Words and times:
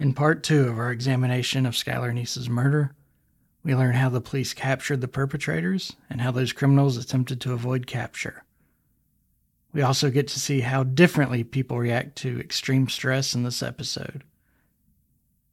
In 0.00 0.12
part 0.14 0.44
two 0.44 0.68
of 0.68 0.78
our 0.78 0.92
examination 0.92 1.66
of 1.66 1.74
Skylar 1.74 2.14
Neese's 2.14 2.48
murder, 2.48 2.94
we 3.64 3.74
learn 3.74 3.94
how 3.94 4.08
the 4.08 4.20
police 4.20 4.54
captured 4.54 5.00
the 5.00 5.08
perpetrators 5.08 5.96
and 6.08 6.20
how 6.20 6.30
those 6.30 6.52
criminals 6.52 6.96
attempted 6.96 7.40
to 7.40 7.52
avoid 7.52 7.88
capture. 7.88 8.44
We 9.72 9.82
also 9.82 10.10
get 10.10 10.28
to 10.28 10.38
see 10.38 10.60
how 10.60 10.84
differently 10.84 11.42
people 11.42 11.78
react 11.78 12.14
to 12.18 12.38
extreme 12.38 12.88
stress 12.88 13.34
in 13.34 13.42
this 13.42 13.60
episode. 13.60 14.22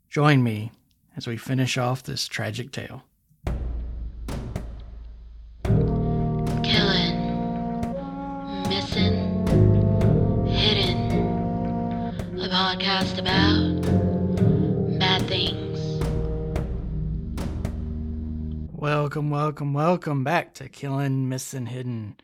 Join 0.09 0.43
me 0.43 0.71
as 1.17 1.25
we 1.25 1.37
finish 1.37 1.75
off 1.77 2.03
this 2.03 2.27
tragic 2.27 2.71
tale. 2.71 3.03
Killing, 6.63 7.17
missing, 8.69 9.47
hidden. 10.47 12.39
A 12.39 12.47
podcast 12.47 13.17
about 13.17 13.74
Welcome, 18.85 19.31
welcome, 19.31 19.73
welcome 19.73 20.23
back 20.23 20.53
to 20.53 20.69
Killing, 20.69 21.27
Missing, 21.27 21.65
Hidden. 21.65 22.17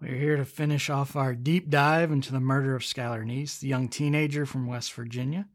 We're 0.00 0.16
here 0.16 0.38
to 0.38 0.46
finish 0.46 0.88
off 0.88 1.14
our 1.14 1.34
deep 1.34 1.68
dive 1.68 2.10
into 2.10 2.32
the 2.32 2.40
murder 2.40 2.74
of 2.74 2.80
Skylar 2.80 3.22
Neese, 3.22 3.60
the 3.60 3.68
young 3.68 3.88
teenager 3.88 4.46
from 4.46 4.66
West 4.66 4.94
Virginia. 4.94 5.46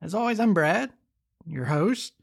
As 0.00 0.14
always, 0.14 0.40
I'm 0.40 0.54
Brad, 0.54 0.90
your 1.44 1.66
host, 1.66 2.14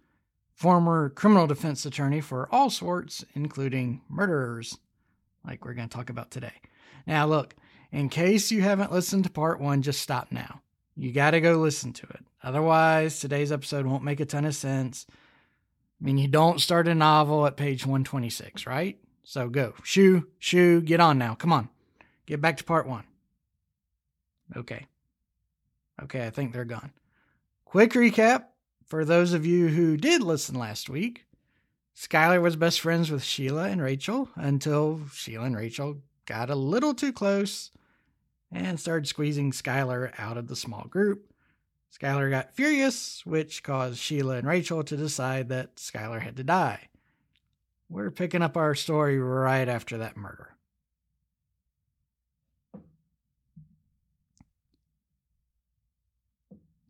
former 0.56 1.10
criminal 1.10 1.46
defense 1.46 1.86
attorney 1.86 2.20
for 2.20 2.50
all 2.52 2.72
sorts, 2.72 3.23
including 3.36 4.02
murderers, 4.09 4.80
like 5.46 5.64
we're 5.64 5.76
going 5.76 5.88
to 5.88 5.96
talk 5.96 6.09
about 6.09 6.32
today. 6.32 6.56
Now, 7.06 7.28
look, 7.28 7.56
in 7.92 8.09
case 8.09 8.50
you 8.50 8.64
haven't 8.64 8.92
listened 8.92 9.26
to 9.26 9.30
part 9.30 9.62
one, 9.62 9.84
just 9.84 10.02
stop 10.02 10.32
now. 10.32 10.64
You 10.96 11.12
got 11.12 11.32
to 11.32 11.42
go 11.42 11.58
listen 11.58 11.94
to 11.94 12.08
it. 12.08 12.26
Otherwise, 12.42 13.20
today's 13.20 13.52
episode 13.52 13.86
won't 13.86 14.04
make 14.04 14.20
a 14.20 14.26
ton 14.26 14.46
of 14.46 14.56
sense. 14.56 15.06
I 16.02 16.05
mean, 16.05 16.17
you 16.17 16.27
don't 16.27 16.62
start 16.62 16.88
a 16.88 16.95
novel 16.95 17.45
at 17.45 17.58
page 17.58 17.86
126, 17.86 18.66
right? 18.66 18.97
So 19.23 19.50
go. 19.50 19.73
Shoo, 19.83 20.28
shoo, 20.39 20.81
get 20.81 21.00
on 21.00 21.17
now. 21.17 21.36
Come 21.36 21.52
on. 21.52 21.69
Get 22.25 22.41
back 22.41 22.58
to 22.58 22.64
part 22.64 22.88
one. 22.88 23.03
Okay. 24.56 24.88
Okay, 26.02 26.25
I 26.25 26.30
think 26.30 26.53
they're 26.53 26.66
gone. 26.66 26.91
Quick 27.66 27.91
recap 27.91 28.45
for 28.86 29.03
those 29.03 29.33
of 29.33 29.45
you 29.45 29.67
who 29.67 29.97
did 29.97 30.23
listen 30.23 30.56
last 30.56 30.89
week. 30.89 31.25
Skylar 31.95 32.41
was 32.41 32.56
best 32.56 32.80
friends 32.80 33.11
with 33.11 33.23
Sheila 33.23 33.66
and 33.66 33.81
Rachel 33.81 34.30
until 34.36 35.02
Sheila 35.13 35.45
and 35.45 35.56
Rachel 35.56 35.97
got 36.25 36.50
a 36.50 36.56
little 36.56 36.94
too 36.94 37.11
close 37.11 37.72
and 38.52 38.80
started 38.80 39.08
squeezing 39.08 39.52
Skylar 39.52 40.13
out 40.17 40.38
of 40.38 40.47
the 40.47 40.56
small 40.56 40.86
group. 40.89 41.28
Skylar 41.92 42.30
got 42.30 42.54
furious, 42.54 43.26
which 43.26 43.64
caused 43.64 43.98
Sheila 43.98 44.36
and 44.38 44.48
Rachel 44.48 44.84
to 44.84 44.98
decide 44.98 45.50
that 45.50 45.76
Skylar 45.76 46.22
had 46.22 46.38
to 46.38 46.44
die. 46.44 46.90
We're 47.90 48.12
picking 48.12 48.44
up 48.44 48.56
our 48.56 48.76
story 48.76 49.18
right 49.20 49.68
after 49.68 49.98
that 49.98 50.16
murder. 50.16 50.56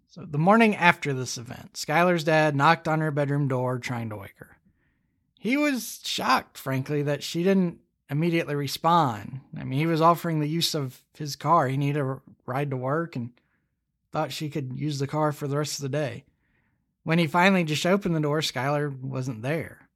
So, 0.08 0.26
the 0.26 0.40
morning 0.40 0.76
after 0.76 1.14
this 1.14 1.38
event, 1.38 1.74
Skylar's 1.74 2.24
dad 2.24 2.56
knocked 2.56 2.88
on 2.88 3.00
her 3.00 3.12
bedroom 3.12 3.48
door 3.48 3.78
trying 3.78 4.10
to 4.10 4.18
wake 4.18 4.38
her. 4.38 4.58
He 5.40 5.56
was 5.56 6.02
shocked, 6.04 6.58
frankly, 6.58 7.04
that 7.04 7.24
she 7.24 7.44
didn't 7.44 7.80
immediately 8.10 8.56
respond. 8.56 9.42
I 9.58 9.64
mean, 9.64 9.80
he 9.80 9.86
was 9.86 10.02
offering 10.02 10.40
the 10.40 10.50
use 10.50 10.74
of 10.74 11.02
his 11.14 11.36
car. 11.36 11.68
He 11.68 11.78
needed 11.78 12.02
a 12.02 12.20
ride 12.46 12.72
to 12.72 12.78
work 12.78 13.16
and 13.16 13.30
thought 14.12 14.32
she 14.32 14.50
could 14.50 14.74
use 14.76 15.00
the 15.00 15.08
car 15.08 15.32
for 15.32 15.48
the 15.48 15.58
rest 15.58 15.78
of 15.78 15.84
the 15.84 15.90
day. 15.90 16.26
When 17.04 17.20
he 17.20 17.28
finally 17.28 17.64
just 17.64 17.86
opened 17.86 18.16
the 18.16 18.20
door, 18.20 18.40
Skylar 18.42 19.02
wasn't 19.02 19.42
there. 19.42 19.90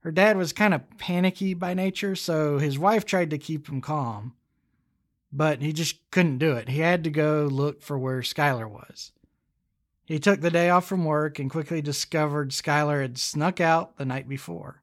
Her 0.00 0.10
dad 0.10 0.36
was 0.36 0.52
kind 0.52 0.74
of 0.74 0.98
panicky 0.98 1.54
by 1.54 1.74
nature, 1.74 2.16
so 2.16 2.58
his 2.58 2.78
wife 2.78 3.04
tried 3.04 3.30
to 3.30 3.38
keep 3.38 3.68
him 3.68 3.80
calm, 3.80 4.34
but 5.32 5.62
he 5.62 5.72
just 5.72 6.10
couldn't 6.10 6.38
do 6.38 6.52
it. 6.52 6.68
He 6.68 6.80
had 6.80 7.04
to 7.04 7.10
go 7.10 7.48
look 7.50 7.82
for 7.82 7.98
where 7.98 8.20
Skylar 8.20 8.68
was. 8.68 9.12
He 10.04 10.18
took 10.18 10.40
the 10.40 10.50
day 10.50 10.68
off 10.68 10.86
from 10.86 11.04
work 11.04 11.38
and 11.38 11.48
quickly 11.48 11.80
discovered 11.80 12.50
Skylar 12.50 13.02
had 13.02 13.18
snuck 13.18 13.60
out 13.60 13.96
the 13.96 14.04
night 14.04 14.28
before. 14.28 14.82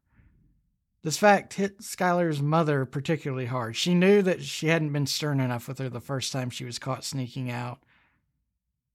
This 1.02 1.18
fact 1.18 1.54
hit 1.54 1.80
Skylar's 1.80 2.42
mother 2.42 2.86
particularly 2.86 3.46
hard. 3.46 3.76
She 3.76 3.94
knew 3.94 4.22
that 4.22 4.42
she 4.44 4.68
hadn't 4.68 4.94
been 4.94 5.06
stern 5.06 5.40
enough 5.40 5.68
with 5.68 5.80
her 5.80 5.90
the 5.90 6.02
first 6.02 6.32
time 6.32 6.50
she 6.50 6.66
was 6.66 6.80
caught 6.80 7.04
sneaking 7.04 7.50
out, 7.52 7.80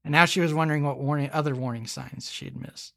and 0.04 0.12
now 0.12 0.26
she 0.26 0.40
was 0.40 0.52
wondering 0.52 0.84
what 0.84 0.98
warning, 0.98 1.30
other 1.32 1.54
warning 1.54 1.86
signs 1.86 2.30
she 2.30 2.44
had 2.44 2.60
missed. 2.60 2.92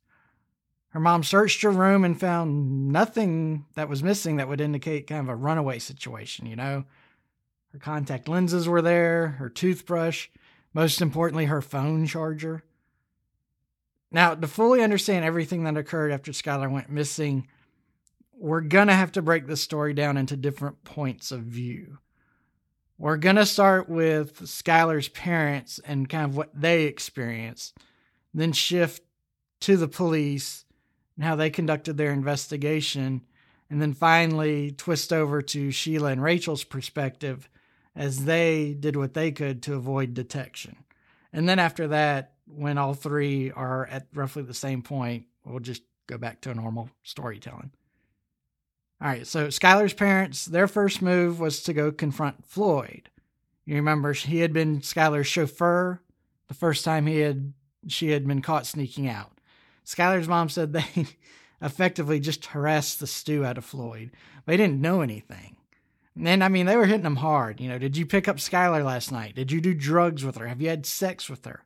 Her 0.90 1.00
mom 1.00 1.24
searched 1.24 1.62
her 1.62 1.72
room 1.72 2.04
and 2.04 2.20
found 2.20 2.90
nothing 2.90 3.66
that 3.76 3.90
was 3.90 4.04
missing 4.04 4.38
that 4.38 4.48
would 4.48 4.62
indicate 4.62 5.08
kind 5.08 5.22
of 5.22 5.30
a 5.30 5.36
runaway 5.36 5.80
situation, 5.80 6.46
you 6.46 6.56
know? 6.56 6.86
Her 7.72 7.80
contact 7.80 8.28
lenses 8.28 8.68
were 8.68 8.82
there, 8.82 9.30
her 9.40 9.50
toothbrush, 9.50 10.28
most 10.74 11.02
importantly, 11.02 11.46
her 11.46 11.62
phone 11.62 12.08
charger. 12.08 12.64
Now, 14.12 14.36
to 14.36 14.48
fully 14.48 14.82
understand 14.82 15.26
everything 15.26 15.64
that 15.64 15.78
occurred 15.78 16.12
after 16.12 16.32
Skylar 16.32 16.72
went 16.72 16.90
missing, 16.90 17.48
we're 18.38 18.62
going 18.62 18.88
to 18.88 18.94
have 18.94 19.12
to 19.14 19.22
break 19.22 19.48
this 19.48 19.62
story 19.62 19.94
down 19.94 20.18
into 20.18 20.38
different 20.38 20.84
points 20.84 21.32
of 21.32 21.42
view. 21.42 21.98
We're 23.00 23.18
going 23.18 23.36
to 23.36 23.46
start 23.46 23.88
with 23.88 24.40
Skylar's 24.42 25.08
parents 25.08 25.80
and 25.86 26.10
kind 26.10 26.26
of 26.26 26.36
what 26.36 26.50
they 26.60 26.86
experienced, 26.86 27.78
then 28.34 28.54
shift 28.54 29.04
to 29.62 29.78
the 29.78 29.88
police 29.88 30.66
and 31.16 31.24
how 31.24 31.36
they 31.36 31.52
conducted 31.52 31.98
their 31.98 32.12
investigation, 32.12 33.22
and 33.70 33.80
then 33.80 33.94
finally 33.94 34.72
twist 34.72 35.14
over 35.14 35.44
to 35.44 35.70
Sheila 35.70 36.12
and 36.12 36.24
Rachel's 36.24 36.64
perspective 36.64 37.48
as 37.96 38.26
they 38.26 38.74
did 38.74 38.96
what 38.96 39.14
they 39.14 39.32
could 39.32 39.62
to 39.64 39.76
avoid 39.76 40.16
detection. 40.16 40.78
And 41.32 41.48
then 41.48 41.60
after 41.60 41.90
that, 41.90 42.34
when 42.48 42.80
all 42.80 42.96
three 42.96 43.52
are 43.52 43.86
at 43.88 44.08
roughly 44.14 44.42
the 44.42 44.54
same 44.54 44.82
point, 44.82 45.26
we'll 45.46 45.60
just 45.60 45.84
go 46.08 46.18
back 46.18 46.42
to 46.42 46.52
a 46.52 46.56
normal 46.56 46.90
storytelling. 47.04 47.72
All 49.00 49.08
right, 49.08 49.28
so 49.28 49.48
Skylar's 49.48 49.94
parents, 49.94 50.46
their 50.46 50.68
first 50.68 51.02
move 51.02 51.40
was 51.40 51.62
to 51.64 51.74
go 51.74 51.92
confront 51.92 52.46
Floyd. 52.46 53.10
You 53.66 53.76
remember 53.76 54.14
he 54.14 54.40
had 54.40 54.54
been 54.54 54.80
Skylar's 54.80 55.28
chauffeur 55.28 56.02
the 56.48 56.54
first 56.54 56.84
time 56.84 57.06
he 57.06 57.20
had 57.20 57.54
she 57.88 58.10
had 58.10 58.28
been 58.28 58.42
caught 58.42 58.66
sneaking 58.66 59.08
out. 59.08 59.32
Skylar's 59.86 60.28
mom 60.28 60.50
said 60.50 60.74
they 60.74 61.06
effectively 61.62 62.20
just 62.20 62.48
harassed 62.48 63.00
the 63.00 63.08
stew 63.08 63.46
out 63.46 63.58
of 63.58 63.66
Floyd. 63.66 64.12
They 64.46 64.58
didn't 64.58 64.82
know 64.82 65.02
anything. 65.02 65.58
And 66.20 66.44
I 66.44 66.48
mean, 66.48 66.66
they 66.66 66.76
were 66.76 66.86
hitting 66.86 67.06
him 67.06 67.18
hard. 67.18 67.62
You 67.62 67.70
know, 67.70 67.78
did 67.78 67.96
you 67.96 68.06
pick 68.06 68.28
up 68.28 68.38
Skylar 68.38 68.84
last 68.84 69.12
night? 69.12 69.36
Did 69.36 69.52
you 69.52 69.62
do 69.62 69.74
drugs 69.74 70.26
with 70.26 70.38
her? 70.38 70.48
Have 70.48 70.62
you 70.62 70.70
had 70.70 70.86
sex 70.86 71.30
with 71.30 71.46
her? 71.46 71.64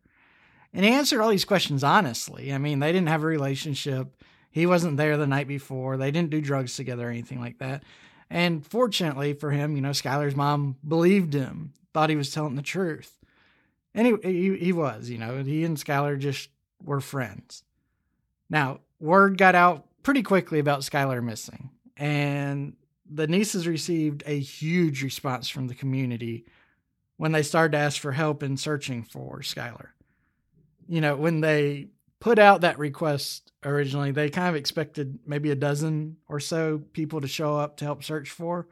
And 0.73 0.85
he 0.85 0.91
answered 0.91 1.21
all 1.21 1.29
these 1.29 1.45
questions 1.45 1.83
honestly. 1.83 2.53
I 2.53 2.57
mean, 2.57 2.79
they 2.79 2.91
didn't 2.91 3.09
have 3.09 3.23
a 3.23 3.27
relationship. 3.27 4.21
He 4.51 4.65
wasn't 4.65 4.97
there 4.97 5.17
the 5.17 5.27
night 5.27 5.47
before. 5.47 5.97
They 5.97 6.11
didn't 6.11 6.29
do 6.29 6.41
drugs 6.41 6.75
together 6.75 7.07
or 7.07 7.11
anything 7.11 7.39
like 7.39 7.59
that. 7.59 7.83
And 8.29 8.65
fortunately 8.65 9.33
for 9.33 9.51
him, 9.51 9.75
you 9.75 9.81
know, 9.81 9.89
Skylar's 9.89 10.35
mom 10.35 10.77
believed 10.87 11.33
him, 11.33 11.73
thought 11.93 12.09
he 12.09 12.15
was 12.15 12.31
telling 12.31 12.55
the 12.55 12.61
truth. 12.61 13.17
And 13.93 14.07
he, 14.07 14.15
he, 14.23 14.57
he 14.57 14.73
was, 14.73 15.09
you 15.09 15.17
know, 15.17 15.43
he 15.43 15.63
and 15.63 15.77
Skylar 15.77 16.17
just 16.17 16.49
were 16.83 17.01
friends. 17.01 17.63
Now, 18.49 18.79
word 18.99 19.37
got 19.37 19.55
out 19.55 19.85
pretty 20.03 20.23
quickly 20.23 20.59
about 20.59 20.81
Skylar 20.81 21.23
missing, 21.23 21.69
and 21.97 22.75
the 23.09 23.27
Neeses 23.27 23.67
received 23.67 24.23
a 24.25 24.39
huge 24.39 25.03
response 25.03 25.49
from 25.49 25.67
the 25.67 25.75
community 25.75 26.45
when 27.17 27.33
they 27.33 27.43
started 27.43 27.73
to 27.73 27.77
ask 27.77 27.99
for 27.99 28.13
help 28.13 28.41
in 28.43 28.57
searching 28.57 29.03
for 29.03 29.39
Skylar. 29.39 29.89
You 30.87 31.01
know, 31.01 31.15
when 31.15 31.41
they 31.41 31.87
put 32.21 32.39
out 32.39 32.61
that 32.61 32.79
request 32.79 33.51
originally, 33.65 34.11
they 34.11 34.29
kind 34.29 34.47
of 34.47 34.55
expected 34.55 35.19
maybe 35.25 35.51
a 35.51 35.55
dozen 35.55 36.15
or 36.29 36.39
so 36.39 36.81
people 36.93 37.19
to 37.19 37.27
show 37.27 37.57
up 37.57 37.75
to 37.77 37.85
help 37.85 38.03
search 38.03 38.29
for. 38.29 38.67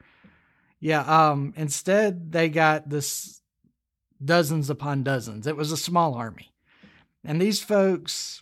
Yeah, 0.80 1.02
um, 1.02 1.54
instead 1.58 2.32
they 2.32 2.48
got 2.48 2.90
this 2.90 3.42
dozens 4.24 4.70
upon 4.70 5.04
dozens. 5.04 5.48
It 5.48 5.58
was 5.58 5.74
a 5.74 5.78
small 5.78 6.14
army. 6.14 6.54
And 7.26 7.42
these 7.42 7.62
folks, 7.62 8.42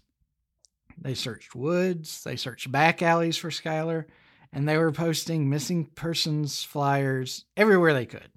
they 0.99 1.15
searched 1.15 1.55
woods, 1.55 2.23
they 2.23 2.35
searched 2.35 2.71
back 2.71 3.01
alleys 3.01 3.37
for 3.37 3.49
Skylar, 3.49 4.05
and 4.51 4.67
they 4.67 4.77
were 4.77 4.91
posting 4.91 5.49
missing 5.49 5.85
persons 5.85 6.63
flyers 6.63 7.45
everywhere 7.55 7.93
they 7.93 8.05
could. 8.05 8.29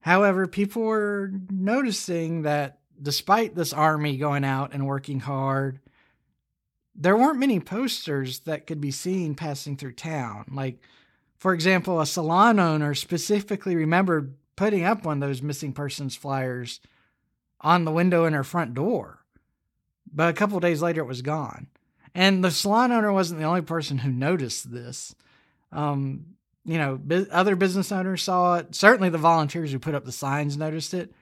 However, 0.00 0.46
people 0.46 0.82
were 0.82 1.32
noticing 1.50 2.42
that 2.42 2.78
despite 3.00 3.54
this 3.54 3.72
army 3.72 4.16
going 4.16 4.44
out 4.44 4.72
and 4.72 4.86
working 4.86 5.20
hard, 5.20 5.80
there 6.94 7.16
weren't 7.16 7.38
many 7.38 7.60
posters 7.60 8.40
that 8.40 8.66
could 8.66 8.80
be 8.80 8.90
seen 8.90 9.34
passing 9.34 9.76
through 9.76 9.92
town. 9.92 10.46
Like, 10.52 10.78
for 11.36 11.52
example, 11.52 12.00
a 12.00 12.06
salon 12.06 12.58
owner 12.58 12.94
specifically 12.94 13.76
remembered 13.76 14.34
putting 14.56 14.84
up 14.84 15.04
one 15.04 15.22
of 15.22 15.28
those 15.28 15.42
missing 15.42 15.72
persons 15.72 16.16
flyers 16.16 16.80
on 17.60 17.84
the 17.84 17.92
window 17.92 18.24
in 18.24 18.32
her 18.32 18.44
front 18.44 18.74
door. 18.74 19.22
But 20.10 20.30
a 20.30 20.32
couple 20.32 20.58
days 20.60 20.80
later, 20.80 21.02
it 21.02 21.06
was 21.06 21.22
gone. 21.22 21.66
And 22.14 22.42
the 22.42 22.50
salon 22.50 22.92
owner 22.92 23.12
wasn't 23.12 23.40
the 23.40 23.46
only 23.46 23.60
person 23.60 23.98
who 23.98 24.10
noticed 24.10 24.72
this. 24.72 25.14
Um, 25.72 26.36
you 26.64 26.78
know, 26.78 26.98
bu- 27.02 27.26
other 27.30 27.56
business 27.56 27.92
owners 27.92 28.22
saw 28.22 28.56
it. 28.56 28.74
Certainly, 28.74 29.10
the 29.10 29.18
volunteers 29.18 29.70
who 29.70 29.78
put 29.78 29.94
up 29.94 30.06
the 30.06 30.12
signs 30.12 30.56
noticed 30.56 30.94
it. 30.94 31.12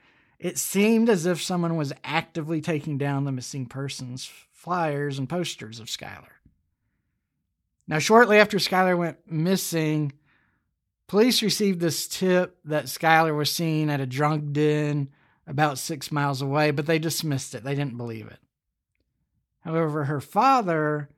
It 0.44 0.58
seemed 0.58 1.08
as 1.08 1.24
if 1.24 1.40
someone 1.42 1.74
was 1.74 1.94
actively 2.04 2.60
taking 2.60 2.98
down 2.98 3.24
the 3.24 3.32
missing 3.32 3.64
persons 3.64 4.30
flyers 4.52 5.18
and 5.18 5.26
posters 5.26 5.80
of 5.80 5.86
Skylar. 5.86 6.34
Now, 7.88 7.98
shortly 7.98 8.36
after 8.36 8.58
Skylar 8.58 8.94
went 8.94 9.16
missing, 9.26 10.12
police 11.06 11.42
received 11.42 11.80
this 11.80 12.06
tip 12.06 12.58
that 12.66 12.84
Skylar 12.84 13.34
was 13.34 13.50
seen 13.50 13.88
at 13.88 14.02
a 14.02 14.06
drunk 14.06 14.52
den 14.52 15.08
about 15.46 15.78
six 15.78 16.12
miles 16.12 16.42
away, 16.42 16.72
but 16.72 16.84
they 16.84 16.98
dismissed 16.98 17.54
it. 17.54 17.64
They 17.64 17.74
didn't 17.74 17.96
believe 17.96 18.26
it. 18.26 18.38
However, 19.60 20.04
her 20.04 20.20
father 20.20 21.08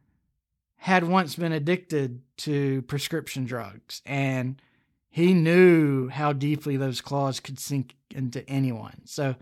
had 0.76 1.02
once 1.02 1.34
been 1.34 1.50
addicted 1.50 2.22
to 2.36 2.82
prescription 2.82 3.44
drugs, 3.44 4.02
and 4.06 4.62
he 5.16 5.32
knew 5.32 6.08
how 6.08 6.34
deeply 6.34 6.76
those 6.76 7.00
claws 7.00 7.40
could 7.40 7.58
sink 7.58 7.96
into 8.10 8.46
anyone. 8.50 9.00
So, 9.06 9.36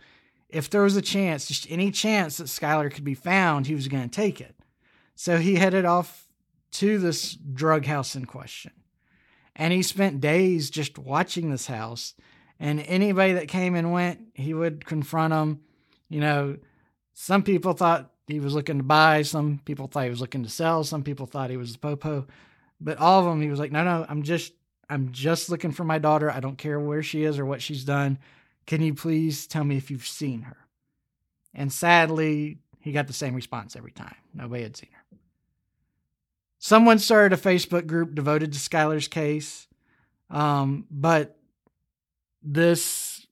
if 0.49 0.71
there 0.71 0.82
was 0.82 0.94
a 0.94 1.03
chance, 1.03 1.49
just 1.49 1.69
any 1.69 1.91
chance 1.91 2.37
that 2.37 2.44
Skylar 2.44 2.93
could 2.93 3.03
be 3.03 3.15
found, 3.15 3.67
he 3.67 3.75
was 3.75 3.88
going 3.88 4.09
to 4.09 4.09
take 4.09 4.41
it. 4.41 4.55
So, 5.17 5.38
he 5.38 5.56
headed 5.56 5.85
off 5.85 6.29
to 6.75 6.99
this 6.99 7.32
drug 7.32 7.87
house 7.87 8.15
in 8.15 8.25
question. 8.25 8.71
And 9.56 9.73
he 9.73 9.82
spent 9.82 10.21
days 10.21 10.71
just 10.71 10.97
watching 10.97 11.50
this 11.50 11.67
house. 11.67 12.15
And 12.61 12.79
anybody 12.82 13.32
that 13.32 13.49
came 13.49 13.75
and 13.75 13.93
went, 13.93 14.20
he 14.35 14.55
would 14.55 14.87
confront 14.87 15.32
them. 15.32 15.62
You 16.09 16.20
know, 16.20 16.56
some 17.15 17.43
people 17.43 17.73
thought 17.73 18.12
he 18.29 18.38
was 18.38 18.55
looking 18.55 18.79
to 18.79 18.85
buy, 18.85 19.23
some 19.23 19.61
people 19.65 19.88
thought 19.88 20.05
he 20.05 20.11
was 20.11 20.20
looking 20.20 20.44
to 20.44 20.49
sell, 20.49 20.85
some 20.85 21.03
people 21.03 21.27
thought 21.27 21.50
he 21.50 21.56
was 21.56 21.73
the 21.73 21.81
popo. 21.81 22.29
But 22.81 22.99
all 22.99 23.19
of 23.19 23.27
them, 23.27 23.43
he 23.43 23.49
was 23.49 23.59
like, 23.59 23.73
no, 23.73 23.82
no, 23.82 24.06
I'm 24.09 24.23
just, 24.23 24.53
I'm 24.88 25.12
just 25.12 25.50
looking 25.50 25.72
for 25.72 25.84
my 25.84 25.98
daughter. 25.98 26.31
I 26.31 26.40
don't 26.40 26.58
care 26.58 26.78
where 26.78 27.02
she 27.02 27.25
is 27.25 27.38
or 27.38 27.46
what 27.46 27.62
she's 27.62 27.84
done. 27.84 28.19
Can 28.66 28.82
you 28.82 28.94
please 28.94 29.46
tell 29.46 29.64
me 29.64 29.76
if 29.76 29.90
you've 29.90 30.06
seen 30.06 30.42
her? 30.42 30.56
And 31.54 31.72
sadly, 31.72 32.58
he 32.81 32.92
got 32.92 33.06
the 33.06 33.12
same 33.12 33.34
response 33.34 33.76
every 33.76 33.92
time. 33.92 34.16
Nobody 34.34 34.62
had 34.62 34.76
seen 34.76 34.90
her. 34.92 35.19
Someone 36.58 36.98
started 36.98 37.38
a 37.38 37.40
Facebook 37.40 37.86
group 37.86 38.14
devoted 38.14 38.52
to 38.52 38.58
Skylar's 38.58 39.08
case, 39.08 39.66
um, 40.31 40.86
but 40.90 41.36
this, 42.42 43.26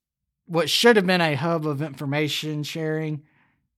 what 0.47 0.69
should 0.69 0.97
have 0.97 1.07
been 1.07 1.23
a 1.23 1.35
hub 1.35 1.67
of 1.67 1.81
information 1.81 2.63
sharing, 2.63 3.23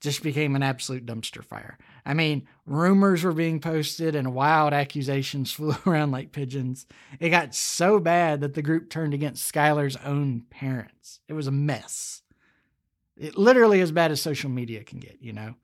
just 0.01 0.23
became 0.23 0.57
an 0.57 0.63
absolute 0.63 1.07
dumpster 1.07 1.45
fire. 1.45 1.79
I 2.07 2.15
mean, 2.15 2.47
rumors 2.67 3.25
were 3.25 3.33
being 3.33 3.61
posted 3.61 4.15
and 4.15 4.35
wild 4.35 4.73
accusations 4.73 5.53
flew 5.53 5.75
around 5.87 6.11
like 6.11 6.33
pigeons. 6.33 6.87
It 7.21 7.31
got 7.31 7.55
so 7.55 7.99
bad 7.99 8.41
that 8.41 8.55
the 8.55 8.63
group 8.63 8.91
turned 8.91 9.15
against 9.15 9.53
Skylar's 9.53 9.97
own 10.05 10.43
parents. 10.51 11.21
It 11.29 11.33
was 11.33 11.47
a 11.47 11.53
mess. 11.53 12.23
It 13.17 13.39
literally 13.39 13.81
as 13.81 13.93
bad 13.93 14.11
as 14.11 14.21
social 14.21 14.51
media 14.51 14.83
can 14.85 14.99
get, 14.99 15.19
you 15.21 15.33
know. 15.33 15.55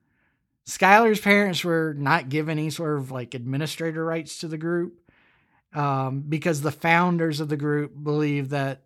Skylar's 0.66 1.20
parents 1.20 1.64
were 1.64 1.94
not 1.98 2.28
given 2.28 2.58
any 2.58 2.70
sort 2.70 2.98
of 2.98 3.10
like 3.10 3.34
administrator 3.34 4.04
rights 4.04 4.38
to 4.38 4.48
the 4.48 4.58
group 4.58 5.00
um, 5.74 6.20
because 6.28 6.60
the 6.60 6.70
founders 6.70 7.40
of 7.40 7.48
the 7.48 7.56
group 7.56 7.92
believed 8.02 8.50
that 8.50 8.82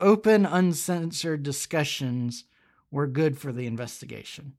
open, 0.00 0.44
uncensored 0.44 1.42
discussions 1.42 2.44
were 2.90 3.06
good 3.06 3.38
for 3.38 3.52
the 3.52 3.66
investigation. 3.66 4.54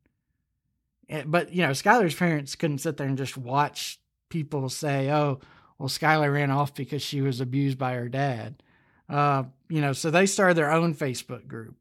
Eh, 1.09 1.23
but, 1.25 1.53
you 1.53 1.61
know, 1.61 1.71
Skylar's 1.71 2.15
parents 2.15 2.55
couldn't 2.55 2.79
sit 2.79 2.97
there 2.97 3.07
and 3.07 3.17
just 3.17 3.37
watch 3.37 3.99
people 4.29 4.69
say, 4.69 5.09
oh, 5.11 5.39
well, 5.79 5.89
Skylar 5.89 6.33
ran 6.33 6.51
off 6.51 6.73
because 6.73 7.01
she 7.01 7.21
was 7.21 7.39
abused 7.39 7.77
by 7.77 7.93
her 7.93 8.09
dad. 8.09 8.61
Uh, 9.09 9.43
you 9.69 9.79
know, 9.79 9.93
so 9.93 10.11
they 10.11 10.25
started 10.25 10.57
their 10.57 10.71
own 10.71 10.93
Facebook 10.93 11.47
group 11.47 11.75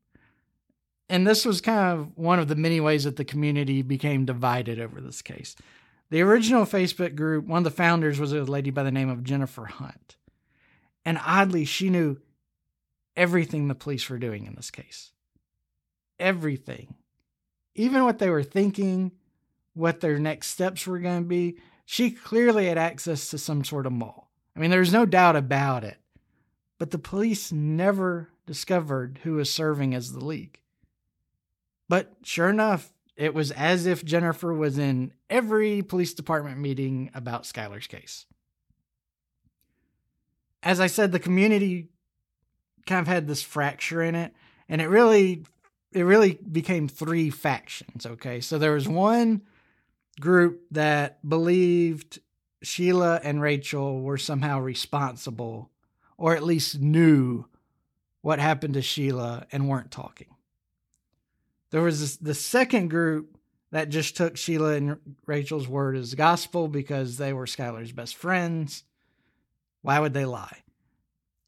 and 1.08 1.26
this 1.26 1.44
was 1.44 1.60
kind 1.60 1.98
of 1.98 2.16
one 2.16 2.38
of 2.38 2.48
the 2.48 2.56
many 2.56 2.80
ways 2.80 3.04
that 3.04 3.16
the 3.16 3.24
community 3.24 3.82
became 3.82 4.24
divided 4.24 4.80
over 4.80 5.00
this 5.00 5.22
case. 5.22 5.54
The 6.10 6.22
original 6.22 6.64
Facebook 6.64 7.14
group, 7.14 7.46
one 7.46 7.58
of 7.58 7.64
the 7.64 7.70
founders 7.70 8.18
was 8.18 8.32
a 8.32 8.42
lady 8.42 8.70
by 8.70 8.82
the 8.82 8.92
name 8.92 9.08
of 9.08 9.24
Jennifer 9.24 9.66
Hunt. 9.66 10.16
And 11.04 11.20
oddly, 11.24 11.64
she 11.64 11.90
knew 11.90 12.18
everything 13.16 13.68
the 13.68 13.74
police 13.74 14.08
were 14.08 14.18
doing 14.18 14.46
in 14.46 14.54
this 14.54 14.70
case. 14.70 15.12
Everything. 16.18 16.94
Even 17.76 18.04
what 18.04 18.18
they 18.18 18.30
were 18.30 18.42
thinking, 18.42 19.12
what 19.74 20.00
their 20.00 20.18
next 20.18 20.48
steps 20.48 20.86
were 20.86 20.98
going 20.98 21.22
to 21.22 21.28
be. 21.28 21.58
She 21.84 22.10
clearly 22.10 22.66
had 22.66 22.78
access 22.78 23.30
to 23.30 23.38
some 23.38 23.62
sort 23.62 23.86
of 23.86 23.92
mole. 23.92 24.28
I 24.56 24.60
mean, 24.60 24.70
there's 24.70 24.92
no 24.92 25.06
doubt 25.06 25.36
about 25.36 25.84
it. 25.84 25.98
But 26.78 26.90
the 26.90 26.98
police 26.98 27.52
never 27.52 28.30
discovered 28.46 29.20
who 29.22 29.34
was 29.34 29.50
serving 29.50 29.94
as 29.94 30.12
the 30.12 30.24
leak. 30.24 30.62
But 31.88 32.14
sure 32.24 32.48
enough, 32.48 32.92
it 33.16 33.34
was 33.34 33.50
as 33.52 33.86
if 33.86 34.04
Jennifer 34.04 34.52
was 34.52 34.78
in 34.78 35.12
every 35.30 35.82
police 35.82 36.14
department 36.14 36.58
meeting 36.58 37.10
about 37.14 37.44
Skylar's 37.44 37.86
case. 37.86 38.26
As 40.62 40.80
I 40.80 40.86
said, 40.86 41.12
the 41.12 41.18
community 41.18 41.88
kind 42.86 43.00
of 43.00 43.06
had 43.06 43.26
this 43.26 43.42
fracture 43.42 44.02
in 44.02 44.14
it, 44.14 44.34
and 44.68 44.80
it 44.80 44.88
really 44.88 45.44
it 45.96 46.04
really 46.04 46.34
became 46.34 46.88
three 46.88 47.30
factions, 47.30 48.04
okay? 48.04 48.40
So 48.40 48.58
there 48.58 48.74
was 48.74 48.86
one 48.86 49.40
group 50.20 50.60
that 50.72 51.26
believed 51.26 52.18
Sheila 52.62 53.18
and 53.24 53.40
Rachel 53.40 54.02
were 54.02 54.18
somehow 54.18 54.60
responsible 54.60 55.70
or 56.18 56.36
at 56.36 56.42
least 56.42 56.80
knew 56.80 57.46
what 58.20 58.38
happened 58.38 58.74
to 58.74 58.82
Sheila 58.82 59.46
and 59.50 59.70
weren't 59.70 59.90
talking. 59.90 60.34
There 61.70 61.82
was 61.82 62.00
this, 62.00 62.16
the 62.16 62.34
second 62.34 62.88
group 62.88 63.38
that 63.70 63.88
just 63.88 64.18
took 64.18 64.36
Sheila 64.36 64.74
and 64.74 64.98
Rachel's 65.24 65.66
word 65.66 65.96
as 65.96 66.14
gospel 66.14 66.68
because 66.68 67.16
they 67.16 67.32
were 67.32 67.46
Skylar's 67.46 67.92
best 67.92 68.16
friends. 68.16 68.84
Why 69.80 69.98
would 69.98 70.12
they 70.12 70.26
lie? 70.26 70.58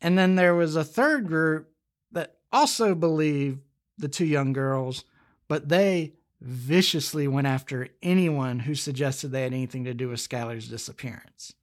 And 0.01 0.19
then 0.19 0.37
there 0.37 0.55
was 0.55 0.75
a 0.75 0.85
third 0.85 1.27
group 1.27 1.71
that 2.13 2.37
also 2.51 2.95
believed 2.95 3.61
the 3.99 4.09
two 4.09 4.25
young 4.25 4.53
girls, 4.53 5.05
but 5.49 5.69
they 5.69 6.15
viciously 6.41 7.27
went 7.27 7.47
after 7.47 7.89
anyone 8.03 8.61
who 8.61 8.75
suggested 8.75 9.29
they 9.29 9.43
had 9.43 9.53
anything 9.53 9.85
to 9.85 9.95
do 9.95 10.09
with 10.09 10.21
Skylar's 10.21 10.69
disappearance. 10.69 11.55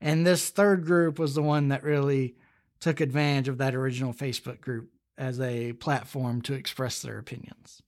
And 0.00 0.26
this 0.26 0.48
third 0.48 0.84
group 0.84 1.18
was 1.18 1.34
the 1.34 1.42
one 1.42 1.68
that 1.68 1.82
really 1.82 2.36
took 2.80 3.00
advantage 3.00 3.48
of 3.48 3.58
that 3.58 3.74
original 3.74 4.12
Facebook 4.12 4.60
group 4.60 4.90
as 5.16 5.40
a 5.40 5.72
platform 5.74 6.40
to 6.42 6.54
express 6.54 7.02
their 7.02 7.18
opinions. 7.18 7.82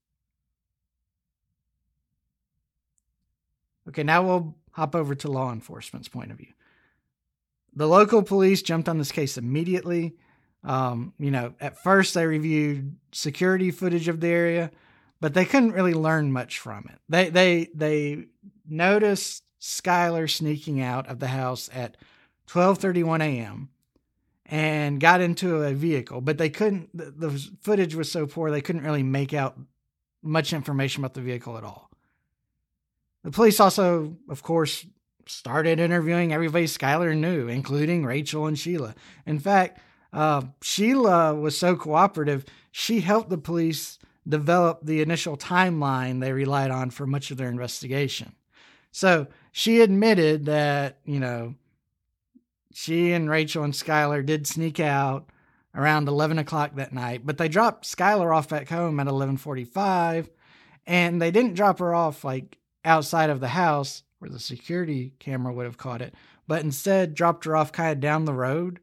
Okay, 3.89 4.03
now 4.03 4.23
we'll 4.23 4.57
hop 4.73 4.95
over 4.95 5.15
to 5.15 5.31
law 5.31 5.53
enforcement's 5.53 6.09
point 6.09 6.31
of 6.31 6.37
view. 6.37 6.53
The 7.75 7.89
local 7.89 8.23
police 8.23 8.63
jumped 8.63 8.89
on 8.89 8.99
this 8.99 9.13
case 9.13 9.39
immediately. 9.39 10.17
Um, 10.63 11.15
you 11.19 11.31
know, 11.31 11.55
at 11.61 11.83
first 11.83 12.15
they 12.15 12.27
reviewed 12.27 12.97
security 13.13 13.71
footage 13.71 14.09
of 14.09 14.21
the 14.21 14.29
area, 14.29 14.71
but 15.21 15.35
they 15.35 15.45
couldn't 15.45 15.73
really 15.73 15.95
learn 15.95 16.33
much 16.33 16.59
from 16.59 16.89
it. 16.93 16.99
They 17.09 17.31
they 17.31 17.69
they 17.75 18.27
noticed 18.69 19.45
Skylar 19.61 20.31
sneaking 20.31 20.81
out 20.81 21.09
of 21.09 21.19
the 21.19 21.29
house 21.29 21.71
at 21.73 21.97
12:31 22.49 23.23
a.m 23.23 23.71
and 24.51 24.99
got 24.99 25.21
into 25.21 25.63
a 25.63 25.73
vehicle, 25.73 26.21
but 26.21 26.37
they 26.37 26.51
couldn't, 26.51 26.91
the, 26.93 27.13
the 27.13 27.51
footage 27.61 27.95
was 27.95 28.11
so 28.11 28.27
poor, 28.27 28.51
they 28.51 28.61
couldn't 28.61 28.83
really 28.83 29.05
make 29.05 29.33
out 29.33 29.57
much 30.23 30.53
information 30.53 31.03
about 31.03 31.15
the 31.15 31.21
vehicle 31.21 31.57
at 31.57 31.63
all. 31.63 31.89
The 33.23 33.31
police 33.31 33.61
also, 33.61 34.17
of 34.29 34.43
course, 34.43 34.85
started 35.27 35.79
interviewing 35.79 36.33
everybody 36.33 36.65
Skylar 36.65 37.17
knew, 37.17 37.47
including 37.47 38.05
Rachel 38.05 38.47
and 38.47 38.59
Sheila. 38.59 38.97
In 39.25 39.39
fact, 39.39 39.79
uh, 40.13 40.43
Sheila 40.63 41.35
was 41.35 41.57
so 41.57 41.77
cooperative, 41.77 42.45
she 42.71 43.01
helped 43.01 43.31
the 43.31 43.39
police 43.39 43.99
develop 44.29 44.81
the 44.83 45.03
initial 45.03 45.37
timeline 45.37 46.21
they 46.21 46.33
relied 46.33 46.71
on 46.71 46.91
for 46.91 47.07
much 47.07 47.31
of 47.31 47.37
their 47.37 47.49
investigation. 47.49 48.35
So 48.93 49.29
she 49.53 49.81
admitted 49.81 50.47
that, 50.47 50.99
you 51.05 51.21
know, 51.21 51.55
she 52.73 53.13
and 53.13 53.31
Rachel 53.31 53.65
and 53.65 53.73
Skylar 53.73 54.25
did 54.25 54.47
sneak 54.47 54.81
out 54.81 55.31
around 55.75 56.09
11 56.09 56.39
o'clock 56.39 56.75
that 56.75 56.93
night, 56.93 57.23
but 57.25 57.39
they 57.39 57.49
dropped 57.49 57.85
Skylar 57.85 58.35
off 58.35 58.49
back 58.49 58.69
home 58.69 58.99
at 59.01 59.07
11:45, 59.07 60.29
and 60.87 61.21
they 61.21 61.31
didn't 61.31 61.55
drop 61.55 61.79
her 61.79 61.95
off 61.95 62.25
like 62.25 62.59
outside 62.85 63.31
of 63.31 63.41
the 63.41 63.49
house 63.49 64.03
where 64.19 64.31
the 64.31 64.39
security 64.39 65.13
camera 65.19 65.53
would 65.53 65.67
have 65.67 65.79
caught 65.79 66.03
it, 66.03 66.15
but 66.47 66.63
instead 66.63 67.15
dropped 67.15 67.45
her 67.45 67.57
off 67.57 67.73
kind 67.73 67.93
of 67.93 68.01
down 68.01 68.25
the 68.25 68.35
road, 68.35 68.81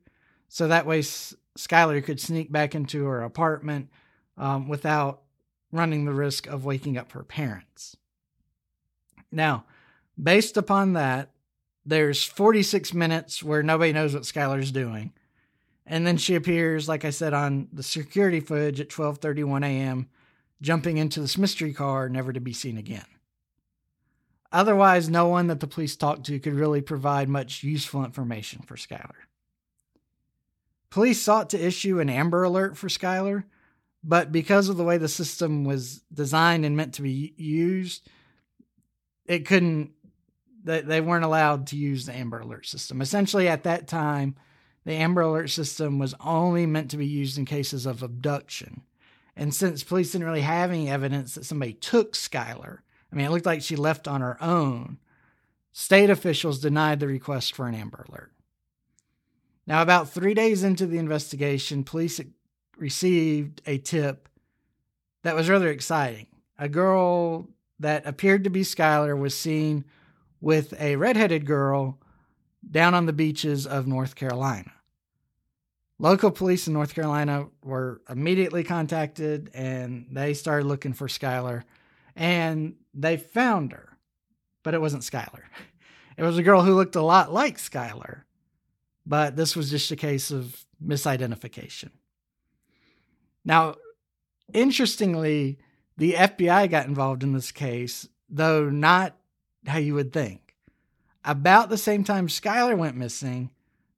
so 0.48 0.68
that 0.68 0.86
way 0.86 1.00
S- 1.00 1.36
Skylar 1.58 2.04
could 2.04 2.20
sneak 2.20 2.51
back 2.51 2.75
into 2.75 3.06
her 3.06 3.24
apartment 3.24 3.89
um, 4.38 4.68
without 4.68 5.22
running 5.72 6.06
the 6.06 6.13
risk 6.13 6.48
of 6.48 6.66
waking 6.66 6.98
up 6.98 7.12
her 7.12 7.24
parents. 7.24 7.98
Now, 9.32 9.66
based 10.22 10.58
upon 10.58 10.94
that, 10.94 11.32
there's 11.86 12.24
46 12.24 12.94
minutes 12.94 13.44
where 13.44 13.63
nobody 13.63 13.94
knows 13.94 14.13
what 14.13 14.24
Skylar's 14.24 14.72
doing. 14.72 15.13
And 15.86 16.06
then 16.06 16.18
she 16.18 16.36
appears, 16.36 16.89
like 16.89 17.06
I 17.06 17.12
said, 17.12 17.34
on 17.34 17.70
the 17.72 17.84
security 17.84 18.42
footage 18.42 18.82
at 18.82 18.89
12:31 18.89 19.63
a.m., 19.63 20.10
jumping 20.62 20.98
into 20.98 21.22
this 21.22 21.38
mystery 21.38 21.74
car, 21.74 22.10
never 22.10 22.34
to 22.34 22.42
be 22.42 22.51
seen 22.51 22.77
again. 22.77 23.06
Otherwise, 24.51 25.10
no 25.10 25.27
one 25.27 25.48
that 25.48 25.60
the 25.60 25.68
police 25.68 25.96
talked 25.96 26.25
to 26.25 26.39
could 26.39 26.54
really 26.54 26.82
provide 26.82 27.30
much 27.30 27.63
useful 27.63 28.04
information 28.04 28.62
for 28.63 28.75
Skylar. 28.75 29.26
Police 30.89 31.22
sought 31.22 31.50
to 31.50 31.65
issue 31.65 32.00
an 32.00 32.10
Amber 32.10 32.44
Alert 32.44 32.77
for 32.77 32.88
Skylar, 32.88 33.44
but 34.03 34.32
because 34.32 34.70
of 34.70 34.77
the 34.77 34.84
way 34.84 34.98
the 34.98 35.10
system 35.10 35.65
was 35.65 36.01
designed 36.13 36.65
and 36.65 36.77
meant 36.77 36.94
to 36.96 37.01
be 37.01 37.34
used, 37.38 38.08
it 39.25 39.46
couldn't. 39.46 39.91
They, 40.63 40.82
they 40.82 41.01
weren't 41.01 41.25
allowed 41.25 41.67
to 41.67 41.77
use 41.77 42.06
the 42.06 42.15
Amber 42.15 42.39
Alert 42.39 42.65
system. 42.65 43.01
Essentially, 43.01 43.48
at 43.48 43.63
that 43.63 43.88
time, 43.88 44.36
the 44.86 44.94
Amber 44.94 45.22
Alert 45.22 45.50
system 45.50 46.00
was 46.00 46.15
only 46.22 46.65
meant 46.65 46.91
to 46.91 46.98
be 46.98 47.06
used 47.06 47.38
in 47.38 47.46
cases 47.46 47.86
of 47.86 48.03
abduction. 48.03 48.82
And 49.36 49.53
since 49.53 49.84
police 49.84 50.12
didn't 50.12 50.27
really 50.27 50.41
have 50.41 50.72
any 50.72 50.89
evidence 50.89 51.36
that 51.36 51.46
somebody 51.46 51.74
took 51.74 52.13
Skylar, 52.13 52.79
I 53.12 53.15
mean, 53.15 53.25
it 53.25 53.32
looked 53.32 53.46
like 53.46 53.62
she 53.62 53.75
left 53.75 54.08
on 54.08 54.22
her 54.22 54.41
own, 54.41 54.98
state 55.72 56.10
officials 56.10 56.60
denied 56.60 57.00
the 57.00 57.08
request 57.08 57.53
for 57.53 57.67
an 57.67 57.75
Amber 57.75 58.06
Alert. 58.10 58.32
Now, 59.67 59.81
about 59.81 60.09
three 60.09 60.33
days 60.33 60.63
into 60.63 60.88
the 60.88 60.97
investigation, 60.97 61.83
police 61.83 62.21
received 62.77 63.62
a 63.65 63.77
tip 63.77 64.29
that 65.24 65.36
was 65.36 65.50
rather 65.50 65.69
exciting. 65.69 66.27
A 66.57 66.69
girl 66.69 67.50
that 67.79 68.07
appeared 68.07 68.45
to 68.45 68.50
be 68.50 68.62
Skylar 68.62 69.19
was 69.19 69.38
seen 69.38 69.83
with 70.39 70.74
a 70.79 70.95
redheaded 70.95 71.45
girl 71.45 72.00
down 72.69 72.93
on 72.93 73.05
the 73.05 73.13
beaches 73.13 73.67
of 73.67 73.88
North 73.88 74.15
Carolina. 74.15 74.71
Local 76.00 76.31
police 76.31 76.67
in 76.67 76.74
North 76.74 76.93
Carolina 76.93 77.47
were 77.63 78.01
immediately 78.09 78.63
contacted 78.63 79.50
and 79.53 80.07
they 80.12 80.33
started 80.33 80.67
looking 80.67 80.93
for 80.93 81.07
Skylar 81.07 81.63
and 82.15 82.75
they 82.93 83.17
found 83.17 83.74
her, 83.74 83.97
but 84.63 84.74
it 84.74 84.81
wasn't 84.81 85.03
Skylar. 85.03 85.43
It 86.17 86.24
was 86.24 86.39
a 86.39 86.41
girl 86.41 86.63
who 86.63 86.74
looked 86.74 86.95
a 86.95 87.01
lot 87.03 87.31
like 87.31 87.59
Skylar, 87.59 88.24
but 89.07 89.37
this 89.37 89.55
was 89.55 89.69
just 89.69 89.89
a 89.91 89.95
case 89.95 90.31
of 90.31 90.65
misidentification. 90.85 91.91
Now, 93.45 93.75
interestingly, 94.53 95.57
the 95.95 96.13
FBI 96.13 96.69
got 96.69 96.87
involved 96.87 97.23
in 97.23 97.31
this 97.31 97.51
case, 97.51 98.07
though 98.29 98.69
not 98.69 99.15
how 99.65 99.77
you 99.77 99.93
would 99.93 100.11
think. 100.11 100.55
About 101.23 101.69
the 101.69 101.77
same 101.77 102.03
time 102.03 102.27
Skylar 102.27 102.77
went 102.77 102.97
missing, 102.97 103.51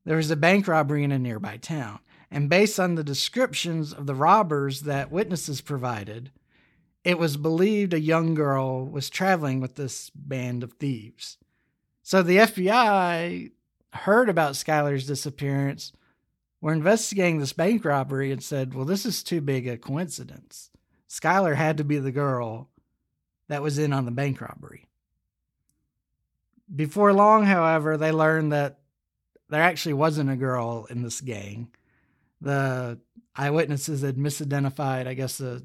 there 0.06 0.18
was 0.18 0.32
a 0.32 0.36
bank 0.36 0.68
robbery 0.68 1.04
in 1.04 1.12
a 1.12 1.20
nearby 1.20 1.58
town. 1.58 2.00
And 2.32 2.48
based 2.48 2.80
on 2.80 2.94
the 2.94 3.04
descriptions 3.04 3.92
of 3.92 4.06
the 4.06 4.16
robbers 4.16 4.82
that 4.82 5.12
witnesses 5.12 5.62
provided, 5.62 6.32
it 7.04 7.18
was 7.18 7.38
believed 7.38 7.94
a 7.94 8.00
young 8.00 8.36
girl 8.36 8.86
was 8.86 9.10
traveling 9.10 9.60
with 9.60 9.76
this 9.76 10.12
band 10.12 10.64
of 10.64 10.74
thieves. 10.74 11.38
So 12.04 12.22
the 12.22 12.38
FBI 12.38 13.52
heard 13.94 14.30
about 14.30 14.54
Skylar's 14.54 15.08
disappearance, 15.08 15.92
were 16.62 16.74
investigating 16.74 17.40
this 17.40 17.54
bank 17.54 17.86
robbery, 17.86 18.32
and 18.32 18.44
said, 18.44 18.74
Well, 18.74 18.86
this 18.86 19.06
is 19.06 19.24
too 19.24 19.42
big 19.42 19.68
a 19.68 19.78
coincidence. 19.78 20.70
Skylar 21.10 21.56
had 21.56 21.78
to 21.78 21.84
be 21.84 21.98
the 21.98 22.12
girl 22.12 22.70
that 23.48 23.64
was 23.64 23.80
in 23.80 23.94
on 23.94 24.06
the 24.06 24.12
bank 24.12 24.42
robbery. 24.42 24.86
Before 26.74 27.14
long, 27.14 27.46
however, 27.46 27.98
they 27.98 28.12
learned 28.12 28.52
that 28.52 28.80
there 29.50 29.64
actually 29.64 29.94
wasn't 29.94 30.30
a 30.30 30.36
girl 30.36 30.86
in 30.90 31.02
this 31.02 31.20
gang. 31.20 31.72
The 32.42 33.00
eyewitnesses 33.36 34.02
had 34.02 34.18
misidentified, 34.18 35.08
I 35.08 35.16
guess, 35.16 35.42
a, 35.42 35.64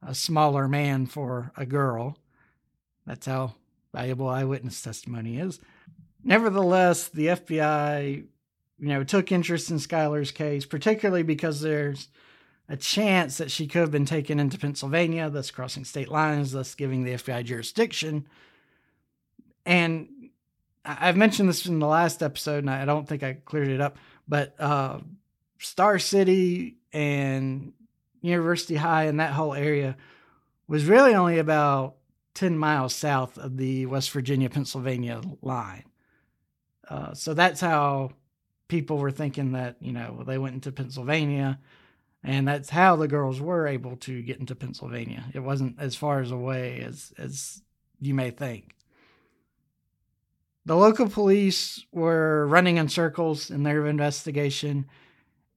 a 0.00 0.14
smaller 0.14 0.66
man 0.66 1.06
for 1.06 1.52
a 1.56 1.66
girl. 1.66 2.16
That's 3.06 3.26
how 3.26 3.54
valuable 3.92 4.28
eyewitness 4.28 4.80
testimony 4.80 5.38
is. 5.38 5.60
Nevertheless, 6.24 7.08
the 7.08 7.26
FBI, 7.26 8.24
you 8.78 8.88
know, 8.88 9.04
took 9.04 9.32
interest 9.32 9.70
in 9.70 9.78
Skylar's 9.78 10.30
case, 10.30 10.64
particularly 10.64 11.22
because 11.22 11.60
there's 11.60 12.08
a 12.68 12.76
chance 12.76 13.38
that 13.38 13.50
she 13.50 13.66
could 13.66 13.80
have 13.80 13.90
been 13.90 14.06
taken 14.06 14.38
into 14.38 14.58
Pennsylvania, 14.58 15.28
thus 15.28 15.50
crossing 15.50 15.84
state 15.84 16.08
lines, 16.08 16.52
thus 16.52 16.74
giving 16.74 17.04
the 17.04 17.14
FBI 17.14 17.44
jurisdiction. 17.44 18.26
And 19.66 20.08
I've 20.84 21.16
mentioned 21.16 21.48
this 21.48 21.66
in 21.66 21.78
the 21.78 21.86
last 21.86 22.22
episode, 22.22 22.58
and 22.58 22.70
I 22.70 22.84
don't 22.84 23.08
think 23.08 23.22
I 23.22 23.34
cleared 23.34 23.68
it 23.68 23.80
up, 23.80 23.98
but 24.26 24.54
uh, 24.60 25.00
Star 25.58 25.98
City 25.98 26.76
and 26.92 27.72
University 28.20 28.76
High 28.76 29.04
and 29.04 29.20
that 29.20 29.32
whole 29.32 29.54
area 29.54 29.96
was 30.68 30.84
really 30.84 31.14
only 31.14 31.38
about 31.38 31.96
10 32.34 32.56
miles 32.56 32.94
south 32.94 33.36
of 33.38 33.56
the 33.56 33.86
West 33.86 34.10
Virginia 34.12 34.48
Pennsylvania 34.48 35.20
line. 35.42 35.84
Uh, 36.92 37.14
so 37.14 37.32
that's 37.32 37.60
how 37.62 38.10
people 38.68 38.98
were 38.98 39.10
thinking 39.10 39.52
that, 39.52 39.76
you 39.80 39.92
know, 39.92 40.22
they 40.26 40.36
went 40.36 40.54
into 40.54 40.70
Pennsylvania 40.70 41.58
and 42.22 42.46
that's 42.46 42.68
how 42.68 42.96
the 42.96 43.08
girls 43.08 43.40
were 43.40 43.66
able 43.66 43.96
to 43.96 44.20
get 44.22 44.38
into 44.38 44.54
Pennsylvania. 44.54 45.24
It 45.32 45.40
wasn't 45.40 45.80
as 45.80 45.96
far 45.96 46.20
as 46.20 46.30
away 46.30 46.80
as 46.80 47.14
as 47.16 47.62
you 47.98 48.12
may 48.12 48.30
think. 48.30 48.76
The 50.66 50.76
local 50.76 51.08
police 51.08 51.84
were 51.90 52.46
running 52.46 52.76
in 52.76 52.88
circles 52.88 53.50
in 53.50 53.62
their 53.62 53.86
investigation, 53.86 54.86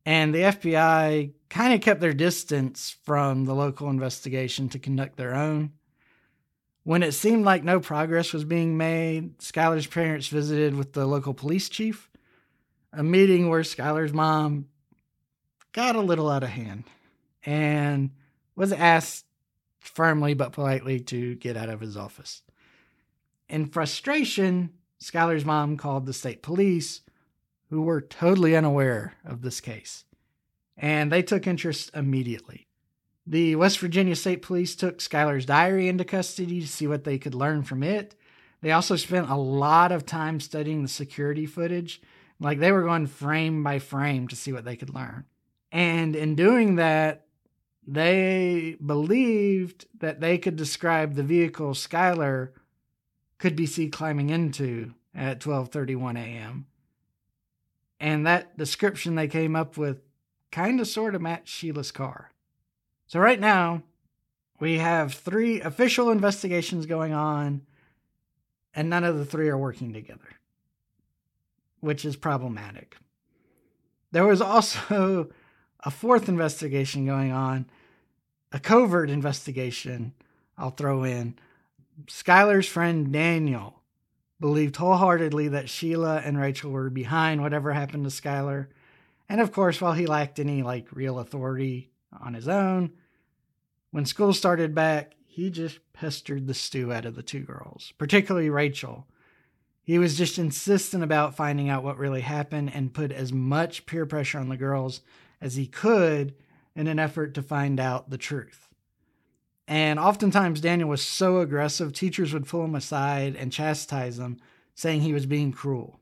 and 0.06 0.34
the 0.34 0.40
FBI 0.40 1.34
kind 1.50 1.74
of 1.74 1.82
kept 1.82 2.02
their 2.02 2.14
distance 2.14 2.96
from 3.04 3.44
the 3.44 3.54
local 3.54 3.90
investigation 3.90 4.70
to 4.70 4.80
conduct 4.80 5.18
their 5.18 5.36
own. 5.36 5.74
When 6.86 7.02
it 7.02 7.14
seemed 7.14 7.46
like 7.46 7.64
no 7.64 7.80
progress 7.80 8.32
was 8.32 8.44
being 8.44 8.78
made, 8.78 9.40
Skylar's 9.40 9.88
parents 9.88 10.28
visited 10.28 10.76
with 10.76 10.94
the 10.94 11.08
local 11.08 11.34
police 11.34 11.68
chief, 11.68 12.12
a 12.94 13.02
meeting 13.02 13.50
where 13.50 13.64
Skylar's 13.64 14.14
mom 14.14 14.68
got 15.72 15.96
a 15.96 16.02
little 16.02 16.30
out 16.30 16.44
of 16.44 16.50
hand 16.50 16.84
and 17.44 18.12
was 18.56 18.72
asked 18.72 19.26
firmly 19.80 20.36
but 20.36 20.52
politely 20.52 21.00
to 21.00 21.34
get 21.34 21.58
out 21.58 21.70
of 21.70 21.80
his 21.80 21.98
office. 21.98 22.44
In 23.50 23.66
frustration, 23.66 24.70
Skylar's 25.02 25.44
mom 25.44 25.78
called 25.78 26.06
the 26.06 26.14
state 26.14 26.44
police, 26.44 27.02
who 27.72 27.82
were 27.82 28.00
totally 28.00 28.56
unaware 28.56 29.16
of 29.26 29.42
this 29.42 29.60
case, 29.60 30.06
and 30.78 31.12
they 31.12 31.24
took 31.24 31.48
interest 31.48 31.90
immediately. 31.96 32.68
The 33.28 33.56
West 33.56 33.80
Virginia 33.80 34.16
State 34.16 34.44
Police 34.44 34.76
took 34.76 35.00
Skylar's 35.00 35.46
diary 35.46 35.88
into 35.88 36.06
custody 36.06 36.62
to 36.62 36.68
see 36.68 36.86
what 36.86 37.04
they 37.04 37.18
could 37.18 37.34
learn 37.34 37.64
from 37.64 37.82
it. 37.82 38.16
They 38.62 38.72
also 38.72 38.96
spent 38.96 39.30
a 39.30 39.36
lot 39.36 39.92
of 39.92 40.06
time 40.06 40.40
studying 40.40 40.84
the 40.84 40.88
security 40.88 41.46
footage. 41.46 42.02
Like 42.40 42.60
they 42.60 42.72
were 42.72 42.84
going 42.84 43.08
frame 43.08 43.64
by 43.64 43.80
frame 43.80 44.28
to 44.28 44.36
see 44.36 44.52
what 44.52 44.66
they 44.66 44.76
could 44.76 44.94
learn. 44.94 45.26
And 45.72 46.16
in 46.16 46.36
doing 46.36 46.76
that, 46.76 47.26
they 47.88 48.78
believed 48.84 49.86
that 50.00 50.20
they 50.20 50.38
could 50.38 50.56
describe 50.56 51.14
the 51.14 51.24
vehicle 51.24 51.72
Skylar 51.72 52.52
could 53.38 53.56
be 53.56 53.66
seen 53.66 53.92
climbing 53.92 54.30
into 54.30 54.94
at 55.14 55.40
12:31 55.40 56.18
a.m. 56.18 56.66
And 58.00 58.26
that 58.26 58.58
description 58.58 59.16
they 59.16 59.28
came 59.28 59.56
up 59.56 59.78
with 59.78 60.02
kind 60.52 60.80
of 60.80 60.88
sort 60.88 61.16
of 61.16 61.22
matched 61.22 61.50
Sheila's 61.50 61.92
car. 61.92 62.32
So 63.08 63.20
right 63.20 63.40
now, 63.40 63.84
we 64.60 64.80
have 64.80 65.14
three 65.14 65.62
official 65.62 66.10
investigations 66.10 66.86
going 66.86 67.14
on 67.14 67.62
and 68.74 68.90
none 68.90 69.04
of 69.04 69.18
the 69.18 69.26
three 69.26 69.50
are 69.50 69.58
working 69.58 69.94
together, 69.94 70.40
which 71.80 72.04
is 72.04 72.16
problematic. 72.16 72.98
There 74.12 74.26
was 74.26 74.42
also 74.42 75.30
a 75.82 75.92
fourth 75.92 76.28
investigation 76.28 77.06
going 77.06 77.32
on, 77.32 77.68
a 78.52 78.60
covert 78.60 79.10
investigation, 79.10 80.14
I'll 80.58 80.72
throw 80.72 81.04
in. 81.04 81.38
Skylar's 82.08 82.68
friend 82.68 83.12
Daniel 83.12 83.82
believed 84.40 84.76
wholeheartedly 84.76 85.50
that 85.50 85.70
Sheila 85.70 86.22
and 86.24 86.40
Rachel 86.40 86.72
were 86.72 86.90
behind 86.90 87.42
whatever 87.42 87.72
happened 87.72 88.04
to 88.04 88.10
Skylar. 88.10 88.68
And 89.30 89.40
of 89.40 89.52
course, 89.52 89.80
while 89.80 89.94
he 89.94 90.06
lacked 90.06 90.40
any 90.40 90.64
like 90.64 90.88
real 90.92 91.20
authority 91.20 91.92
on 92.22 92.34
his 92.34 92.48
own, 92.48 92.92
when 93.92 94.06
school 94.06 94.34
started 94.34 94.76
back, 94.76 95.16
he 95.26 95.50
just 95.50 95.80
pestered 95.94 96.48
the 96.48 96.54
stew 96.54 96.92
out 96.92 97.06
of 97.06 97.16
the 97.16 97.24
two 97.24 97.42
girls, 97.42 97.94
particularly 97.98 98.50
Rachel. 98.50 99.08
He 99.84 100.00
was 100.00 100.18
just 100.18 100.40
insistent 100.40 101.04
about 101.04 101.36
finding 101.36 101.70
out 101.70 101.84
what 101.84 101.98
really 101.98 102.22
happened 102.22 102.72
and 102.74 102.94
put 102.94 103.12
as 103.12 103.32
much 103.32 103.86
peer 103.86 104.06
pressure 104.06 104.40
on 104.40 104.50
the 104.50 104.58
girls 104.58 105.02
as 105.40 105.56
he 105.56 105.68
could 105.68 106.34
in 106.76 106.88
an 106.88 107.00
effort 107.00 107.34
to 107.36 107.42
find 107.42 107.80
out 107.80 108.10
the 108.10 108.18
truth. 108.18 108.70
And 109.68 110.00
oftentimes, 110.00 110.62
Daniel 110.62 110.90
was 110.90 111.02
so 111.02 111.40
aggressive, 111.40 111.94
teachers 111.94 112.34
would 112.34 112.48
pull 112.48 112.66
him 112.66 112.76
aside 112.76 113.36
and 113.36 113.52
chastise 113.52 114.20
him, 114.20 114.38
saying 114.76 115.02
he 115.02 115.14
was 115.14 115.26
being 115.26 115.52
cruel. 115.52 116.00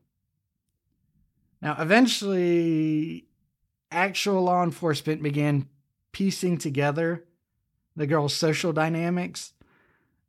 Now, 1.62 1.76
eventually, 1.78 3.26
actual 3.90 4.42
law 4.42 4.62
enforcement 4.62 5.22
began 5.22 5.68
piecing 6.14 6.56
together 6.56 7.24
the 7.94 8.06
girls' 8.06 8.34
social 8.34 8.72
dynamics. 8.72 9.52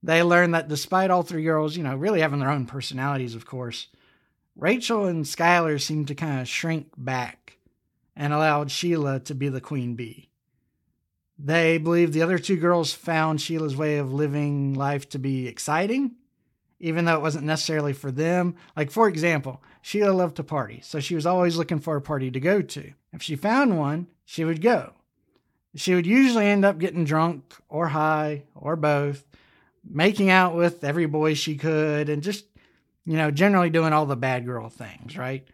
They 0.03 0.21
learned 0.21 0.53
that 0.53 0.67
despite 0.67 1.09
all 1.09 1.23
three 1.23 1.43
girls, 1.43 1.77
you 1.77 1.83
know, 1.83 1.95
really 1.95 2.19
having 2.19 2.39
their 2.39 2.51
own 2.51 2.65
personalities, 2.65 3.35
of 3.35 3.45
course, 3.45 3.87
Rachel 4.57 5.05
and 5.05 5.25
Skylar 5.25 5.81
seemed 5.81 6.09
to 6.09 6.15
kind 6.15 6.41
of 6.41 6.47
shrink 6.47 6.87
back 6.97 7.57
and 8.15 8.33
allowed 8.33 8.71
Sheila 8.71 9.19
to 9.21 9.35
be 9.35 9.49
the 9.49 9.61
queen 9.61 9.95
bee. 9.95 10.29
They 11.37 11.77
believed 11.77 12.13
the 12.13 12.21
other 12.21 12.39
two 12.39 12.55
girls 12.55 12.93
found 12.93 13.41
Sheila's 13.41 13.75
way 13.75 13.97
of 13.97 14.13
living 14.13 14.73
life 14.73 15.09
to 15.09 15.19
be 15.19 15.47
exciting, 15.47 16.15
even 16.79 17.05
though 17.05 17.15
it 17.15 17.21
wasn't 17.21 17.45
necessarily 17.45 17.93
for 17.93 18.11
them. 18.11 18.55
Like, 18.75 18.89
for 18.89 19.07
example, 19.07 19.61
Sheila 19.81 20.11
loved 20.11 20.37
to 20.37 20.43
party, 20.43 20.79
so 20.81 20.99
she 20.99 21.15
was 21.15 21.25
always 21.25 21.57
looking 21.57 21.79
for 21.79 21.95
a 21.95 22.01
party 22.01 22.31
to 22.31 22.39
go 22.39 22.61
to. 22.61 22.93
If 23.11 23.21
she 23.21 23.35
found 23.35 23.77
one, 23.77 24.07
she 24.23 24.45
would 24.45 24.61
go. 24.61 24.94
She 25.75 25.93
would 25.93 26.05
usually 26.05 26.45
end 26.45 26.63
up 26.63 26.79
getting 26.79 27.03
drunk 27.03 27.53
or 27.67 27.87
high 27.89 28.43
or 28.55 28.75
both, 28.75 29.25
making 29.87 30.29
out 30.29 30.55
with 30.55 30.83
every 30.83 31.05
boy 31.05 31.33
she 31.33 31.57
could, 31.57 32.09
and 32.09 32.23
just, 32.23 32.45
you 33.05 33.17
know, 33.17 33.29
generally 33.29 33.69
doing 33.69 33.93
all 33.93 34.05
the 34.05 34.15
bad 34.15 34.45
girl 34.45 34.69
things, 34.69 35.17
right? 35.17 35.47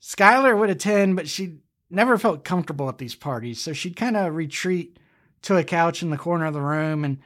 Skylar 0.00 0.58
would 0.58 0.70
attend, 0.70 1.16
but 1.16 1.28
she 1.28 1.58
never 1.90 2.18
felt 2.18 2.44
comfortable 2.44 2.88
at 2.88 2.98
these 2.98 3.14
parties, 3.14 3.60
so 3.60 3.72
she'd 3.72 3.96
kind 3.96 4.16
of 4.16 4.34
retreat 4.34 4.98
to 5.42 5.56
a 5.56 5.64
couch 5.64 6.02
in 6.02 6.10
the 6.10 6.16
corner 6.16 6.46
of 6.46 6.54
the 6.54 6.60
room 6.60 7.04
and 7.04 7.18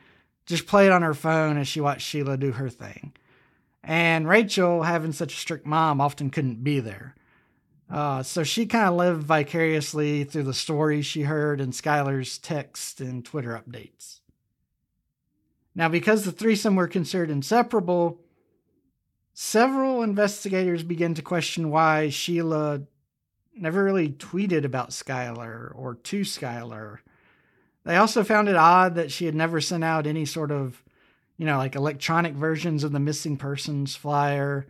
just 0.47 0.67
played 0.67 0.91
on 0.91 1.03
her 1.03 1.15
phone 1.15 1.57
as 1.57 1.69
she 1.69 1.81
watched 1.81 2.07
Sheila 2.07 2.37
do 2.37 2.53
her 2.53 2.69
thing. 2.69 3.13
And 3.85 4.29
Rachel, 4.29 4.83
having 4.83 5.13
such 5.13 5.35
a 5.35 5.39
strict 5.39 5.67
mom, 5.67 6.01
often 6.01 6.31
couldn't 6.31 6.63
be 6.63 6.81
there. 6.81 7.15
Uh, 7.93 8.23
so 8.23 8.43
she 8.43 8.65
kind 8.65 8.89
of 8.89 8.95
lived 8.95 9.23
vicariously 9.23 10.25
through 10.25 10.45
the 10.45 10.55
stories 10.55 11.05
she 11.05 11.23
heard 11.23 11.61
and 11.61 11.73
Skylar's 11.73 12.39
text 12.39 13.01
and 13.01 13.25
Twitter 13.25 13.51
updates. 13.51 14.21
Now, 15.75 15.89
because 15.89 16.25
the 16.25 16.33
threesome 16.33 16.75
were 16.75 16.89
considered 16.89 17.31
inseparable, 17.31 18.21
several 19.35 20.03
investigators 20.03 20.83
began 20.83 21.15
to 21.15 21.23
question 21.23 21.71
why 21.71 22.09
Sheila 22.09 22.83
never 23.55 23.85
really 23.85 24.09
tweeted 24.09 24.65
about 24.65 24.91
Skylar 24.91 25.71
or 25.75 25.95
to 25.95 26.21
Skylar 26.23 27.01
they 27.85 27.97
also 27.97 28.23
found 28.23 28.49
it 28.49 28.57
odd 28.57 28.95
that 28.95 29.11
she 29.11 29.27
had 29.27 29.35
never 29.35 29.61
sent 29.61 29.85
out 29.85 30.07
any 30.07 30.25
sort 30.25 30.51
of, 30.51 30.83
you 31.37 31.47
know, 31.47 31.59
like 31.59 31.75
electronic 31.75 32.35
versions 32.35 32.85
of 32.85 32.93
the 32.93 33.01
missing 33.01 33.37
persons 33.37 33.97
flyer 33.97 34.67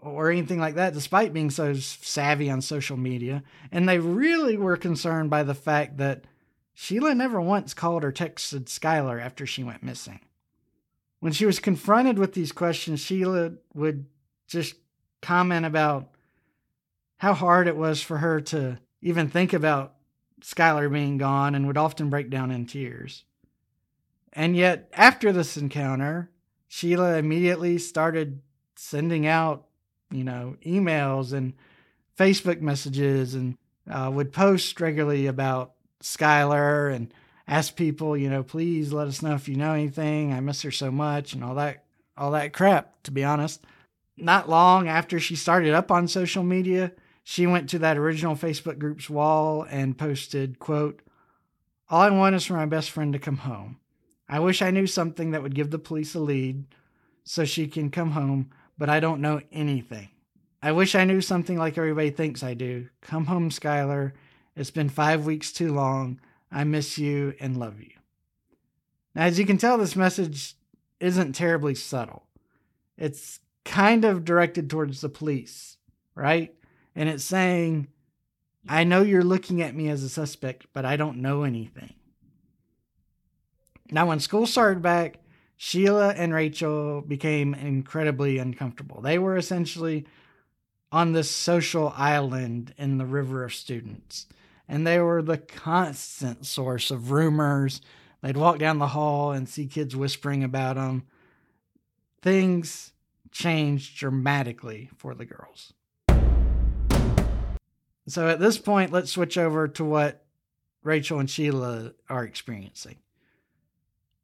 or 0.00 0.30
anything 0.30 0.58
like 0.58 0.74
that, 0.76 0.94
despite 0.94 1.32
being 1.32 1.50
so 1.50 1.74
savvy 1.74 2.50
on 2.50 2.60
social 2.60 2.96
media. 2.96 3.42
And 3.70 3.88
they 3.88 3.98
really 3.98 4.56
were 4.56 4.76
concerned 4.76 5.30
by 5.30 5.42
the 5.42 5.54
fact 5.54 5.98
that 5.98 6.24
Sheila 6.74 7.14
never 7.14 7.40
once 7.40 7.74
called 7.74 8.04
or 8.04 8.12
texted 8.12 8.64
Skylar 8.64 9.20
after 9.20 9.46
she 9.46 9.62
went 9.62 9.82
missing. 9.82 10.20
When 11.20 11.32
she 11.32 11.46
was 11.46 11.60
confronted 11.60 12.18
with 12.18 12.32
these 12.32 12.52
questions, 12.52 13.00
Sheila 13.00 13.52
would 13.74 14.06
just 14.48 14.74
comment 15.20 15.66
about 15.66 16.08
how 17.18 17.34
hard 17.34 17.68
it 17.68 17.76
was 17.76 18.02
for 18.02 18.18
her 18.18 18.40
to 18.40 18.78
even 19.00 19.28
think 19.28 19.52
about 19.52 19.94
Skylar 20.42 20.92
being 20.92 21.18
gone 21.18 21.54
and 21.54 21.66
would 21.66 21.76
often 21.76 22.10
break 22.10 22.30
down 22.30 22.50
in 22.50 22.66
tears. 22.66 23.24
And 24.32 24.56
yet, 24.56 24.88
after 24.94 25.30
this 25.30 25.56
encounter, 25.56 26.30
Sheila 26.66 27.18
immediately 27.18 27.78
started 27.78 28.40
sending 28.74 29.26
out, 29.26 29.66
you 30.12 30.24
know, 30.24 30.56
emails 30.64 31.32
and 31.32 31.54
Facebook 32.18 32.60
messages 32.60 33.34
and 33.34 33.56
uh, 33.90 34.10
would 34.12 34.32
post 34.32 34.80
regularly 34.80 35.26
about 35.26 35.72
Skylar 36.02 36.94
and 36.94 37.12
ask 37.48 37.76
people, 37.76 38.16
you 38.16 38.28
know, 38.30 38.42
please 38.42 38.92
let 38.92 39.08
us 39.08 39.22
know 39.22 39.34
if 39.34 39.48
you 39.48 39.56
know 39.56 39.72
anything. 39.72 40.32
I 40.32 40.40
miss 40.40 40.62
her 40.62 40.70
so 40.70 40.90
much 40.90 41.32
and 41.32 41.42
all 41.42 41.54
that, 41.56 41.84
all 42.16 42.32
that 42.32 42.52
crap, 42.52 43.02
to 43.04 43.10
be 43.10 43.24
honest. 43.24 43.64
Not 44.16 44.48
long 44.48 44.88
after 44.88 45.18
she 45.18 45.36
started 45.36 45.74
up 45.74 45.90
on 45.90 46.06
social 46.06 46.42
media, 46.42 46.92
she 47.24 47.46
went 47.46 47.68
to 47.70 47.78
that 47.80 47.96
original 47.96 48.36
Facebook 48.36 48.78
group's 48.78 49.08
wall 49.08 49.66
and 49.68 49.96
posted, 49.96 50.58
quote, 50.58 51.00
All 51.88 52.00
I 52.00 52.10
want 52.10 52.34
is 52.34 52.44
for 52.44 52.54
my 52.54 52.66
best 52.66 52.90
friend 52.90 53.12
to 53.12 53.18
come 53.18 53.38
home. 53.38 53.78
I 54.28 54.40
wish 54.40 54.62
I 54.62 54.70
knew 54.70 54.86
something 54.86 55.30
that 55.32 55.42
would 55.42 55.54
give 55.54 55.70
the 55.70 55.78
police 55.78 56.14
a 56.14 56.20
lead 56.20 56.64
so 57.24 57.44
she 57.44 57.68
can 57.68 57.90
come 57.90 58.12
home, 58.12 58.50
but 58.82 58.90
I 58.90 58.98
don't 58.98 59.20
know 59.20 59.40
anything. 59.52 60.08
I 60.60 60.72
wish 60.72 60.96
I 60.96 61.04
knew 61.04 61.20
something 61.20 61.56
like 61.56 61.78
everybody 61.78 62.10
thinks 62.10 62.42
I 62.42 62.54
do. 62.54 62.88
Come 63.00 63.26
home, 63.26 63.48
Skylar. 63.48 64.10
It's 64.56 64.72
been 64.72 64.88
five 64.88 65.24
weeks 65.24 65.52
too 65.52 65.72
long. 65.72 66.18
I 66.50 66.64
miss 66.64 66.98
you 66.98 67.32
and 67.38 67.56
love 67.56 67.80
you. 67.80 67.92
Now, 69.14 69.22
as 69.22 69.38
you 69.38 69.46
can 69.46 69.56
tell, 69.56 69.78
this 69.78 69.94
message 69.94 70.56
isn't 70.98 71.34
terribly 71.34 71.76
subtle. 71.76 72.24
It's 72.98 73.38
kind 73.64 74.04
of 74.04 74.24
directed 74.24 74.68
towards 74.68 75.00
the 75.00 75.08
police, 75.08 75.76
right? 76.16 76.52
and 76.96 77.08
it's 77.08 77.22
saying, 77.22 77.86
I 78.68 78.82
know 78.82 79.02
you're 79.02 79.22
looking 79.22 79.62
at 79.62 79.76
me 79.76 79.90
as 79.90 80.02
a 80.02 80.08
suspect, 80.08 80.66
but 80.72 80.84
I 80.84 80.96
don't 80.96 81.18
know 81.18 81.44
anything. 81.44 81.94
Now, 83.92 84.08
when 84.08 84.18
school 84.18 84.44
started 84.44 84.82
back, 84.82 85.20
Sheila 85.64 86.08
and 86.14 86.34
Rachel 86.34 87.02
became 87.02 87.54
incredibly 87.54 88.38
uncomfortable. 88.38 89.00
They 89.00 89.16
were 89.16 89.36
essentially 89.36 90.06
on 90.90 91.12
this 91.12 91.30
social 91.30 91.94
island 91.96 92.74
in 92.76 92.98
the 92.98 93.06
river 93.06 93.44
of 93.44 93.54
students, 93.54 94.26
and 94.66 94.84
they 94.84 94.98
were 94.98 95.22
the 95.22 95.38
constant 95.38 96.46
source 96.46 96.90
of 96.90 97.12
rumors. 97.12 97.80
They'd 98.22 98.36
walk 98.36 98.58
down 98.58 98.80
the 98.80 98.88
hall 98.88 99.30
and 99.30 99.48
see 99.48 99.68
kids 99.68 99.94
whispering 99.94 100.42
about 100.42 100.74
them. 100.74 101.04
Things 102.22 102.92
changed 103.30 103.96
dramatically 103.96 104.90
for 104.96 105.14
the 105.14 105.26
girls. 105.26 105.74
So 108.08 108.26
at 108.26 108.40
this 108.40 108.58
point, 108.58 108.90
let's 108.90 109.12
switch 109.12 109.38
over 109.38 109.68
to 109.68 109.84
what 109.84 110.24
Rachel 110.82 111.20
and 111.20 111.30
Sheila 111.30 111.92
are 112.08 112.24
experiencing. 112.24 112.96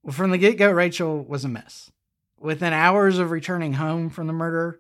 Well, 0.03 0.13
from 0.13 0.31
the 0.31 0.39
get 0.39 0.59
go, 0.59 0.71
Rachel 0.71 1.23
was 1.25 1.45
a 1.45 1.49
mess. 1.49 1.91
Within 2.39 2.73
hours 2.73 3.19
of 3.19 3.31
returning 3.31 3.75
home 3.75 4.11
from 4.11 4.27
the 4.27 4.33
murder, 4.33 4.79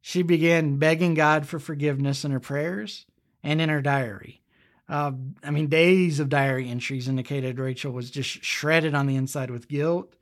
she 0.00 0.22
began 0.22 0.78
begging 0.78 1.14
God 1.14 1.46
for 1.46 1.58
forgiveness 1.58 2.24
in 2.24 2.30
her 2.30 2.40
prayers 2.40 3.06
and 3.42 3.60
in 3.60 3.68
her 3.68 3.82
diary. 3.82 4.42
Uh, 4.88 5.12
I 5.42 5.50
mean, 5.50 5.66
days 5.66 6.20
of 6.20 6.28
diary 6.28 6.68
entries 6.68 7.08
indicated 7.08 7.58
Rachel 7.58 7.92
was 7.92 8.10
just 8.10 8.44
shredded 8.44 8.94
on 8.94 9.06
the 9.06 9.16
inside 9.16 9.50
with 9.50 9.68
guilt 9.68 10.14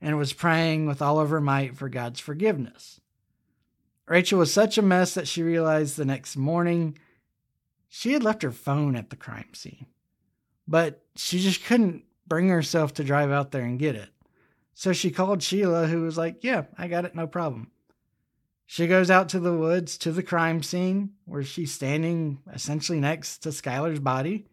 and 0.00 0.16
was 0.16 0.32
praying 0.32 0.86
with 0.86 1.02
all 1.02 1.20
of 1.20 1.30
her 1.30 1.40
might 1.40 1.76
for 1.76 1.88
God's 1.88 2.20
forgiveness. 2.20 3.00
Rachel 4.08 4.38
was 4.38 4.52
such 4.52 4.78
a 4.78 4.82
mess 4.82 5.14
that 5.14 5.28
she 5.28 5.42
realized 5.42 5.96
the 5.96 6.04
next 6.04 6.36
morning 6.36 6.96
she 7.88 8.12
had 8.12 8.22
left 8.22 8.42
her 8.42 8.52
phone 8.52 8.96
at 8.96 9.10
the 9.10 9.16
crime 9.16 9.52
scene, 9.52 9.86
but 10.66 11.02
she 11.14 11.40
just 11.40 11.64
couldn't 11.64 12.04
bring 12.26 12.48
herself 12.48 12.94
to 12.94 13.04
drive 13.04 13.30
out 13.30 13.52
there 13.52 13.62
and 13.62 13.78
get 13.78 13.94
it. 13.94 14.10
So 14.74 14.92
she 14.92 15.10
called 15.10 15.42
Sheila, 15.42 15.86
who 15.86 16.02
was 16.02 16.18
like, 16.18 16.42
Yeah, 16.42 16.64
I 16.76 16.88
got 16.88 17.04
it, 17.04 17.14
no 17.14 17.26
problem. 17.26 17.70
She 18.66 18.88
goes 18.88 19.10
out 19.10 19.28
to 19.30 19.40
the 19.40 19.54
woods 19.54 19.96
to 19.98 20.10
the 20.10 20.24
crime 20.24 20.62
scene 20.62 21.12
where 21.24 21.44
she's 21.44 21.72
standing 21.72 22.40
essentially 22.52 22.98
next 22.98 23.38
to 23.38 23.50
Skylar's 23.50 24.00
body 24.00 24.46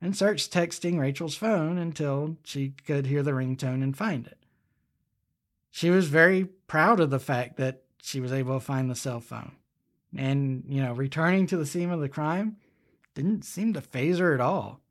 and 0.00 0.16
starts 0.16 0.48
texting 0.48 0.98
Rachel's 0.98 1.36
phone 1.36 1.78
until 1.78 2.38
she 2.44 2.70
could 2.86 3.06
hear 3.06 3.22
the 3.22 3.32
ringtone 3.32 3.82
and 3.82 3.96
find 3.96 4.26
it. 4.26 4.38
She 5.70 5.90
was 5.90 6.08
very 6.08 6.44
proud 6.44 6.98
of 6.98 7.10
the 7.10 7.20
fact 7.20 7.56
that 7.58 7.82
she 8.02 8.20
was 8.20 8.32
able 8.32 8.58
to 8.58 8.64
find 8.64 8.90
the 8.90 8.94
cell 8.94 9.20
phone. 9.20 9.52
And, 10.16 10.64
you 10.68 10.82
know, 10.82 10.92
returning 10.92 11.46
to 11.46 11.56
the 11.56 11.64
scene 11.64 11.90
of 11.90 12.00
the 12.00 12.08
crime 12.08 12.56
didn't 13.14 13.44
seem 13.44 13.72
to 13.74 13.80
faze 13.80 14.18
her 14.18 14.34
at 14.34 14.40
all. 14.40 14.81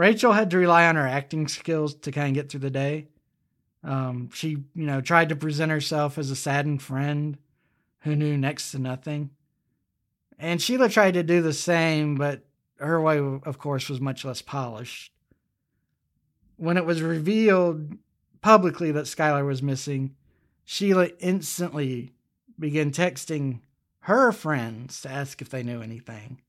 Rachel 0.00 0.32
had 0.32 0.48
to 0.52 0.56
rely 0.56 0.86
on 0.86 0.96
her 0.96 1.06
acting 1.06 1.46
skills 1.46 1.94
to 1.94 2.10
kind 2.10 2.28
of 2.28 2.34
get 2.34 2.50
through 2.50 2.60
the 2.60 2.70
day. 2.70 3.08
Um, 3.84 4.30
she, 4.32 4.56
you 4.74 4.86
know, 4.86 5.02
tried 5.02 5.28
to 5.28 5.36
present 5.36 5.70
herself 5.70 6.16
as 6.16 6.30
a 6.30 6.36
saddened 6.36 6.80
friend 6.80 7.36
who 7.98 8.16
knew 8.16 8.38
next 8.38 8.70
to 8.70 8.78
nothing. 8.78 9.28
And 10.38 10.62
Sheila 10.62 10.88
tried 10.88 11.12
to 11.14 11.22
do 11.22 11.42
the 11.42 11.52
same, 11.52 12.14
but 12.14 12.46
her 12.76 12.98
way, 12.98 13.18
of 13.18 13.58
course, 13.58 13.90
was 13.90 14.00
much 14.00 14.24
less 14.24 14.40
polished. 14.40 15.12
When 16.56 16.78
it 16.78 16.86
was 16.86 17.02
revealed 17.02 17.98
publicly 18.40 18.92
that 18.92 19.04
Skylar 19.04 19.44
was 19.44 19.62
missing, 19.62 20.14
Sheila 20.64 21.08
instantly 21.18 22.14
began 22.58 22.90
texting 22.90 23.60
her 24.04 24.32
friends 24.32 25.02
to 25.02 25.10
ask 25.10 25.42
if 25.42 25.50
they 25.50 25.62
knew 25.62 25.82
anything. 25.82 26.40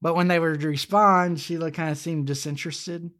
But 0.00 0.14
when 0.14 0.28
they 0.28 0.38
would 0.38 0.62
respond, 0.62 1.40
Sheila 1.40 1.70
kind 1.70 1.90
of 1.90 1.98
seemed 1.98 2.26
disinterested. 2.26 3.10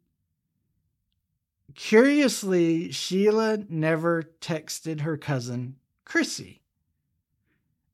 curiously, 1.74 2.90
Sheila 2.90 3.58
never 3.68 4.22
texted 4.40 5.00
her 5.00 5.16
cousin, 5.16 5.76
Chrissy. 6.04 6.62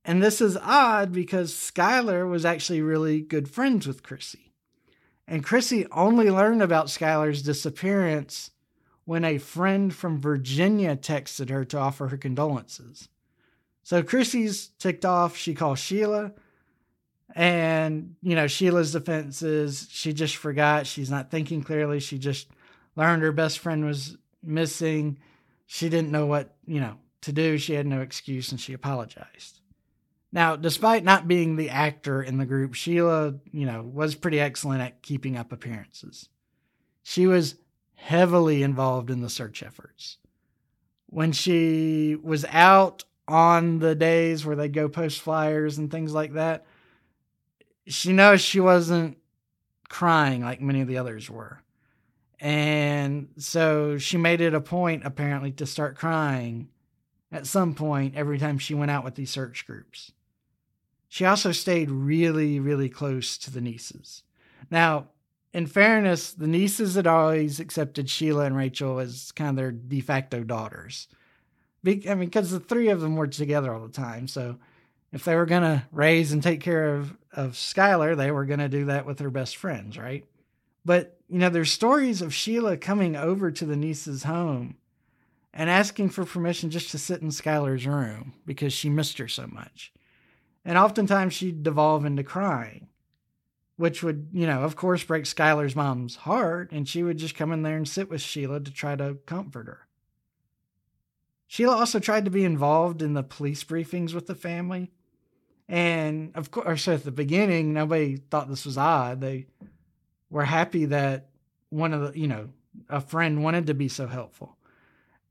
And 0.05 0.23
this 0.23 0.40
is 0.40 0.57
odd 0.59 1.12
because 1.12 1.53
Skylar 1.53 2.29
was 2.29 2.44
actually 2.44 2.83
really 2.83 3.20
good 3.20 3.49
friends 3.49 3.87
with 3.87 4.03
Chrissy. 4.03 4.53
And 5.27 5.44
Chrissy 5.44 5.87
only 5.90 6.31
learned 6.31 6.62
about 6.62 6.87
Skylar's 6.87 7.42
disappearance 7.42 8.51
when 9.07 9.25
a 9.25 9.38
friend 9.38 9.94
from 9.94 10.20
Virginia 10.20 10.97
texted 10.97 11.51
her 11.51 11.64
to 11.66 11.79
offer 11.79 12.09
her 12.09 12.16
condolences. 12.16 13.09
So 13.83 14.03
Chrissy's 14.03 14.68
ticked 14.79 15.05
off. 15.05 15.37
She 15.37 15.55
calls 15.55 15.79
Sheila. 15.79 16.33
And, 17.35 18.14
you 18.23 18.37
know, 18.37 18.47
Sheila's 18.47 18.92
defense 18.92 19.42
is 19.42 19.88
she 19.90 20.12
just 20.12 20.37
forgot. 20.37 20.87
She's 20.87 21.11
not 21.11 21.31
thinking 21.31 21.62
clearly. 21.62 21.99
She 21.99 22.18
just 22.18 22.49
learned 22.94 23.23
her 23.23 23.33
best 23.33 23.59
friend 23.59 23.85
was 23.85 24.16
missing. 24.42 25.18
She 25.66 25.88
didn't 25.88 26.12
know 26.12 26.27
what, 26.27 26.55
you 26.64 26.81
know, 26.81 26.99
to 27.23 27.33
do. 27.33 27.59
She 27.59 27.75
had 27.75 27.87
no 27.87 28.01
excuse 28.03 28.53
and 28.53 28.61
she 28.61 28.73
apologized. 28.73 29.61
Now, 30.31 30.57
despite 30.57 31.05
not 31.05 31.29
being 31.29 31.57
the 31.57 31.70
actor 31.70 32.23
in 32.23 32.38
the 32.38 32.47
group, 32.47 32.75
Sheila, 32.75 33.35
you 33.53 33.66
know, 33.66 33.83
was 33.83 34.14
pretty 34.14 34.40
excellent 34.40 34.83
at 34.83 35.03
keeping 35.03 35.37
up 35.37 35.53
appearances. 35.53 36.29
She 37.03 37.27
was 37.27 37.57
heavily 37.94 38.62
involved 38.62 39.11
in 39.11 39.23
the 39.23 39.31
search 39.31 39.62
efforts. 39.62 40.18
When 41.07 41.33
she 41.33 42.16
was 42.20 42.44
out 42.47 43.05
on 43.27 43.79
the 43.79 43.94
days 43.94 44.44
where 44.44 44.57
they 44.57 44.68
go 44.68 44.88
post 44.88 45.20
flyers 45.20 45.79
and 45.79 45.90
things 45.90 46.12
like 46.12 46.33
that, 46.35 46.66
she 47.87 48.12
knows 48.12 48.40
she 48.40 48.61
wasn't 48.61 49.18
crying 49.88 50.42
like 50.42 50.61
many 50.61 50.81
of 50.81 50.88
the 50.88 50.99
others 50.99 51.31
were. 51.31 51.61
And 52.40 53.29
so 53.38 53.99
she 53.99 54.16
made 54.16 54.40
it 54.40 54.55
a 54.55 54.61
point, 54.61 55.03
apparently, 55.05 55.53
to 55.53 55.66
start 55.66 55.97
crying 55.97 56.68
at 57.33 57.47
some 57.47 57.75
point 57.75 58.16
every 58.16 58.38
time 58.38 58.59
she 58.59 58.75
went 58.75 58.90
out 58.90 59.05
with 59.05 59.14
these 59.14 59.31
search 59.31 59.66
groups. 59.66 60.12
She 61.09 61.25
also 61.25 61.53
stayed 61.53 61.90
really, 61.90 62.59
really 62.59 62.88
close 62.88 63.38
to 63.38 63.51
the 63.51 63.61
Neeses. 63.61 64.23
Now, 64.70 65.09
in 65.53 65.66
fairness, 65.66 66.33
the 66.33 66.47
Neeses 66.47 66.97
had 66.97 67.07
always 67.07 67.61
accepted 67.61 68.11
Sheila 68.11 68.47
and 68.47 68.57
Rachel 68.57 68.99
as 68.99 69.31
kind 69.33 69.51
of 69.51 69.57
their 69.57 69.70
de 69.70 70.01
facto 70.01 70.42
daughters. 70.42 71.07
I 71.87 71.90
mean, 71.90 72.18
because 72.18 72.51
the 72.51 72.61
three 72.61 72.88
of 72.88 73.01
them 73.01 73.14
were 73.14 73.29
together 73.29 73.73
all 73.73 73.87
the 73.87 73.92
time. 73.92 74.27
So 74.27 74.59
if 75.12 75.25
they 75.25 75.37
were 75.37 75.47
going 75.47 75.62
to 75.62 75.85
raise 75.92 76.33
and 76.33 76.42
take 76.42 76.61
care 76.61 76.97
of, 76.97 77.16
of 77.35 77.53
Skylar, 77.53 78.16
they 78.16 78.31
were 78.31 78.44
going 78.44 78.61
to 78.61 78.68
do 78.68 78.87
that 78.87 79.07
with 79.07 79.18
her 79.20 79.31
best 79.31 79.57
friends, 79.57 79.99
right? 79.99 80.25
But, 80.85 81.18
you 81.29 81.38
know, 81.38 81.49
there's 81.49 81.73
stories 81.73 82.23
of 82.23 82.35
Sheila 82.35 82.77
coming 82.77 83.16
over 83.16 83.51
to 83.51 83.64
the 83.64 83.77
Neeses' 83.77 84.25
home 84.25 84.77
and 85.53 85.70
asking 85.70 86.11
for 86.11 86.25
permission 86.25 86.70
just 86.70 86.90
to 86.90 86.99
sit 86.99 87.23
in 87.23 87.29
Skylar's 87.29 87.87
room 87.87 88.35
because 88.44 88.73
she 88.73 88.90
missed 88.90 89.18
her 89.18 89.29
so 89.29 89.47
much. 89.47 89.92
And 90.64 90.77
oftentimes 90.79 91.35
she'd 91.35 91.62
devolve 91.62 92.05
into 92.05 92.23
crying 92.23 92.88
which 93.77 94.03
would, 94.03 94.29
you 94.33 94.47
know, 94.47 94.62
of 94.62 94.77
course, 94.77 95.03
break 95.03 95.25
Skylar's 95.25 95.75
mom's 95.75 96.16
heart, 96.16 96.70
and 96.70 96.88
she 96.88 97.03
would 97.03 97.18
just 97.18 97.35
come 97.35 97.53
in 97.53 97.62
there 97.62 97.77
and 97.77 97.88
sit 97.88 98.09
with 98.09 98.20
Sheila 98.20 98.61
to 98.61 98.70
try 98.70 98.94
to 98.97 99.18
comfort 99.27 99.66
her. 99.66 99.87
Sheila 101.47 101.77
also 101.77 101.99
tried 101.99 102.25
to 102.25 102.31
be 102.31 102.44
involved 102.44 103.03
in 103.03 103.14
the 103.14 103.23
police 103.23 103.64
briefings 103.64 104.14
with 104.14 104.27
the 104.27 104.35
family. 104.35 104.90
And 105.68 106.33
of 106.35 106.50
course, 106.50 106.88
at 106.88 107.05
the 107.05 107.11
beginning, 107.11 107.72
nobody 107.72 108.16
thought 108.16 108.48
this 108.48 108.66
was 108.66 108.77
odd. 108.77 109.20
They 109.20 109.46
were 110.31 110.44
happy 110.44 110.87
that 110.87 111.29
one 111.70 111.94
of 111.94 112.12
the, 112.12 112.18
you 112.18 112.29
know, 112.29 112.50
a 112.88 113.00
friend 113.00 113.42
wanted 113.42 113.66
to 113.68 113.74
be 113.74 113.88
so 113.88 114.07
helpful. 114.07 114.57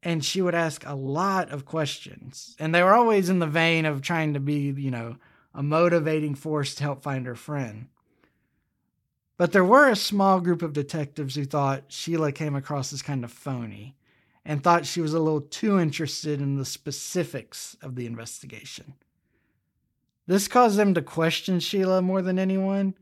And 0.02 0.24
she 0.24 0.42
would 0.42 0.56
ask 0.56 0.86
a 0.86 0.96
lot 0.96 1.52
of 1.52 1.66
questions. 1.66 2.56
And 2.60 2.74
they 2.74 2.84
were 2.84 2.94
always 2.94 3.30
in 3.30 3.40
the 3.40 3.48
vein 3.48 3.86
of 3.86 4.02
trying 4.02 4.34
to 4.34 4.40
be, 4.40 4.74
you 4.76 4.92
know, 4.92 5.18
a 5.54 5.64
motivating 5.64 6.36
force 6.36 6.76
to 6.76 6.84
help 6.84 7.04
find 7.04 7.26
her 7.26 7.36
friend. 7.36 7.88
But 9.38 9.52
there 9.52 9.64
were 9.64 9.90
a 9.90 9.96
small 9.96 10.40
group 10.40 10.62
of 10.62 10.74
detectives 10.74 11.36
who 11.36 11.46
thought 11.46 11.86
Sheila 11.88 12.32
came 12.32 12.56
across 12.56 12.94
as 12.94 13.02
kind 13.02 13.24
of 13.24 13.32
phony 13.32 13.96
and 14.46 14.62
thought 14.62 14.86
she 14.86 15.02
was 15.02 15.14
a 15.14 15.20
little 15.20 15.42
too 15.42 15.80
interested 15.80 16.42
in 16.42 16.58
the 16.58 16.66
specifics 16.66 17.78
of 17.82 17.96
the 17.96 18.06
investigation. 18.06 18.94
This 20.26 20.48
caused 20.48 20.78
them 20.78 20.94
to 20.94 21.02
question 21.02 21.60
Sheila 21.60 22.02
more 22.02 22.22
than 22.22 22.40
anyone. 22.40 22.96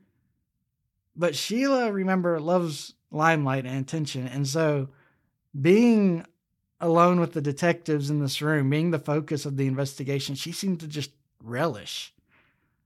But 1.16 1.36
Sheila, 1.36 1.92
remember, 1.92 2.40
loves 2.40 2.94
limelight 3.12 3.66
and 3.66 3.80
attention. 3.80 4.28
And 4.28 4.48
so 4.48 4.90
being 5.60 6.26
alone 6.80 7.20
with 7.20 7.34
the 7.34 7.42
detectives 7.42 8.10
in 8.10 8.20
this 8.20 8.42
room, 8.42 8.70
being 8.70 8.92
the 8.92 9.00
focus 9.00 9.46
of 9.46 9.58
the 9.58 9.68
investigation, 9.68 10.36
she 10.36 10.52
seemed 10.52 10.80
to 10.80 10.88
just 10.88 11.12
relish. 11.44 12.14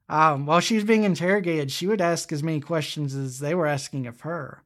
Um, 0.09 0.45
while 0.45 0.59
she 0.59 0.75
was 0.75 0.83
being 0.83 1.03
interrogated, 1.03 1.71
she 1.71 1.87
would 1.87 2.01
ask 2.01 2.31
as 2.31 2.43
many 2.43 2.59
questions 2.59 3.15
as 3.15 3.39
they 3.39 3.55
were 3.55 3.67
asking 3.67 4.05
of 4.05 4.21
her. 4.21 4.63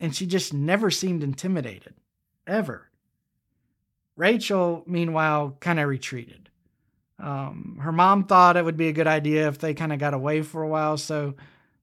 And 0.00 0.14
she 0.14 0.26
just 0.26 0.52
never 0.52 0.90
seemed 0.90 1.22
intimidated, 1.22 1.94
ever. 2.46 2.90
Rachel, 4.16 4.82
meanwhile, 4.86 5.56
kind 5.60 5.78
of 5.78 5.88
retreated. 5.88 6.50
Um, 7.18 7.78
her 7.80 7.92
mom 7.92 8.24
thought 8.24 8.56
it 8.56 8.64
would 8.64 8.76
be 8.76 8.88
a 8.88 8.92
good 8.92 9.06
idea 9.06 9.48
if 9.48 9.58
they 9.58 9.74
kind 9.74 9.92
of 9.92 9.98
got 9.98 10.14
away 10.14 10.42
for 10.42 10.62
a 10.62 10.68
while, 10.68 10.96
so 10.96 11.34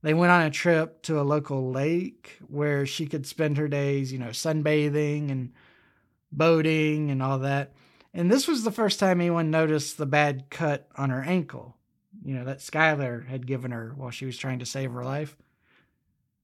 they 0.02 0.13
went 0.13 0.32
on 0.32 0.43
a 0.43 0.52
trip 0.52 1.02
to 1.04 1.19
a 1.19 1.24
local 1.24 1.72
lake 1.72 2.38
where 2.48 2.86
she 2.86 3.06
could 3.06 3.26
spend 3.26 3.58
her 3.58 3.67
days, 3.67 4.12
you 4.13 4.19
know, 4.19 4.28
sunbathing 4.28 5.32
and 5.32 5.54
boating 6.32 7.10
and 7.10 7.24
all 7.24 7.39
that. 7.39 7.74
And 8.13 8.30
this 8.30 8.48
was 8.48 8.63
the 8.63 8.72
first 8.72 9.00
time 9.00 9.22
anyone 9.22 9.50
noticed 9.50 9.98
the 9.98 10.06
bad 10.06 10.50
cut 10.50 10.88
on 10.96 11.10
her 11.10 11.24
ankle 11.24 11.78
you 12.24 12.36
know, 12.36 12.46
that 12.46 12.60
Skylar 12.60 13.28
had 13.28 13.48
given 13.48 13.72
her 13.72 13.93
while 13.96 14.12
she 14.12 14.26
was 14.26 14.38
trying 14.38 14.60
to 14.60 14.65
save 14.65 14.91
her 14.91 15.04
life. 15.04 15.36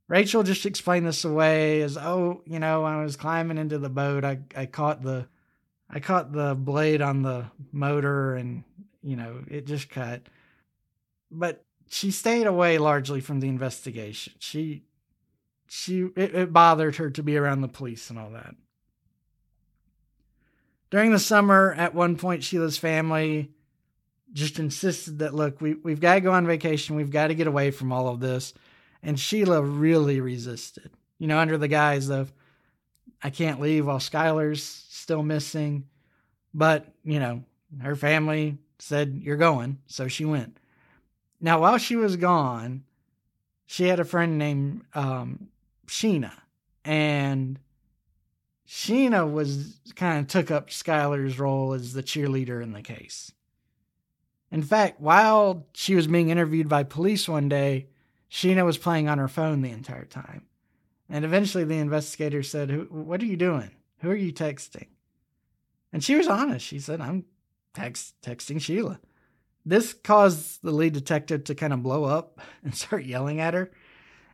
Rachel 0.08 0.43
just 0.43 0.65
explained 0.65 1.06
this 1.06 1.23
away 1.23 1.82
as, 1.82 1.95
oh, 1.95 2.41
you 2.45 2.60
know, 2.60 2.84
I 2.84 3.02
was 3.04 3.15
climbing 3.15 3.58
into 3.58 3.78
the 3.78 3.89
boat, 3.89 4.25
I, 4.25 4.39
I 4.56 4.65
caught 4.65 5.04
the 5.04 5.28
I 5.91 5.99
caught 5.99 6.32
the 6.32 6.54
blade 6.54 7.02
on 7.02 7.23
the 7.23 7.45
motor 7.71 8.36
and, 8.36 8.63
you 9.02 9.16
know, 9.16 9.44
it 9.50 9.66
just 9.66 9.90
cut. 9.90 10.24
But 11.32 11.64
she 11.90 12.12
stayed 12.12 12.48
away 12.48 12.78
largely 12.78 13.22
from 13.22 13.40
the 13.40 13.48
investigation. 13.48 14.34
She 14.40 14.84
she 15.68 16.10
it, 16.16 16.36
it 16.36 16.54
bothered 16.54 16.96
her 16.98 17.10
to 17.12 17.24
be 17.24 17.38
around 17.38 17.62
the 17.62 17.68
police 17.68 18.10
and 18.10 18.18
all 18.18 18.32
that. 18.32 18.56
During 20.90 21.12
the 21.12 21.20
summer, 21.20 21.74
at 21.78 21.94
one 21.94 22.16
point, 22.16 22.44
Sheila's 22.44 22.78
family 22.78 23.52
just 24.34 24.60
insisted 24.60 25.20
that 25.20 25.34
look, 25.34 25.62
we 25.62 25.76
we've 25.76 26.00
got 26.00 26.16
to 26.16 26.22
go 26.22 26.32
on 26.32 26.48
vacation, 26.48 26.96
we've 26.96 27.12
got 27.12 27.28
to 27.28 27.36
get 27.36 27.48
away 27.48 27.72
from 27.72 27.92
all 27.92 28.08
of 28.08 28.20
this. 28.20 28.54
And 29.02 29.20
Sheila 29.20 29.62
really 29.62 30.20
resisted. 30.20 30.92
You 31.20 31.28
know, 31.28 31.40
under 31.40 31.58
the 31.58 31.68
guise 31.68 32.10
of 32.10 32.34
I 33.22 33.30
can't 33.30 33.60
leave 33.60 33.86
while 33.86 34.00
Skylar's 34.00 34.64
still 34.64 35.24
missing. 35.24 35.86
But, 36.54 36.88
you 37.04 37.20
know, 37.20 37.44
her 37.82 37.96
family 37.96 38.58
said, 38.80 39.20
You're 39.24 39.38
going. 39.38 39.80
So 39.88 40.08
she 40.08 40.26
went. 40.26 40.58
Now, 41.42 41.62
while 41.62 41.78
she 41.78 41.96
was 41.96 42.15
gone, 42.15 42.84
she 43.65 43.88
had 43.88 44.00
a 44.00 44.06
friend 44.06 44.38
named 44.38 44.84
um, 44.94 45.50
Sheena. 45.88 46.34
And 46.84 47.60
Sheena 48.68 49.32
was 49.32 49.80
kind 49.96 50.20
of 50.20 50.28
took 50.28 50.52
up 50.52 50.70
Skylar's 50.70 51.39
role 51.39 51.74
as 51.74 51.94
the 51.94 52.04
cheerleader 52.04 52.62
in 52.62 52.74
the 52.74 52.82
case. 52.82 53.32
In 54.52 54.63
fact, 54.63 55.00
while 55.00 55.68
she 55.74 55.96
was 55.96 56.08
being 56.08 56.30
interviewed 56.30 56.68
by 56.68 56.84
police 56.84 57.30
one 57.30 57.50
day, 57.50 57.88
Sheena 58.32 58.65
was 58.65 58.78
playing 58.78 59.08
on 59.08 59.18
her 59.18 59.28
phone 59.28 59.62
the 59.62 59.72
entire 59.72 60.06
time. 60.06 60.46
And 61.10 61.26
eventually 61.26 61.63
the 61.63 61.78
investigator 61.78 62.44
said, 62.44 62.89
What 62.89 63.22
are 63.22 63.26
you 63.26 63.38
doing? 63.38 63.72
Who 64.00 64.10
are 64.10 64.15
you 64.15 64.32
texting? 64.32 64.88
And 65.92 66.04
she 66.04 66.15
was 66.15 66.28
honest. 66.28 66.65
She 66.65 66.80
said, 66.80 67.02
I'm 67.02 67.26
text- 67.80 68.22
texting 68.22 68.62
Sheila. 68.62 69.00
This 69.65 69.94
caused 69.94 70.62
the 70.63 70.72
lead 70.72 70.94
detective 70.94 71.44
to 71.46 71.56
kind 71.56 71.74
of 71.74 71.84
blow 71.84 72.06
up 72.06 72.39
and 72.63 72.76
start 72.76 73.06
yelling 73.06 73.39
at 73.39 73.54
her. 73.54 73.72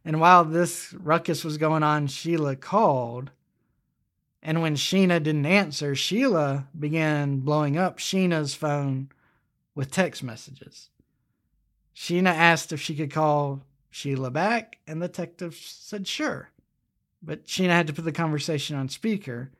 And 0.03 0.19
while 0.19 0.45
this 0.45 0.93
ruckus 0.93 1.43
was 1.43 1.57
going 1.57 1.83
on, 1.83 2.07
Sheila 2.07 2.55
called. 2.55 3.31
And 4.43 4.61
when 4.61 4.75
Sheena 4.75 5.21
didn't 5.21 5.47
answer, 5.47 5.95
Sheila 5.95 6.67
began 6.77 7.39
blowing 7.39 7.77
up 7.77 7.97
Sheena's 7.97 8.53
phone 8.53 9.09
with 9.73 9.89
text 9.89 10.21
messages. 10.21 10.89
Sheena 11.95 12.29
asked 12.29 12.71
if 12.71 12.79
she 12.79 12.95
could 12.95 13.11
call 13.11 13.61
Sheila 13.89 14.29
back, 14.29 14.77
and 14.85 15.01
the 15.01 15.07
detective 15.07 15.55
said 15.55 16.07
sure. 16.07 16.49
But 17.23 17.47
Sheena 17.47 17.69
had 17.69 17.87
to 17.87 17.93
put 17.93 18.05
the 18.05 18.11
conversation 18.11 18.75
on 18.75 18.89
speaker 18.89 19.51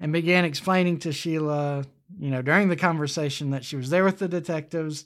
and 0.00 0.12
began 0.12 0.44
explaining 0.44 0.98
to 1.00 1.12
Sheila, 1.12 1.84
you 2.18 2.30
know, 2.30 2.42
during 2.42 2.68
the 2.68 2.76
conversation 2.76 3.50
that 3.50 3.64
she 3.64 3.76
was 3.76 3.90
there 3.90 4.04
with 4.04 4.18
the 4.18 4.28
detectives 4.28 5.04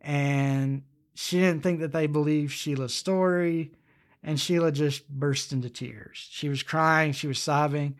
and 0.00 0.82
she 1.14 1.38
didn't 1.38 1.62
think 1.62 1.80
that 1.80 1.92
they 1.92 2.06
believed 2.06 2.52
Sheila's 2.52 2.94
story. 2.94 3.72
And 4.22 4.40
Sheila 4.40 4.72
just 4.72 5.08
burst 5.08 5.52
into 5.52 5.68
tears. 5.68 6.28
She 6.30 6.48
was 6.48 6.62
crying, 6.62 7.12
she 7.12 7.26
was 7.26 7.38
sobbing. 7.38 7.96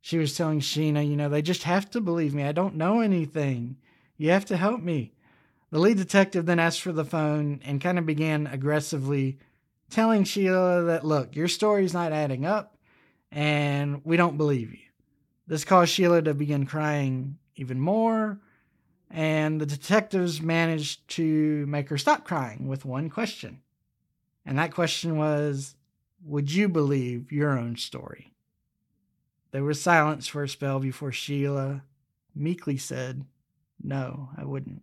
She 0.00 0.16
was 0.16 0.34
telling 0.34 0.60
Sheena, 0.60 1.06
you 1.06 1.16
know, 1.16 1.28
they 1.28 1.42
just 1.42 1.64
have 1.64 1.90
to 1.90 2.00
believe 2.00 2.32
me. 2.32 2.44
I 2.44 2.52
don't 2.52 2.76
know 2.76 3.00
anything. 3.00 3.76
You 4.16 4.30
have 4.30 4.46
to 4.46 4.56
help 4.56 4.80
me. 4.80 5.12
The 5.70 5.78
lead 5.78 5.98
detective 5.98 6.46
then 6.46 6.58
asked 6.58 6.80
for 6.80 6.92
the 6.92 7.04
phone 7.04 7.60
and 7.64 7.80
kind 7.80 7.98
of 7.98 8.06
began 8.06 8.46
aggressively 8.46 9.38
telling 9.90 10.24
Sheila 10.24 10.84
that, 10.84 11.04
look, 11.04 11.36
your 11.36 11.48
story's 11.48 11.92
not 11.92 12.12
adding 12.12 12.46
up 12.46 12.78
and 13.30 14.00
we 14.04 14.16
don't 14.16 14.38
believe 14.38 14.72
you. 14.72 14.78
This 15.46 15.64
caused 15.64 15.92
Sheila 15.92 16.22
to 16.22 16.32
begin 16.32 16.64
crying 16.64 17.36
even 17.60 17.78
more, 17.78 18.40
and 19.10 19.60
the 19.60 19.66
detectives 19.66 20.40
managed 20.40 21.06
to 21.08 21.66
make 21.66 21.88
her 21.90 21.98
stop 21.98 22.24
crying 22.24 22.66
with 22.66 22.84
one 22.84 23.10
question. 23.10 23.60
And 24.46 24.58
that 24.58 24.74
question 24.74 25.18
was 25.18 25.74
Would 26.24 26.52
you 26.52 26.68
believe 26.68 27.30
your 27.30 27.58
own 27.58 27.76
story? 27.76 28.32
There 29.50 29.64
was 29.64 29.80
silence 29.80 30.26
for 30.26 30.42
a 30.42 30.48
spell 30.48 30.78
before 30.78 31.12
Sheila 31.12 31.82
meekly 32.34 32.76
said, 32.76 33.26
No, 33.82 34.30
I 34.36 34.44
wouldn't. 34.44 34.82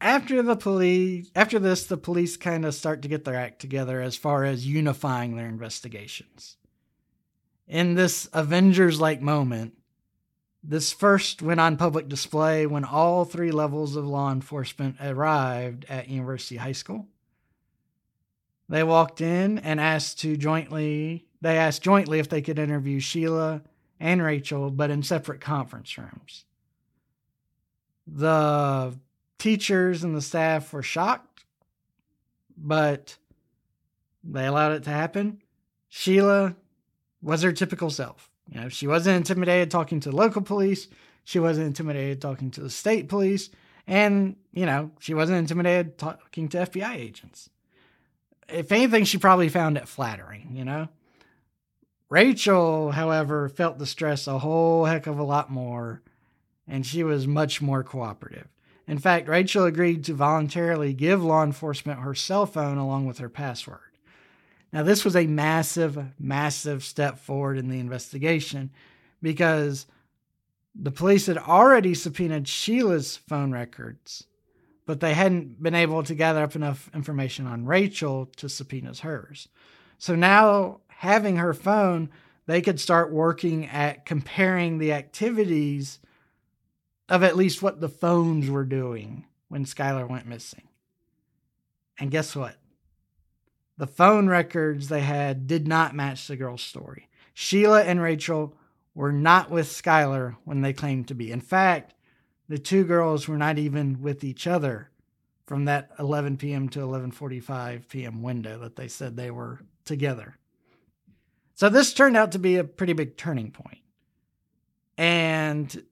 After 0.00 0.42
the 0.42 0.56
police 0.56 1.30
after 1.34 1.58
this, 1.58 1.86
the 1.86 1.96
police 1.96 2.36
kind 2.36 2.64
of 2.64 2.74
start 2.74 3.02
to 3.02 3.08
get 3.08 3.24
their 3.24 3.34
act 3.34 3.60
together 3.60 4.00
as 4.00 4.16
far 4.16 4.44
as 4.44 4.66
unifying 4.66 5.36
their 5.36 5.48
investigations. 5.48 6.56
In 7.66 7.94
this 7.94 8.28
Avengers 8.32 9.00
like 9.00 9.20
moment, 9.20 9.74
this 10.68 10.92
first 10.92 11.42
went 11.42 11.60
on 11.60 11.76
public 11.76 12.08
display 12.08 12.66
when 12.66 12.84
all 12.84 13.24
three 13.24 13.52
levels 13.52 13.94
of 13.94 14.06
law 14.06 14.32
enforcement 14.32 14.96
arrived 15.00 15.86
at 15.88 16.08
University 16.08 16.56
High 16.56 16.72
School. 16.72 17.06
They 18.68 18.82
walked 18.82 19.20
in 19.20 19.58
and 19.58 19.80
asked 19.80 20.18
to 20.20 20.36
jointly 20.36 21.26
they 21.40 21.58
asked 21.58 21.82
jointly 21.82 22.18
if 22.18 22.28
they 22.28 22.42
could 22.42 22.58
interview 22.58 22.98
Sheila 22.98 23.62
and 24.00 24.22
Rachel, 24.22 24.70
but 24.70 24.90
in 24.90 25.02
separate 25.02 25.40
conference 25.40 25.96
rooms. 25.96 26.44
The 28.06 28.98
teachers 29.38 30.02
and 30.02 30.16
the 30.16 30.22
staff 30.22 30.72
were 30.72 30.82
shocked, 30.82 31.44
but 32.56 33.16
they 34.24 34.46
allowed 34.46 34.72
it 34.72 34.82
to 34.84 34.90
happen. 34.90 35.42
Sheila 35.88 36.56
was 37.22 37.42
her 37.42 37.52
typical 37.52 37.90
self. 37.90 38.30
You 38.48 38.60
know, 38.60 38.68
she 38.68 38.86
wasn't 38.86 39.16
intimidated 39.16 39.70
talking 39.70 40.00
to 40.00 40.10
the 40.10 40.16
local 40.16 40.42
police. 40.42 40.88
She 41.24 41.38
wasn't 41.38 41.66
intimidated 41.66 42.20
talking 42.20 42.50
to 42.52 42.60
the 42.60 42.70
state 42.70 43.08
police. 43.08 43.50
And, 43.86 44.36
you 44.52 44.66
know, 44.66 44.90
she 45.00 45.14
wasn't 45.14 45.38
intimidated 45.38 45.98
talking 45.98 46.48
to 46.50 46.58
FBI 46.58 46.94
agents. 46.94 47.50
If 48.48 48.70
anything, 48.70 49.04
she 49.04 49.18
probably 49.18 49.48
found 49.48 49.76
it 49.76 49.88
flattering, 49.88 50.50
you 50.52 50.64
know? 50.64 50.88
Rachel, 52.08 52.92
however, 52.92 53.48
felt 53.48 53.78
the 53.78 53.86
stress 53.86 54.28
a 54.28 54.38
whole 54.38 54.84
heck 54.84 55.08
of 55.08 55.18
a 55.18 55.24
lot 55.24 55.50
more, 55.50 56.02
and 56.68 56.86
she 56.86 57.02
was 57.02 57.26
much 57.26 57.60
more 57.60 57.82
cooperative. 57.82 58.46
In 58.86 58.98
fact, 58.98 59.28
Rachel 59.28 59.64
agreed 59.64 60.04
to 60.04 60.14
voluntarily 60.14 60.92
give 60.92 61.24
law 61.24 61.42
enforcement 61.42 62.00
her 62.00 62.14
cell 62.14 62.46
phone 62.46 62.78
along 62.78 63.06
with 63.06 63.18
her 63.18 63.28
password. 63.28 63.85
Now, 64.72 64.82
this 64.82 65.04
was 65.04 65.16
a 65.16 65.26
massive, 65.26 65.98
massive 66.18 66.84
step 66.84 67.18
forward 67.18 67.56
in 67.58 67.68
the 67.68 67.78
investigation 67.78 68.70
because 69.22 69.86
the 70.74 70.90
police 70.90 71.26
had 71.26 71.38
already 71.38 71.94
subpoenaed 71.94 72.46
Sheila's 72.46 73.16
phone 73.16 73.52
records, 73.52 74.24
but 74.84 75.00
they 75.00 75.14
hadn't 75.14 75.62
been 75.62 75.74
able 75.74 76.02
to 76.02 76.14
gather 76.14 76.42
up 76.42 76.54
enough 76.54 76.90
information 76.94 77.46
on 77.46 77.64
Rachel 77.64 78.26
to 78.36 78.48
subpoena 78.48 78.92
hers. 78.94 79.48
So 79.98 80.14
now, 80.14 80.80
having 80.88 81.36
her 81.36 81.54
phone, 81.54 82.10
they 82.46 82.60
could 82.60 82.78
start 82.78 83.12
working 83.12 83.66
at 83.66 84.04
comparing 84.04 84.78
the 84.78 84.92
activities 84.92 85.98
of 87.08 87.22
at 87.22 87.36
least 87.36 87.62
what 87.62 87.80
the 87.80 87.88
phones 87.88 88.50
were 88.50 88.64
doing 88.64 89.24
when 89.48 89.64
Skylar 89.64 90.08
went 90.08 90.26
missing. 90.26 90.68
And 91.98 92.10
guess 92.10 92.36
what? 92.36 92.56
The 93.78 93.86
phone 93.86 94.28
records 94.28 94.88
they 94.88 95.00
had 95.00 95.46
did 95.46 95.68
not 95.68 95.94
match 95.94 96.26
the 96.26 96.36
girl's 96.36 96.62
story. 96.62 97.08
Sheila 97.34 97.82
and 97.82 98.00
Rachel 98.00 98.54
were 98.94 99.12
not 99.12 99.50
with 99.50 99.66
Skylar 99.66 100.36
when 100.44 100.62
they 100.62 100.72
claimed 100.72 101.08
to 101.08 101.14
be. 101.14 101.30
In 101.30 101.42
fact, 101.42 101.94
the 102.48 102.58
two 102.58 102.84
girls 102.84 103.28
were 103.28 103.36
not 103.36 103.58
even 103.58 104.00
with 104.00 104.24
each 104.24 104.46
other 104.46 104.90
from 105.46 105.66
that 105.66 105.90
11 105.98 106.38
p.m. 106.38 106.68
to 106.70 106.80
11:45 106.80 107.88
p.m. 107.88 108.22
window 108.22 108.58
that 108.60 108.76
they 108.76 108.88
said 108.88 109.16
they 109.16 109.30
were 109.30 109.60
together. 109.84 110.36
So 111.54 111.68
this 111.68 111.94
turned 111.94 112.16
out 112.16 112.32
to 112.32 112.38
be 112.38 112.56
a 112.56 112.64
pretty 112.64 112.92
big 112.92 113.16
turning 113.16 113.50
point. 113.50 113.78
And 114.98 115.84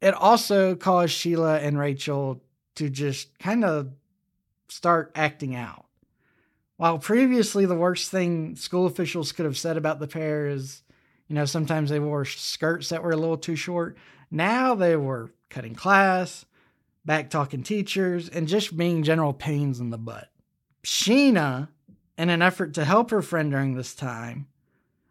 it 0.00 0.14
also 0.14 0.74
caused 0.74 1.12
Sheila 1.12 1.58
and 1.58 1.78
Rachel 1.78 2.42
to 2.76 2.88
just 2.88 3.38
kind 3.38 3.64
of 3.64 3.92
start 4.68 5.12
acting 5.14 5.54
out. 5.54 5.81
While 6.82 6.98
previously 6.98 7.64
the 7.64 7.76
worst 7.76 8.10
thing 8.10 8.56
school 8.56 8.86
officials 8.86 9.30
could 9.30 9.44
have 9.44 9.56
said 9.56 9.76
about 9.76 10.00
the 10.00 10.08
pair 10.08 10.48
is, 10.48 10.82
you 11.28 11.36
know, 11.36 11.44
sometimes 11.44 11.90
they 11.90 12.00
wore 12.00 12.24
skirts 12.24 12.88
that 12.88 13.04
were 13.04 13.12
a 13.12 13.16
little 13.16 13.36
too 13.36 13.54
short, 13.54 13.96
now 14.32 14.74
they 14.74 14.96
were 14.96 15.30
cutting 15.48 15.76
class, 15.76 16.44
back 17.04 17.30
talking 17.30 17.62
teachers, 17.62 18.28
and 18.28 18.48
just 18.48 18.76
being 18.76 19.04
general 19.04 19.32
pains 19.32 19.78
in 19.78 19.90
the 19.90 19.96
butt. 19.96 20.32
Sheena, 20.82 21.68
in 22.18 22.30
an 22.30 22.42
effort 22.42 22.74
to 22.74 22.84
help 22.84 23.12
her 23.12 23.22
friend 23.22 23.52
during 23.52 23.76
this 23.76 23.94
time, 23.94 24.48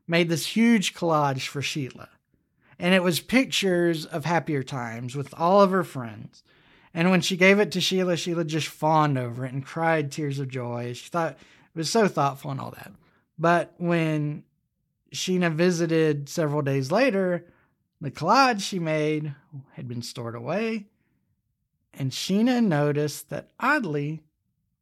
made 0.05 0.27
this 0.27 0.47
huge 0.47 0.93
collage 0.93 1.47
for 1.47 1.61
Sheila 1.61 2.09
and 2.81 2.93
it 2.93 3.03
was 3.03 3.21
pictures 3.21 4.05
of 4.07 4.25
happier 4.25 4.63
times 4.63 5.15
with 5.15 5.33
all 5.37 5.61
of 5.61 5.71
her 5.71 5.85
friends. 5.85 6.43
And 6.95 7.11
when 7.11 7.21
she 7.21 7.37
gave 7.37 7.59
it 7.59 7.71
to 7.71 7.79
Sheila, 7.79 8.17
Sheila 8.17 8.43
just 8.43 8.67
fawned 8.67 9.17
over 9.17 9.45
it 9.45 9.53
and 9.53 9.63
cried 9.63 10.11
tears 10.11 10.39
of 10.39 10.49
joy. 10.49 10.93
She 10.93 11.09
thought 11.09 11.37
it 11.73 11.77
was 11.77 11.89
so 11.89 12.07
thoughtful 12.07 12.51
and 12.51 12.59
all 12.59 12.71
that. 12.71 12.91
But 13.37 13.73
when 13.77 14.43
Sheena 15.13 15.53
visited 15.53 16.29
several 16.29 16.61
days 16.61 16.91
later, 16.91 17.45
the 17.99 18.11
collage 18.11 18.61
she 18.61 18.79
made 18.79 19.35
had 19.73 19.87
been 19.87 20.01
stored 20.01 20.35
away, 20.35 20.87
and 21.93 22.11
Sheena 22.11 22.63
noticed 22.63 23.29
that 23.29 23.51
oddly, 23.59 24.21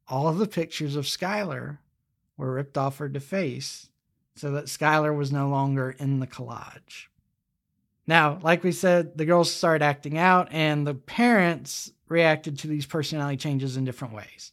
all 0.08 0.32
the 0.34 0.48
pictures 0.48 0.96
of 0.96 1.06
Skylar 1.06 1.80
were 2.38 2.54
ripped 2.54 2.78
off 2.78 2.98
her 2.98 3.10
deface 3.10 3.90
so 4.36 4.52
that 4.52 4.66
Skylar 4.66 5.16
was 5.16 5.32
no 5.32 5.50
longer 5.50 5.92
in 6.00 6.20
the 6.20 6.28
collage. 6.28 7.08
Now, 8.08 8.40
like 8.42 8.64
we 8.64 8.72
said, 8.72 9.18
the 9.18 9.26
girls 9.26 9.54
started 9.54 9.84
acting 9.84 10.18
out, 10.18 10.48
and 10.52 10.88
the 10.88 10.96
parents 10.96 11.92
reacted 12.08 12.58
to 12.60 12.68
these 12.68 12.86
personality 12.86 13.38
changes 13.38 13.78
in 13.78 13.86
different 13.86 14.14
ways. 14.16 14.52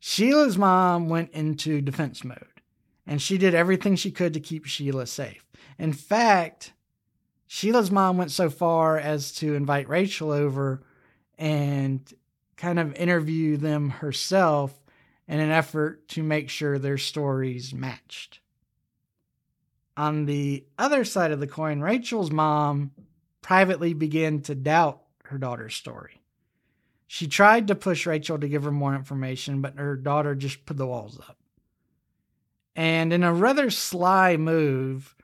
Sheila's 0.00 0.56
mom 0.56 1.10
went 1.10 1.30
into 1.32 1.82
defense 1.82 2.24
mode, 2.24 2.62
and 3.06 3.20
she 3.20 3.36
did 3.36 3.54
everything 3.54 3.96
she 3.96 4.10
could 4.10 4.32
to 4.34 4.40
keep 4.40 4.64
Sheila 4.64 5.06
safe. 5.06 5.44
In 5.78 5.92
fact, 5.92 6.72
Sheila's 7.46 7.90
mom 7.90 8.16
went 8.16 8.30
so 8.30 8.48
far 8.48 8.98
as 8.98 9.32
to 9.36 9.54
invite 9.54 9.88
Rachel 9.88 10.30
over 10.30 10.82
and 11.38 12.00
kind 12.56 12.78
of 12.78 12.94
interview 12.94 13.56
them 13.56 13.90
herself 13.90 14.74
in 15.28 15.38
an 15.38 15.50
effort 15.50 16.08
to 16.08 16.22
make 16.22 16.48
sure 16.48 16.78
their 16.78 16.98
stories 16.98 17.74
matched. 17.74 18.40
On 19.96 20.24
the 20.24 20.64
other 20.78 21.04
side 21.04 21.30
of 21.30 21.40
the 21.40 21.46
coin, 21.46 21.80
Rachel's 21.80 22.30
mom 22.30 22.92
privately 23.42 23.92
began 23.92 24.40
to 24.42 24.54
doubt 24.54 25.02
her 25.24 25.36
daughter's 25.36 25.74
story. 25.74 26.19
She 27.12 27.26
tried 27.26 27.66
to 27.66 27.74
push 27.74 28.06
Rachel 28.06 28.38
to 28.38 28.46
give 28.46 28.62
her 28.62 28.70
more 28.70 28.94
information, 28.94 29.60
but 29.60 29.76
her 29.76 29.96
daughter 29.96 30.36
just 30.36 30.64
put 30.64 30.76
the 30.76 30.86
walls 30.86 31.18
up. 31.18 31.36
And 32.76 33.12
in 33.12 33.24
a 33.24 33.34
rather 33.34 33.68
sly 33.68 34.36
move, 34.36 35.16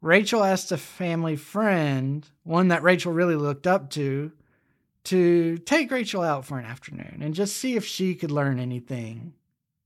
Rachel 0.00 0.42
asked 0.42 0.72
a 0.72 0.76
family 0.76 1.36
friend, 1.36 2.28
one 2.42 2.66
that 2.68 2.82
Rachel 2.82 3.12
really 3.12 3.36
looked 3.36 3.68
up 3.68 3.90
to, 3.90 4.32
to 5.04 5.58
take 5.58 5.92
Rachel 5.92 6.22
out 6.22 6.46
for 6.46 6.58
an 6.58 6.64
afternoon 6.64 7.20
and 7.22 7.32
just 7.32 7.58
see 7.58 7.76
if 7.76 7.86
she 7.86 8.16
could 8.16 8.32
learn 8.32 8.58
anything 8.58 9.32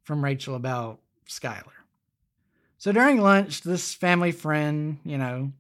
from 0.03 0.25
Rachel 0.25 0.55
about 0.55 1.01
Skylar. 1.29 1.85
So 2.79 2.91
during 2.91 3.21
lunch, 3.21 3.61
this 3.61 3.93
family 3.93 4.33
friend, 4.33 4.99
you 5.05 5.19
know, 5.19 5.53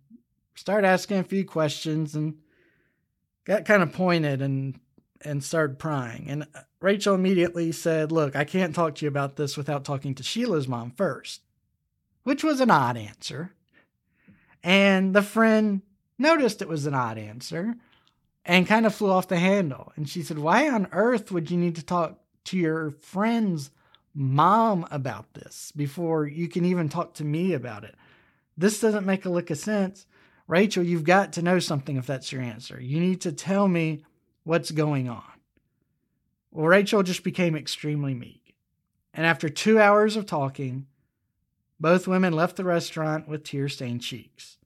started 0.55 0.87
asking 0.87 1.18
a 1.18 1.25
few 1.25 1.44
questions 1.44 2.14
and 2.14 2.38
got 3.44 3.66
kind 3.66 3.83
of 3.83 3.92
pointed 3.92 4.40
and 4.40 4.81
and 5.24 5.42
started 5.42 5.78
prying. 5.78 6.26
And 6.28 6.42
uh, 6.54 6.60
Rachel 6.80 7.14
immediately 7.14 7.72
said, 7.72 8.12
"Look, 8.12 8.37
I 8.37 8.44
can't 8.44 8.74
talk 8.74 8.96
to 8.96 9.04
you 9.04 9.08
about 9.08 9.37
this 9.37 9.56
without 9.56 9.84
talking 9.84 10.14
to 10.14 10.22
Sheila's 10.22 10.68
mom 10.68 10.92
first. 10.92 11.42
Which 12.22 12.42
was 12.44 12.60
an 12.60 12.70
odd 12.70 12.96
answer. 12.96 13.52
And 14.62 15.14
the 15.14 15.22
friend 15.22 15.82
noticed 16.18 16.62
it 16.62 16.68
was 16.68 16.87
an 16.87 16.94
odd 16.94 17.18
answer 17.18 17.74
and 18.46 18.66
kind 18.66 18.87
of 18.87 18.94
flew 18.94 19.10
off 19.10 19.28
the 19.28 19.38
handle. 19.38 19.92
And 19.96 20.08
she 20.08 20.22
said, 20.22 20.38
"Why 20.38 20.68
on 20.68 20.88
earth 20.92 21.32
would 21.32 21.50
you 21.50 21.58
need 21.58 21.76
to 21.76 21.84
talk 21.84 22.20
to 22.44 22.56
your 22.56 22.90
friend's 23.00 23.70
mom 24.14 24.87
about 24.90 25.34
this 25.34 25.72
before 25.74 26.26
you 26.26 26.48
can 26.48 26.64
even 26.64 26.88
talk 26.88 27.14
to 27.14 27.24
me 27.24 27.52
about 27.52 27.84
it. 27.84 27.96
This 28.56 28.80
doesn't 28.80 29.06
make 29.06 29.24
a 29.24 29.30
lick 29.30 29.50
of 29.50 29.58
sense. 29.58 30.06
Rachel, 30.46 30.84
you've 30.84 31.04
got 31.04 31.32
to 31.32 31.42
know 31.42 31.58
something 31.58 31.96
if 31.96 32.06
that's 32.06 32.30
your 32.30 32.42
answer. 32.42 32.80
You 32.80 33.00
need 33.00 33.22
to 33.22 33.32
tell 33.32 33.66
me 33.66 34.04
what's 34.44 34.70
going 34.70 35.09
on. 35.09 35.22
Well, 36.50 36.66
Rachel 36.66 37.02
just 37.02 37.24
became 37.24 37.57
extremely 37.57 38.14
meek. 38.14 38.54
And 39.12 39.26
after 39.26 39.48
two 39.48 39.80
hours 39.80 40.16
of 40.16 40.26
talking, 40.26 40.87
both 41.80 42.09
women 42.09 42.33
left 42.33 42.57
the 42.57 42.64
restaurant 42.64 43.28
with 43.28 43.44
tear 43.44 43.68
stained 43.68 44.02
cheeks. 44.02 44.59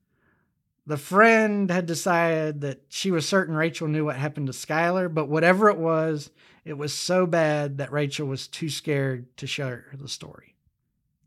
The 0.86 0.96
friend 0.96 1.70
had 1.70 1.86
decided 1.86 2.62
that 2.62 2.82
she 2.88 3.10
was 3.10 3.28
certain 3.28 3.54
Rachel 3.54 3.88
knew 3.88 4.06
what 4.06 4.16
happened 4.16 4.46
to 4.46 4.52
Skylar, 4.52 5.12
but 5.12 5.28
whatever 5.28 5.68
it 5.68 5.76
was, 5.76 6.30
it 6.64 6.78
was 6.78 6.94
so 6.94 7.26
bad 7.26 7.78
that 7.78 7.92
Rachel 7.92 8.26
was 8.26 8.48
too 8.48 8.70
scared 8.70 9.36
to 9.38 9.46
share 9.46 9.86
the 9.92 10.08
story. 10.08 10.54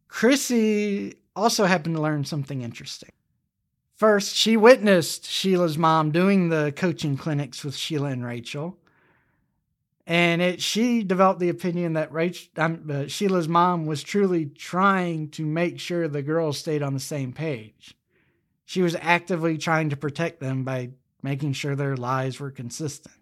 Chrissy 0.07 1.15
also 1.35 1.65
happened 1.65 1.95
to 1.95 2.01
learn 2.01 2.25
something 2.25 2.61
interesting. 2.61 3.11
First, 4.01 4.35
she 4.35 4.57
witnessed 4.57 5.29
Sheila's 5.29 5.77
mom 5.77 6.09
doing 6.09 6.49
the 6.49 6.73
coaching 6.75 7.17
clinics 7.17 7.63
with 7.63 7.75
Sheila 7.75 8.07
and 8.07 8.25
Rachel. 8.25 8.79
And 10.07 10.41
it, 10.41 10.59
she 10.59 11.03
developed 11.03 11.39
the 11.39 11.49
opinion 11.49 11.93
that 11.93 12.11
Rachel, 12.11 12.49
um, 12.57 12.89
uh, 12.91 13.05
Sheila's 13.05 13.47
mom 13.47 13.85
was 13.85 14.01
truly 14.01 14.47
trying 14.47 15.29
to 15.33 15.45
make 15.45 15.79
sure 15.79 16.07
the 16.07 16.23
girls 16.23 16.57
stayed 16.57 16.81
on 16.81 16.95
the 16.95 16.99
same 16.99 17.31
page. 17.31 17.95
She 18.65 18.81
was 18.81 18.97
actively 18.99 19.59
trying 19.59 19.91
to 19.91 19.97
protect 19.97 20.39
them 20.39 20.63
by 20.63 20.93
making 21.21 21.53
sure 21.53 21.75
their 21.75 21.95
lies 21.95 22.39
were 22.39 22.49
consistent. 22.49 23.13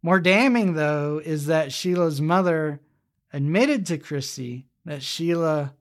More 0.00 0.18
damning, 0.18 0.72
though, 0.72 1.20
is 1.22 1.44
that 1.44 1.74
Sheila's 1.74 2.22
mother 2.22 2.80
admitted 3.34 3.84
to 3.84 3.98
Chrissy 3.98 4.64
that 4.86 5.02
Sheila 5.02 5.74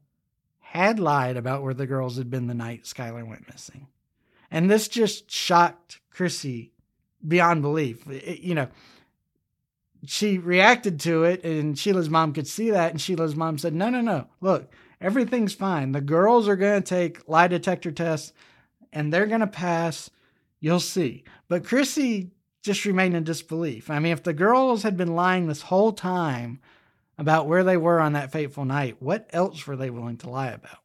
had 0.71 0.99
lied 0.99 1.38
about 1.38 1.63
where 1.63 1.73
the 1.73 1.88
girls 1.88 2.17
had 2.17 2.29
been 2.29 2.47
the 2.47 2.53
night 2.53 2.84
Skylar 2.84 3.27
went 3.27 3.49
missing. 3.49 3.88
And 4.51 4.69
this 4.69 4.88
just 4.88 5.29
shocked 5.29 5.99
Chrissy 6.10 6.71
beyond 7.27 7.62
belief. 7.62 8.08
It, 8.10 8.39
you 8.39 8.55
know, 8.55 8.67
she 10.05 10.38
reacted 10.38 10.99
to 11.01 11.23
it, 11.23 11.43
and 11.43 11.77
Sheila's 11.77 12.10
mom 12.10 12.34
could 12.34 12.47
see 12.47 12.71
that. 12.71 12.91
And 12.91 13.01
Sheila's 13.01 13.36
mom 13.36 13.58
said, 13.58 13.73
No, 13.73 13.89
no, 13.89 14.01
no. 14.01 14.27
Look, 14.41 14.71
Everything's 15.01 15.53
fine. 15.53 15.93
The 15.93 16.01
girls 16.01 16.47
are 16.47 16.58
going 16.58 16.82
to 16.82 16.88
take 16.88 17.27
lie 17.27 17.47
detector 17.47 17.91
tests 17.91 18.34
and 18.91 19.13
they're 19.13 19.27
going 19.27 19.39
to 19.39 19.47
pass. 19.47 20.10
You'll 20.60 20.82
see. 20.82 21.23
But 21.47 21.63
Chrissy 21.63 22.32
just 22.62 22.84
remained 22.84 23.15
in 23.15 23.23
disbelief. 23.23 23.89
I 23.89 23.99
mean, 23.99 24.12
if 24.12 24.23
the 24.23 24.34
girls 24.34 24.84
had 24.84 24.97
been 24.97 25.15
lying 25.15 25.47
this 25.47 25.63
whole 25.63 25.93
time 25.93 26.60
about 27.19 27.47
where 27.47 27.65
they 27.65 27.75
were 27.75 27.99
on 27.99 28.13
that 28.13 28.32
fateful 28.32 28.63
night, 28.63 29.01
what 29.01 29.29
else 29.34 29.67
were 29.67 29.75
they 29.75 29.89
willing 29.89 30.15
to 30.17 30.29
lie 30.29 30.47
about? 30.47 30.79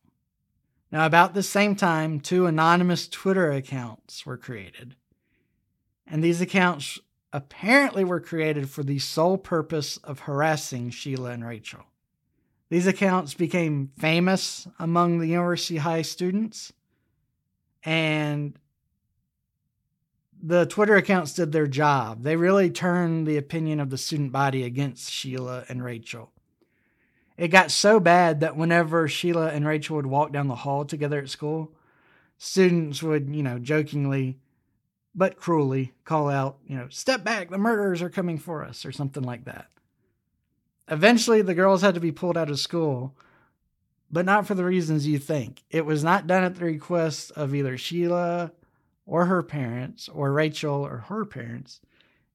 Now, 0.91 1.07
about 1.07 1.33
the 1.33 1.45
same 1.45 1.77
time, 1.77 2.19
two 2.19 2.47
anonymous 2.47 3.07
Twitter 3.07 3.53
accounts 3.53 4.27
were 4.27 4.37
created. 4.37 4.97
And 6.09 6.23
these 6.23 6.41
accounts 6.41 6.99
apparently 7.33 8.05
were 8.05 8.21
created 8.21 8.69
for 8.69 8.83
the 8.83 8.99
sole 8.99 9.39
purpose 9.39 9.97
of 9.99 10.21
harassing 10.21 10.91
Sheila 10.91 11.31
and 11.31 11.47
Rachel. 11.47 11.85
These 12.69 12.89
accounts 12.89 13.35
became 13.35 13.93
famous 13.97 14.67
among 14.81 15.19
the 15.19 15.29
University 15.29 15.77
High 15.77 16.03
students, 16.03 16.73
and 17.85 18.59
the 20.47 20.67
Twitter 20.67 20.95
accounts 20.95 21.33
did 21.33 21.53
their 21.53 21.67
job. 21.67 22.23
They 22.23 22.37
really 22.37 22.69
turned 22.69 23.27
the 23.27 23.39
opinion 23.39 23.81
of 23.81 23.89
the 23.89 23.97
student 23.97 24.31
body 24.31 24.63
against 24.63 25.11
Sheila 25.11 25.65
and 25.71 25.83
Rachel. 25.83 26.33
It 27.39 27.49
got 27.49 27.71
so 27.71 27.99
bad 27.99 28.41
that 28.41 28.55
whenever 28.55 29.09
Sheila 29.09 29.49
and 29.49 29.67
Rachel 29.67 29.97
would 29.97 30.07
walk 30.07 30.33
down 30.33 30.49
the 30.49 30.55
hall 30.55 30.85
together 30.85 31.19
at 31.19 31.31
school, 31.31 31.73
students 32.37 33.03
would, 33.03 33.35
you 33.35 33.43
know, 33.43 33.59
jokingly 33.59 34.39
but 35.15 35.39
cruelly 35.39 35.95
call 36.05 36.29
out, 36.29 36.59
you 36.67 36.77
know, 36.77 36.89
step 36.91 37.25
back, 37.25 37.49
the 37.49 37.57
murderers 37.57 38.03
are 38.03 38.11
coming 38.11 38.37
for 38.37 38.65
us, 38.65 38.85
or 38.85 38.93
something 38.93 39.23
like 39.23 39.47
that. 39.47 39.69
Eventually, 40.89 41.41
the 41.41 41.55
girls 41.55 41.81
had 41.81 41.95
to 41.95 42.01
be 42.01 42.13
pulled 42.13 42.37
out 42.37 42.51
of 42.51 42.61
school, 42.61 43.17
but 44.11 44.27
not 44.27 44.47
for 44.47 44.55
the 44.55 44.65
reasons 44.65 45.07
you 45.07 45.19
think. 45.19 45.63
It 45.71 45.87
was 45.87 46.05
not 46.05 46.27
done 46.27 46.45
at 46.45 46.57
the 46.57 46.67
request 46.67 47.31
of 47.35 47.55
either 47.55 47.79
Sheila 47.79 48.53
or 49.07 49.27
her 49.27 49.43
parents, 49.43 50.09
or 50.09 50.33
Rachel 50.33 50.85
or 50.87 50.99
her 51.09 51.25
parents. 51.25 51.81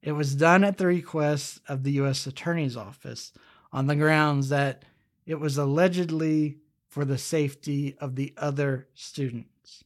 It 0.01 0.13
was 0.13 0.35
done 0.35 0.63
at 0.63 0.77
the 0.77 0.87
request 0.87 1.61
of 1.67 1.83
the 1.83 1.91
U.S. 1.93 2.25
Attorney's 2.25 2.77
Office 2.77 3.33
on 3.71 3.87
the 3.87 3.95
grounds 3.95 4.49
that 4.49 4.83
it 5.25 5.39
was 5.39 5.57
allegedly 5.57 6.57
for 6.87 7.05
the 7.05 7.17
safety 7.17 7.95
of 7.99 8.15
the 8.15 8.33
other 8.37 8.87
students. 8.93 9.83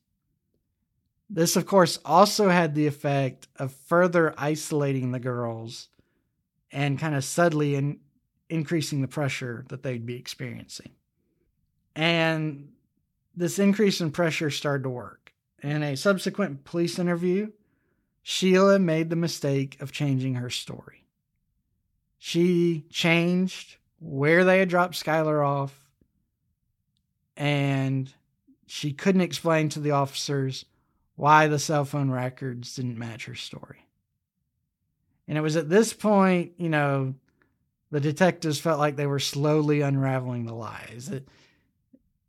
This, 1.30 1.56
of 1.56 1.66
course, 1.66 2.00
also 2.06 2.50
had 2.50 2.76
the 2.76 2.88
effect 2.88 3.48
of 3.58 3.74
further 3.74 4.34
isolating 4.38 5.12
the 5.12 5.20
girls 5.20 5.90
and 6.72 7.00
kind 7.00 7.16
of 7.16 7.24
subtly 7.24 7.76
in, 7.76 8.00
increasing 8.50 9.02
the 9.02 9.08
pressure 9.08 9.66
that 9.70 9.84
they'd 9.84 10.06
be 10.06 10.16
experiencing. 10.16 10.92
And 11.96 12.70
this 13.36 13.60
increase 13.60 14.00
in 14.00 14.12
pressure 14.12 14.50
started 14.50 14.84
to 14.84 14.90
work. 14.90 15.23
In 15.64 15.82
a 15.82 15.96
subsequent 15.96 16.66
police 16.66 17.00
interview, 17.00 17.52
Sheila 18.22 18.80
made 18.80 19.10
the 19.10 19.16
mistake 19.16 19.82
of 19.82 19.94
changing 19.94 20.36
her 20.36 20.50
story. 20.50 21.06
She 22.18 22.86
changed 22.90 23.78
where 24.00 24.44
they 24.44 24.60
had 24.60 24.68
dropped 24.68 25.02
Skylar 25.02 25.46
off, 25.46 25.80
and 27.38 28.14
she 28.68 28.92
couldn't 28.92 29.22
explain 29.22 29.70
to 29.70 29.80
the 29.80 29.92
officers 29.92 30.66
why 31.16 31.48
the 31.48 31.60
cell 31.60 31.86
phone 31.86 32.12
records 32.12 32.76
didn't 32.76 32.98
match 32.98 33.26
her 33.26 33.36
story. 33.36 33.88
And 35.28 35.38
it 35.38 35.42
was 35.42 35.56
at 35.56 35.70
this 35.70 35.94
point, 35.94 36.54
you 36.58 36.70
know, 36.70 37.16
the 37.92 38.02
detectives 38.02 38.60
felt 38.60 38.80
like 38.80 38.98
they 38.98 39.06
were 39.06 39.20
slowly 39.20 39.82
unraveling 39.82 40.46
the 40.46 40.54
lies. 40.54 41.10
It, 41.10 41.28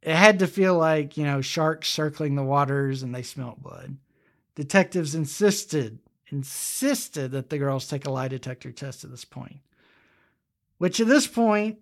it 0.05 0.15
had 0.15 0.41
to 0.41 0.47
feel 0.47 0.77
like, 0.77 1.17
you 1.17 1.25
know, 1.25 1.41
sharks 1.41 1.89
circling 1.89 2.35
the 2.35 2.45
waters 2.45 3.03
and 3.03 3.15
they 3.15 3.23
smelt 3.23 3.63
blood. 3.63 3.97
Detectives 4.55 5.15
insisted, 5.15 5.99
insisted 6.31 7.31
that 7.31 7.49
the 7.49 7.57
girls 7.57 7.89
take 7.89 8.05
a 8.07 8.11
lie 8.11 8.29
detector 8.29 8.71
test 8.71 9.03
at 9.03 9.11
this 9.11 9.25
point. 9.25 9.61
Which 10.77 11.01
at 11.01 11.07
this 11.07 11.27
point, 11.27 11.79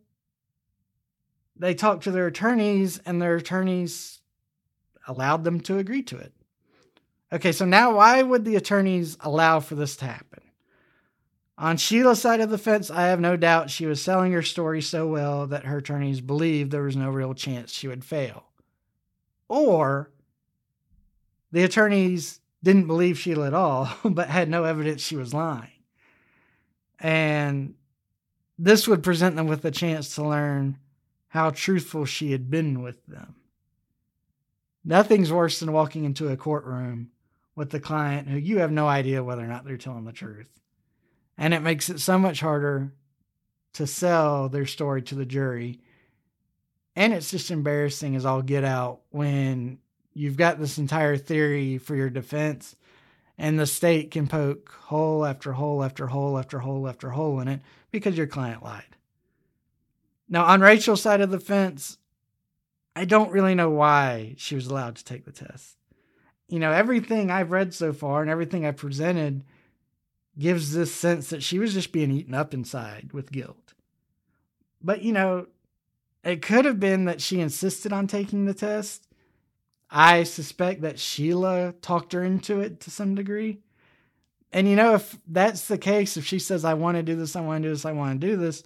they 1.57 1.75
talked 1.75 2.05
to 2.05 2.13
their 2.13 2.29
attorneys 2.29 2.99
and 2.99 3.21
their 3.21 3.35
attorneys 3.35 4.21
allowed 5.09 5.43
them 5.43 5.59
to 5.63 5.79
agree 5.79 6.03
to 6.03 6.17
it. 6.17 6.33
Okay, 7.33 7.51
so 7.51 7.65
now 7.65 7.97
why 7.97 8.23
would 8.23 8.45
the 8.45 8.55
attorneys 8.55 9.17
allow 9.21 9.59
for 9.59 9.75
this 9.75 9.97
to 9.97 10.05
happen? 10.05 10.42
On 11.59 11.77
Sheila's 11.77 12.21
side 12.21 12.41
of 12.41 12.51
the 12.51 12.59
fence, 12.59 12.91
I 12.91 13.03
have 13.09 13.21
no 13.21 13.37
doubt 13.37 13.71
she 13.71 13.87
was 13.87 14.01
selling 14.01 14.33
her 14.33 14.43
story 14.43 14.81
so 14.81 15.07
well 15.07 15.47
that 15.47 15.67
her 15.67 15.79
attorneys 15.79 16.21
believed 16.21 16.71
there 16.71 16.83
was 16.83 16.97
no 16.97 17.11
real 17.11 17.35
chance 17.35 17.73
she 17.73 17.89
would 17.89 18.05
fail. 18.05 18.45
Or 19.49 20.11
the 21.53 21.63
attorneys 21.63 22.41
didn't 22.63 22.87
believe 22.87 23.19
Sheila 23.19 23.49
at 23.49 23.55
all, 23.55 23.89
but 24.05 24.29
had 24.29 24.49
no 24.49 24.65
evidence 24.65 25.03
she 25.03 25.17
was 25.17 25.35
lying. 25.35 25.69
And 26.99 27.75
this 28.59 28.89
would 28.89 29.03
present 29.03 29.37
them 29.37 29.47
with 29.47 29.65
a 29.65 29.71
chance 29.71 30.15
to 30.15 30.23
learn 30.23 30.79
how 31.29 31.51
truthful 31.51 32.05
she 32.05 32.33
had 32.33 32.51
been 32.51 32.83
with 32.83 33.05
them. 33.07 33.35
Nothing's 34.85 35.33
worse 35.33 35.61
than 35.61 35.73
walking 35.73 36.05
into 36.05 36.29
a 36.29 36.37
courtroom 36.37 37.11
with 37.55 37.71
the 37.71 37.81
client 37.81 38.29
who 38.29 38.39
you 38.39 38.59
have 38.59 38.73
no 38.73 38.89
idea 38.89 39.23
whether 39.23 39.43
or 39.43 39.49
not 39.49 39.65
they're 39.65 39.77
telling 39.77 40.05
the 40.05 40.13
truth. 40.13 40.49
And 41.39 41.55
it 41.55 41.61
makes 41.61 41.89
it 41.89 42.01
so 42.01 42.19
much 42.19 42.41
harder 42.41 42.93
to 43.75 43.87
sell 43.87 44.49
their 44.49 44.67
story 44.67 45.03
to 45.03 45.15
the 45.15 45.25
jury. 45.25 45.81
And 46.95 47.13
it's 47.13 47.31
just 47.31 47.51
embarrassing 47.51 48.17
as 48.17 48.27
all 48.27 48.43
get 48.43 48.65
out 48.65 49.01
when 49.11 49.79
you've 50.13 50.37
got 50.37 50.59
this 50.59 50.79
entire 50.79 51.17
theory 51.17 51.79
for 51.79 51.97
your 51.97 52.11
defense 52.11 52.77
and 53.39 53.59
the 53.59 53.67
state 53.67 54.11
can 54.11 54.29
poke 54.29 54.71
hole 54.85 55.25
after 55.25 55.53
hole 55.53 55.83
after 55.83 56.07
hole 56.09 56.39
after 56.39 56.61
hole 56.61 56.89
after 56.89 57.11
hole 57.11 57.41
in 57.41 57.49
it 57.49 57.61
because 57.91 58.17
your 58.17 58.27
client 58.27 58.63
lied. 58.63 58.85
Now, 60.29 60.45
on 60.45 60.61
Rachel's 60.61 61.03
side 61.03 61.21
of 61.21 61.31
the 61.31 61.41
fence, 61.41 61.99
I 62.95 63.05
don't 63.05 63.33
really 63.33 63.55
know 63.55 63.71
why 63.71 64.35
she 64.39 64.55
was 64.55 64.67
allowed 64.67 64.97
to 64.97 65.05
take 65.05 65.25
the 65.25 65.33
test. 65.33 65.77
You 66.49 66.59
know, 66.59 66.73
everything 66.73 67.31
I've 67.31 67.51
read 67.51 67.75
so 67.75 67.93
far 67.93 68.21
and 68.21 68.31
everything 68.31 68.65
I've 68.65 68.77
presented 68.77 69.45
gives 70.39 70.73
this 70.73 70.93
sense 70.93 71.31
that 71.31 71.43
she 71.43 71.59
was 71.59 71.75
just 71.75 71.93
being 71.93 72.11
eaten 72.11 72.35
up 72.35 72.55
inside 72.55 73.11
with 73.13 73.33
guilt. 73.33 73.75
But, 74.83 75.03
you 75.03 75.13
know, 75.13 75.47
it 76.25 76.43
could 76.43 76.65
have 76.65 76.81
been 76.81 77.05
that 77.05 77.21
she 77.21 77.41
insisted 77.41 77.93
on 77.93 78.07
taking 78.07 78.45
the 78.45 78.55
test. 78.55 79.07
I 79.91 80.23
suspect 80.23 80.83
that 80.83 80.99
Sheila 80.99 81.75
talked 81.83 82.13
her 82.13 82.23
into 82.23 82.61
it 82.61 82.81
to 82.81 82.91
some 82.91 83.15
degree. 83.15 83.59
And, 84.53 84.69
you 84.69 84.77
know, 84.77 84.95
if 84.95 85.19
that's 85.27 85.69
the 85.69 85.79
case, 85.79 86.17
if 86.17 86.27
she 86.27 86.39
says, 86.39 86.65
I 86.65 86.75
want 86.75 86.97
to 86.97 87.03
do 87.03 87.15
this, 87.15 87.37
I 87.37 87.41
want 87.41 87.63
to 87.63 87.69
do 87.69 87.75
this, 87.75 87.85
I 87.85 87.93
want 87.93 88.21
to 88.21 88.27
do 88.27 88.37
this, 88.37 88.63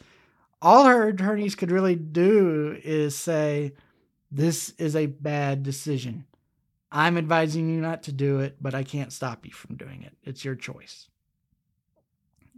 all 0.63 0.85
her 0.85 1.09
attorneys 1.09 1.55
could 1.55 1.71
really 1.71 1.95
do 1.95 2.79
is 2.83 3.17
say, 3.17 3.73
This 4.31 4.71
is 4.79 4.97
a 4.97 5.07
bad 5.07 5.63
decision. 5.63 6.25
I'm 6.91 7.19
advising 7.19 7.69
you 7.69 7.81
not 7.81 8.05
to 8.05 8.13
do 8.13 8.41
it, 8.41 8.57
but 8.61 8.75
I 8.75 8.83
can't 8.83 9.13
stop 9.13 9.45
you 9.45 9.53
from 9.53 9.77
doing 9.77 10.03
it. 10.03 10.15
It's 10.25 10.45
your 10.45 10.55
choice. 10.55 11.09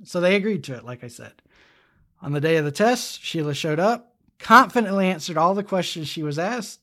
So 0.05 0.21
they 0.21 0.37
agreed 0.37 0.65
to 0.65 0.75
it, 0.75 0.85
like 0.85 1.03
I 1.05 1.09
said. 1.09 1.33
On 2.21 2.33
the 2.33 2.41
day 2.41 2.57
of 2.57 2.65
the 2.65 2.73
test, 2.73 3.23
Sheila 3.23 3.55
showed 3.55 3.79
up, 3.79 4.15
confidently 4.39 5.09
answered 5.09 5.37
all 5.37 5.55
the 5.55 5.63
questions 5.63 6.09
she 6.09 6.23
was 6.23 6.39
asked, 6.39 6.81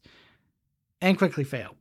and 1.01 1.17
quickly 1.17 1.43
failed. 1.43 1.75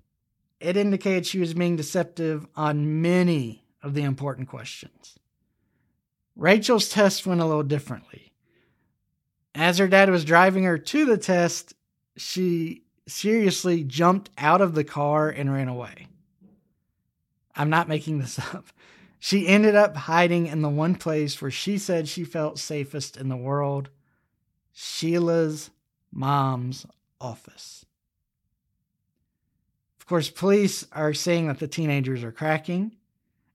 It 0.61 0.77
indicated 0.77 1.27
she 1.27 1.39
was 1.39 1.55
being 1.55 1.77
deceptive 1.77 2.47
on 2.57 3.03
many 3.03 3.65
of 3.83 3.95
the 3.95 4.03
important 4.03 4.49
questions. 4.49 5.19
Rachel's 6.37 6.89
test 6.89 7.27
went 7.27 7.41
a 7.41 7.47
little 7.47 7.63
differently. 7.63 8.33
As 9.55 9.79
her 9.79 9.87
dad 9.87 10.11
was 10.11 10.25
driving 10.25 10.65
her 10.65 10.79
to 10.79 11.05
the 11.05 11.19
test, 11.19 11.75
she 12.17 12.83
seriously 13.07 13.85
jumped 13.85 14.31
out 14.39 14.61
of 14.61 14.75
the 14.75 14.85
car 14.85 15.29
and 15.29 15.53
ran 15.53 15.69
away. 15.69 16.09
I'm 17.55 17.71
not 17.71 17.89
making 17.89 18.19
this 18.19 18.39
up. 18.55 18.67
She 19.25 19.49
ended 19.49 19.75
up 19.75 19.97
hiding 19.97 20.49
in 20.49 20.61
the 20.61 20.69
one 20.69 20.97
place 20.97 21.41
where 21.41 21.51
she 21.51 21.79
said 21.79 22.09
she 22.09 22.25
felt 22.25 22.59
safest 22.59 23.17
in 23.17 23.31
the 23.31 23.39
world 23.39 23.89
Sheila's 24.71 25.71
mom's 26.13 26.85
office. 27.23 27.87
Of 29.99 30.05
course, 30.05 30.29
police 30.29 30.87
are 30.93 31.15
seeing 31.15 31.47
that 31.47 31.59
the 31.59 31.67
teenagers 31.67 32.23
are 32.23 32.33
cracking, 32.33 32.97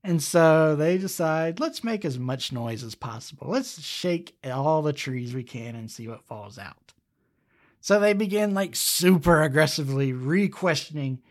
and 0.03 0.23
so 0.23 0.75
they 0.75 0.97
decide 0.97 1.59
let's 1.59 1.83
make 1.83 2.03
as 2.03 2.17
much 2.17 2.51
noise 2.51 2.83
as 2.83 2.95
possible. 2.95 3.49
Let's 3.51 3.79
shake 3.79 4.39
all 4.43 4.81
the 4.81 4.91
trees 4.91 5.35
we 5.35 5.43
can 5.43 5.75
and 5.75 5.91
see 5.91 6.07
what 6.07 6.25
falls 6.25 6.57
out. 6.57 6.93
So 7.79 7.99
they 7.99 8.13
begin 8.13 8.55
like 8.55 8.75
super 8.75 9.43
aggressively 9.43 10.13
re 10.13 10.49
questioning 10.49 11.21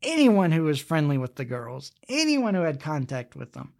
anyone 0.00 0.52
who 0.52 0.62
was 0.62 0.78
friendly 0.78 1.18
with 1.18 1.34
the 1.34 1.44
girls, 1.44 1.90
anyone 2.08 2.54
who 2.54 2.62
had 2.62 2.78
contact 2.78 3.34
with 3.34 3.52
them. 3.52 3.72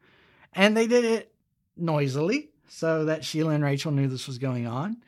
And 0.53 0.76
they 0.76 0.86
did 0.86 1.05
it 1.05 1.32
noisily 1.76 2.51
so 2.68 3.05
that 3.05 3.24
Sheila 3.24 3.55
and 3.55 3.64
Rachel 3.64 3.92
knew 3.92 4.09
this 4.09 4.26
was 4.26 4.38
going 4.38 4.66
on. 4.66 4.98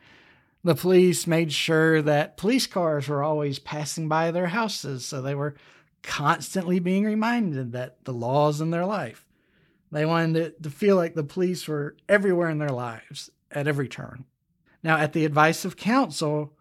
The 0.65 0.75
police 0.75 1.27
made 1.27 1.53
sure 1.53 2.03
that 2.03 2.37
police 2.37 2.67
cars 2.67 3.09
were 3.09 3.23
always 3.23 3.59
passing 3.59 4.09
by 4.09 4.31
their 4.31 4.47
houses, 4.49 5.05
so 5.05 5.21
they 5.21 5.35
were 5.35 5.57
constantly 6.03 6.79
being 6.79 7.05
reminded 7.05 7.73
that 7.73 8.05
the 8.05 8.13
laws 8.13 8.61
in 8.61 8.71
their 8.71 8.87
life. 8.87 9.27
They 9.91 10.07
wanted 10.07 10.37
it 10.37 10.63
to 10.63 10.71
feel 10.71 10.97
like 10.97 11.15
the 11.15 11.25
police 11.25 11.67
were 11.67 11.97
everywhere 12.09 12.49
in 12.49 12.59
their 12.59 12.71
lives 12.71 13.31
at 13.51 13.67
every 13.67 13.89
turn. 13.89 14.25
Now, 14.83 14.97
at 14.97 15.13
the 15.13 15.25
advice 15.25 15.65
of 15.65 15.77
counsel, 15.77 16.53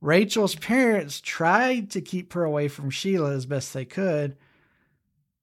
Rachel's 0.00 0.54
parents 0.54 1.20
tried 1.20 1.90
to 1.90 2.00
keep 2.00 2.32
her 2.32 2.44
away 2.44 2.68
from 2.68 2.90
Sheila 2.90 3.32
as 3.32 3.46
best 3.46 3.74
they 3.74 3.84
could, 3.84 4.36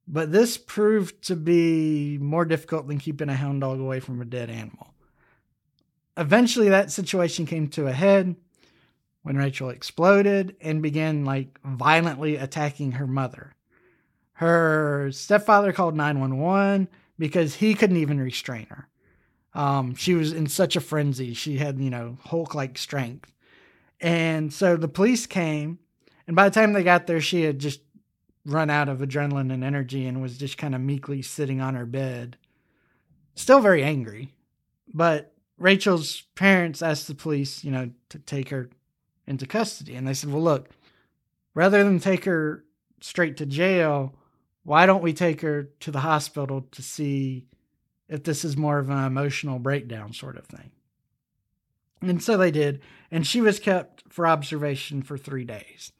but 0.07 0.31
this 0.31 0.57
proved 0.57 1.23
to 1.23 1.35
be 1.35 2.17
more 2.19 2.45
difficult 2.45 2.87
than 2.87 2.99
keeping 2.99 3.29
a 3.29 3.35
hound 3.35 3.61
dog 3.61 3.79
away 3.79 3.99
from 3.99 4.21
a 4.21 4.25
dead 4.25 4.49
animal. 4.49 4.93
Eventually, 6.17 6.69
that 6.69 6.91
situation 6.91 7.45
came 7.45 7.67
to 7.69 7.87
a 7.87 7.91
head 7.91 8.35
when 9.23 9.37
Rachel 9.37 9.69
exploded 9.69 10.55
and 10.61 10.81
began 10.81 11.25
like 11.25 11.59
violently 11.63 12.35
attacking 12.37 12.93
her 12.93 13.07
mother. 13.07 13.55
Her 14.33 15.09
stepfather 15.11 15.73
called 15.73 15.95
911 15.95 16.87
because 17.17 17.55
he 17.55 17.73
couldn't 17.73 17.97
even 17.97 18.19
restrain 18.19 18.67
her. 18.69 18.87
Um, 19.53 19.95
she 19.95 20.13
was 20.13 20.33
in 20.33 20.47
such 20.47 20.75
a 20.75 20.81
frenzy. 20.81 21.33
She 21.33 21.57
had, 21.57 21.79
you 21.79 21.89
know, 21.89 22.17
Hulk 22.25 22.53
like 22.53 22.77
strength. 22.77 23.31
And 24.01 24.53
so 24.53 24.75
the 24.75 24.89
police 24.89 25.25
came, 25.25 25.79
and 26.27 26.35
by 26.35 26.49
the 26.49 26.53
time 26.53 26.73
they 26.73 26.83
got 26.83 27.07
there, 27.07 27.21
she 27.21 27.43
had 27.43 27.59
just 27.59 27.79
run 28.45 28.69
out 28.69 28.87
of 28.89 28.99
adrenaline 28.99 29.51
and 29.51 29.63
energy 29.63 30.05
and 30.05 30.21
was 30.21 30.37
just 30.37 30.57
kind 30.57 30.75
of 30.75 30.81
meekly 30.81 31.21
sitting 31.21 31.61
on 31.61 31.75
her 31.75 31.85
bed. 31.85 32.37
Still 33.33 33.59
very 33.59 33.83
angry. 33.83 34.33
But 34.93 35.33
Rachel's 35.57 36.21
parents 36.35 36.81
asked 36.81 37.07
the 37.07 37.15
police, 37.15 37.63
you 37.63 37.71
know, 37.71 37.89
to 38.09 38.19
take 38.19 38.49
her 38.49 38.69
into 39.27 39.47
custody. 39.47 39.95
And 39.95 40.07
they 40.07 40.13
said, 40.13 40.31
well, 40.31 40.43
look, 40.43 40.69
rather 41.53 41.83
than 41.83 41.99
take 41.99 42.25
her 42.25 42.63
straight 43.01 43.37
to 43.37 43.45
jail, 43.45 44.15
why 44.63 44.85
don't 44.85 45.03
we 45.03 45.13
take 45.13 45.41
her 45.41 45.63
to 45.81 45.91
the 45.91 45.99
hospital 45.99 46.67
to 46.71 46.81
see 46.81 47.47
if 48.07 48.23
this 48.23 48.45
is 48.45 48.55
more 48.55 48.77
of 48.77 48.89
an 48.89 49.03
emotional 49.03 49.59
breakdown 49.59 50.13
sort 50.13 50.37
of 50.37 50.45
thing? 50.45 50.71
And 52.01 52.21
so 52.21 52.37
they 52.37 52.51
did. 52.51 52.81
And 53.09 53.25
she 53.25 53.41
was 53.41 53.59
kept 53.59 54.03
for 54.09 54.27
observation 54.27 55.01
for 55.01 55.17
three 55.17 55.45
days. 55.45 55.91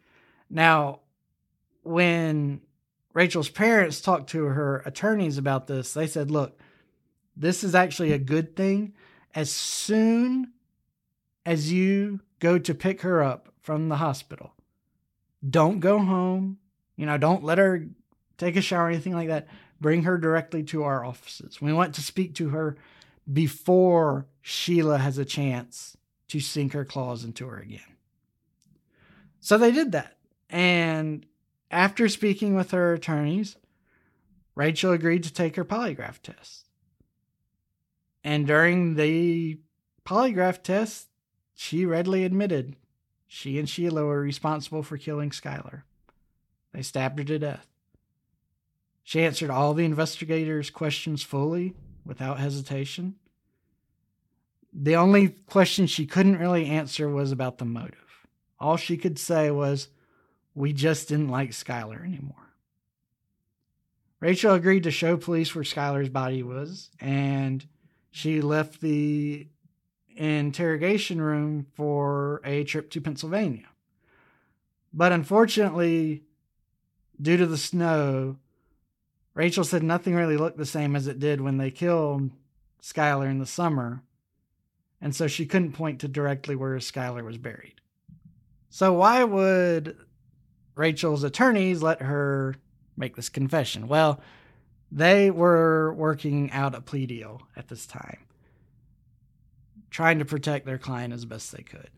Now, 0.50 1.00
when 1.86 2.62
Rachel's 3.14 3.50
parents 3.50 4.02
talked 4.02 4.30
to 4.32 4.44
her 4.46 4.82
attorneys 4.86 5.38
about 5.38 5.68
this, 5.68 5.94
they 5.94 6.08
said, 6.08 6.32
look, 6.32 6.60
this 7.38 7.64
is 7.64 7.76
actually 7.76 8.12
a 8.12 8.18
good 8.18 8.56
thing. 8.56 8.94
As 9.34 9.52
soon 9.52 10.52
as 11.46 11.72
you 11.72 12.22
go 12.40 12.58
to 12.58 12.74
pick 12.74 13.02
her 13.02 13.24
up 13.24 13.50
from 13.62 13.90
the 13.90 13.98
hospital, 13.98 14.54
don't 15.48 15.80
go 15.80 16.00
home. 16.00 16.58
You 16.96 17.06
know, 17.06 17.18
don't 17.18 17.44
let 17.44 17.58
her 17.58 17.86
take 18.38 18.56
a 18.56 18.62
shower 18.62 18.86
or 18.86 18.90
anything 18.90 19.14
like 19.14 19.28
that. 19.28 19.48
Bring 19.80 20.04
her 20.04 20.18
directly 20.18 20.64
to 20.64 20.84
our 20.84 21.06
offices. 21.06 21.62
We 21.62 21.74
want 21.74 21.96
to 21.96 22.02
speak 22.02 22.36
to 22.36 22.50
her 22.50 22.78
before 23.32 24.28
Sheila 24.42 24.98
has 24.98 25.18
a 25.18 25.26
chance 25.26 25.98
to 26.30 26.40
sink 26.40 26.74
her 26.74 26.86
claws 26.86 27.24
into 27.24 27.48
her 27.48 27.58
again. 27.58 27.82
So 29.40 29.58
they 29.58 29.72
did 29.72 29.92
that. 29.92 30.18
And 30.50 31.26
after 31.76 32.08
speaking 32.08 32.56
with 32.56 32.72
her 32.72 32.94
attorneys, 32.94 33.58
Rachel 34.56 34.94
agreed 34.94 35.24
to 35.26 35.34
take 35.34 35.58
her 35.58 35.66
polygraph 35.66 36.22
test. 36.22 36.66
And 38.24 38.48
during 38.48 38.96
the 38.96 39.60
polygraph 40.06 40.64
test, 40.64 41.10
she 41.54 41.86
readily 41.86 42.24
admitted 42.24 42.78
she 43.28 43.60
and 43.60 43.70
Sheila 43.70 44.04
were 44.04 44.22
responsible 44.22 44.84
for 44.84 44.98
killing 44.98 45.32
Skylar. 45.32 45.84
They 46.72 46.82
stabbed 46.82 47.20
her 47.20 47.26
to 47.26 47.40
death. 47.40 47.68
She 49.04 49.24
answered 49.24 49.50
all 49.50 49.74
the 49.74 49.86
investigators' 49.86 50.70
questions 50.70 51.24
fully, 51.24 51.76
without 52.06 52.40
hesitation. 52.40 53.16
The 54.72 54.96
only 54.96 55.30
question 55.30 55.88
she 55.88 56.06
couldn't 56.06 56.40
really 56.40 56.68
answer 56.68 57.10
was 57.10 57.32
about 57.32 57.58
the 57.58 57.66
motive. 57.66 58.28
All 58.60 58.78
she 58.78 58.96
could 58.98 59.20
say 59.20 59.52
was, 59.52 59.90
we 60.56 60.72
just 60.74 61.10
didn't 61.10 61.28
like 61.28 61.52
Skylar 61.52 62.04
anymore. 62.04 62.36
Rachel 64.22 64.54
agreed 64.54 64.84
to 64.84 64.92
show 64.92 65.18
police 65.18 65.54
where 65.54 65.66
Skylar's 65.66 66.10
body 66.10 66.42
was, 66.42 66.90
and 67.00 67.68
she 68.10 68.42
left 68.42 68.82
the 68.82 69.48
interrogation 70.16 71.22
room 71.22 71.68
for 71.74 72.42
a 72.46 72.64
trip 72.64 72.90
to 72.92 73.02
Pennsylvania. 73.02 73.68
But 74.94 75.12
unfortunately, 75.12 76.24
due 77.22 77.36
to 77.36 77.46
the 77.46 77.58
snow, 77.58 78.38
Rachel 79.34 79.66
said 79.66 79.84
nothing 79.84 80.16
really 80.16 80.38
looked 80.38 80.58
the 80.58 80.66
same 80.66 80.96
as 80.96 81.08
it 81.08 81.20
did 81.20 81.42
when 81.42 81.58
they 81.58 81.70
killed 81.70 82.32
Skylar 82.82 83.30
in 83.30 83.40
the 83.40 83.46
summer, 83.46 84.02
and 85.02 85.14
so 85.14 85.28
she 85.28 85.46
couldn't 85.46 85.74
point 85.74 86.00
to 86.00 86.08
directly 86.08 86.56
where 86.56 86.78
Skylar 86.78 87.26
was 87.26 87.38
buried. 87.38 87.82
So, 88.70 88.94
why 88.94 89.24
would 89.26 89.98
Rachel's 90.76 91.24
attorneys 91.24 91.82
let 91.82 92.02
her 92.02 92.56
make 92.98 93.16
this 93.16 93.30
confession. 93.30 93.88
Well, 93.88 94.20
they 94.92 95.32
were 95.32 95.94
working 95.94 96.52
out 96.52 96.76
a 96.76 96.82
plea 96.82 97.06
deal 97.06 97.42
at 97.56 97.68
this 97.68 97.86
time, 97.86 98.20
trying 99.90 100.20
to 100.20 100.26
protect 100.26 100.66
their 100.66 100.78
client 100.78 101.14
as 101.14 101.26
best 101.26 101.52
they 101.52 101.64
could. 101.64 101.90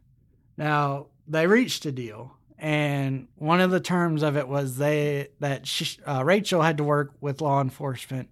Now, 0.57 1.07
they 1.27 1.45
reached 1.45 1.85
a 1.85 1.91
deal, 1.91 2.35
and 2.57 3.27
one 3.35 3.61
of 3.61 3.69
the 3.71 3.79
terms 3.79 4.23
of 4.23 4.37
it 4.37 4.47
was 4.47 4.77
they 4.77 5.29
that 5.39 5.67
she, 5.67 5.99
uh, 6.05 6.23
Rachel 6.23 6.61
had 6.61 6.77
to 6.77 6.83
work 6.83 7.13
with 7.21 7.41
law 7.41 7.61
enforcement 7.61 8.29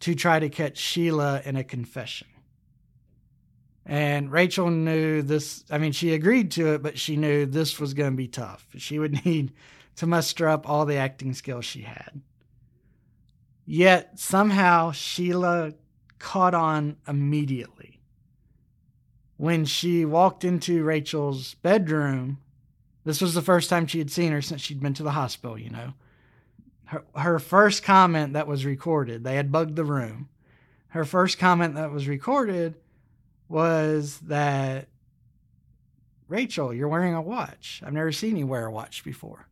to 0.00 0.14
try 0.14 0.38
to 0.38 0.48
catch 0.48 0.78
Sheila 0.78 1.42
in 1.44 1.56
a 1.56 1.64
confession. 1.64 2.28
And 3.86 4.30
Rachel 4.30 4.70
knew 4.70 5.22
this, 5.22 5.64
I 5.70 5.78
mean, 5.78 5.92
she 5.92 6.12
agreed 6.12 6.50
to 6.52 6.74
it, 6.74 6.82
but 6.82 6.98
she 6.98 7.16
knew 7.16 7.46
this 7.46 7.80
was 7.80 7.94
going 7.94 8.12
to 8.12 8.16
be 8.16 8.28
tough. 8.28 8.66
She 8.76 8.98
would 8.98 9.24
need 9.24 9.52
to 9.96 10.06
muster 10.06 10.48
up 10.48 10.68
all 10.68 10.86
the 10.86 10.96
acting 10.96 11.34
skills 11.34 11.64
she 11.64 11.82
had. 11.82 12.20
Yet 13.66 14.18
somehow 14.18 14.92
Sheila 14.92 15.74
caught 16.18 16.54
on 16.54 16.96
immediately. 17.06 18.00
When 19.36 19.64
she 19.64 20.04
walked 20.04 20.44
into 20.44 20.84
Rachel's 20.84 21.54
bedroom, 21.54 22.38
this 23.04 23.20
was 23.20 23.34
the 23.34 23.42
first 23.42 23.70
time 23.70 23.86
she 23.86 23.98
had 23.98 24.10
seen 24.10 24.32
her 24.32 24.42
since 24.42 24.60
she'd 24.60 24.80
been 24.80 24.94
to 24.94 25.02
the 25.02 25.12
hospital, 25.12 25.58
you 25.58 25.70
know. 25.70 25.94
Her, 26.84 27.04
her 27.16 27.38
first 27.38 27.82
comment 27.82 28.34
that 28.34 28.46
was 28.46 28.66
recorded, 28.66 29.24
they 29.24 29.36
had 29.36 29.52
bugged 29.52 29.76
the 29.76 29.84
room. 29.84 30.28
Her 30.88 31.04
first 31.04 31.38
comment 31.38 31.76
that 31.76 31.90
was 31.90 32.08
recorded 32.08 32.74
was 33.50 34.18
that 34.20 34.88
Rachel, 36.28 36.72
you're 36.72 36.88
wearing 36.88 37.14
a 37.14 37.20
watch. 37.20 37.82
I've 37.84 37.92
never 37.92 38.12
seen 38.12 38.36
you 38.36 38.46
wear 38.46 38.66
a 38.66 38.70
watch 38.70 39.02
before. 39.02 39.48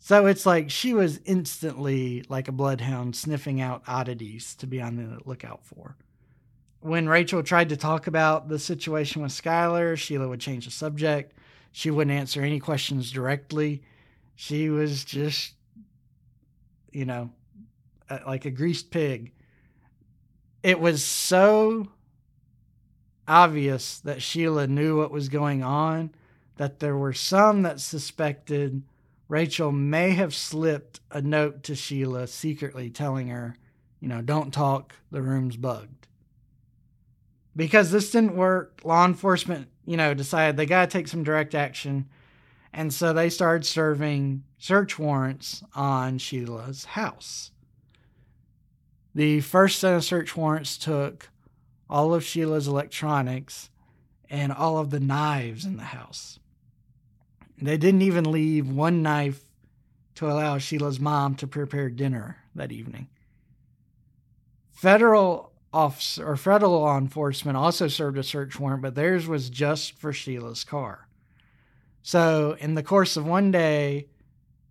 So 0.00 0.26
it's 0.26 0.44
like 0.44 0.70
she 0.70 0.92
was 0.92 1.20
instantly 1.24 2.24
like 2.28 2.48
a 2.48 2.52
bloodhound 2.52 3.14
sniffing 3.14 3.60
out 3.60 3.82
oddities 3.86 4.56
to 4.56 4.66
be 4.66 4.82
on 4.82 4.96
the 4.96 5.20
lookout 5.24 5.64
for. 5.64 5.96
When 6.80 7.08
Rachel 7.08 7.42
tried 7.42 7.68
to 7.68 7.76
talk 7.76 8.06
about 8.06 8.48
the 8.48 8.58
situation 8.58 9.22
with 9.22 9.30
Skylar, 9.30 9.96
Sheila 9.96 10.26
would 10.26 10.40
change 10.40 10.64
the 10.64 10.70
subject. 10.70 11.34
She 11.70 11.90
wouldn't 11.90 12.16
answer 12.16 12.42
any 12.42 12.58
questions 12.58 13.12
directly. 13.12 13.82
She 14.34 14.70
was 14.70 15.04
just, 15.04 15.54
you 16.90 17.04
know, 17.04 17.30
like 18.26 18.46
a 18.46 18.50
greased 18.50 18.90
pig. 18.90 19.32
It 20.62 20.80
was 20.80 21.04
so 21.04 21.88
obvious 23.30 24.00
that 24.00 24.20
Sheila 24.20 24.66
knew 24.66 24.98
what 24.98 25.12
was 25.12 25.28
going 25.28 25.62
on 25.62 26.10
that 26.56 26.80
there 26.80 26.96
were 26.96 27.12
some 27.12 27.62
that 27.62 27.80
suspected 27.80 28.82
Rachel 29.28 29.70
may 29.70 30.10
have 30.10 30.34
slipped 30.34 30.98
a 31.12 31.22
note 31.22 31.62
to 31.62 31.76
Sheila 31.76 32.26
secretly 32.26 32.90
telling 32.90 33.28
her, 33.28 33.56
you 34.00 34.08
know, 34.08 34.20
don't 34.20 34.52
talk, 34.52 34.96
the 35.12 35.22
room's 35.22 35.56
bugged. 35.56 36.08
Because 37.54 37.92
this 37.92 38.10
didn't 38.10 38.34
work, 38.34 38.80
law 38.82 39.06
enforcement, 39.06 39.68
you 39.86 39.96
know, 39.96 40.12
decided 40.12 40.56
they 40.56 40.66
got 40.66 40.90
to 40.90 40.98
take 40.98 41.06
some 41.06 41.22
direct 41.22 41.54
action. 41.54 42.08
And 42.72 42.92
so 42.92 43.12
they 43.12 43.30
started 43.30 43.64
serving 43.64 44.42
search 44.58 44.98
warrants 44.98 45.62
on 45.74 46.18
Sheila's 46.18 46.84
house. 46.84 47.52
The 49.14 49.40
first 49.40 49.78
set 49.78 49.94
of 49.94 50.04
search 50.04 50.36
warrants 50.36 50.76
took 50.76 51.30
all 51.90 52.14
of 52.14 52.24
Sheila's 52.24 52.68
electronics 52.68 53.68
and 54.30 54.52
all 54.52 54.78
of 54.78 54.90
the 54.90 55.00
knives 55.00 55.64
in 55.64 55.76
the 55.76 55.82
house. 55.82 56.38
They 57.60 57.76
didn't 57.76 58.02
even 58.02 58.30
leave 58.30 58.70
one 58.70 59.02
knife 59.02 59.42
to 60.14 60.30
allow 60.30 60.58
Sheila's 60.58 61.00
mom 61.00 61.34
to 61.36 61.46
prepare 61.46 61.90
dinner 61.90 62.38
that 62.54 62.72
evening. 62.72 63.08
Federal 64.70 65.52
officer 65.72 66.26
or 66.26 66.36
federal 66.36 66.72
law 66.72 66.96
enforcement 66.96 67.56
also 67.56 67.88
served 67.88 68.18
a 68.18 68.22
search 68.22 68.58
warrant, 68.58 68.82
but 68.82 68.94
theirs 68.94 69.26
was 69.26 69.50
just 69.50 69.98
for 69.98 70.12
Sheila's 70.12 70.64
car. 70.64 71.08
So, 72.02 72.56
in 72.58 72.74
the 72.74 72.82
course 72.82 73.16
of 73.16 73.26
one 73.26 73.50
day, 73.50 74.06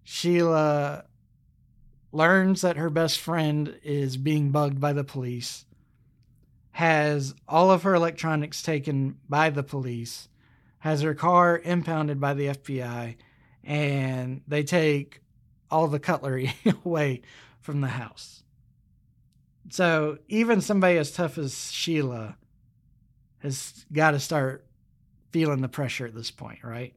Sheila 0.03 1.05
learns 2.11 2.61
that 2.61 2.77
her 2.77 2.89
best 2.89 3.19
friend 3.19 3.77
is 3.83 4.17
being 4.17 4.49
bugged 4.49 4.79
by 4.79 4.93
the 4.93 5.03
police, 5.03 5.65
has 6.71 7.33
all 7.47 7.71
of 7.71 7.83
her 7.83 7.95
electronics 7.95 8.61
taken 8.61 9.17
by 9.27 9.49
the 9.49 9.63
police, 9.63 10.29
has 10.79 11.01
her 11.01 11.13
car 11.13 11.59
impounded 11.59 12.19
by 12.19 12.33
the 12.33 12.47
FBI, 12.47 13.15
and 13.63 14.41
they 14.47 14.63
take 14.63 15.21
all 15.69 15.87
the 15.87 15.99
cutlery 15.99 16.53
away 16.85 17.21
from 17.59 17.81
the 17.81 17.87
house. 17.87 18.43
So 19.69 20.17
even 20.27 20.61
somebody 20.61 20.97
as 20.97 21.11
tough 21.11 21.37
as 21.37 21.71
Sheila 21.71 22.37
has 23.39 23.85
got 23.91 24.11
to 24.11 24.19
start 24.19 24.65
feeling 25.31 25.61
the 25.61 25.69
pressure 25.69 26.05
at 26.05 26.15
this 26.15 26.31
point, 26.31 26.63
right? 26.63 26.93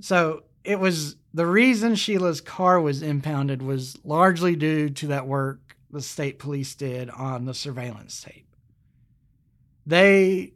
So 0.00 0.42
it 0.64 0.78
was 0.78 1.16
the 1.32 1.46
reason 1.46 1.94
Sheila's 1.94 2.40
car 2.40 2.80
was 2.80 3.02
impounded 3.02 3.62
was 3.62 3.96
largely 4.04 4.54
due 4.54 4.90
to 4.90 5.06
that 5.08 5.26
work 5.26 5.71
the 5.92 6.00
state 6.00 6.38
police 6.38 6.74
did 6.74 7.10
on 7.10 7.44
the 7.44 7.54
surveillance 7.54 8.22
tape. 8.22 8.46
They 9.86 10.54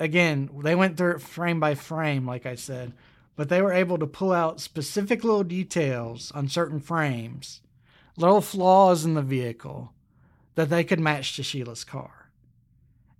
again, 0.00 0.50
they 0.62 0.74
went 0.74 0.96
through 0.96 1.16
it 1.16 1.22
frame 1.22 1.60
by 1.60 1.74
frame, 1.74 2.26
like 2.26 2.46
I 2.46 2.54
said, 2.54 2.94
but 3.36 3.48
they 3.48 3.62
were 3.62 3.72
able 3.72 3.98
to 3.98 4.06
pull 4.06 4.32
out 4.32 4.60
specific 4.60 5.22
little 5.24 5.44
details 5.44 6.32
on 6.32 6.48
certain 6.48 6.80
frames, 6.80 7.60
little 8.16 8.40
flaws 8.40 9.04
in 9.04 9.14
the 9.14 9.22
vehicle 9.22 9.92
that 10.54 10.70
they 10.70 10.84
could 10.84 11.00
match 11.00 11.36
to 11.36 11.42
Sheila's 11.42 11.84
car. 11.84 12.30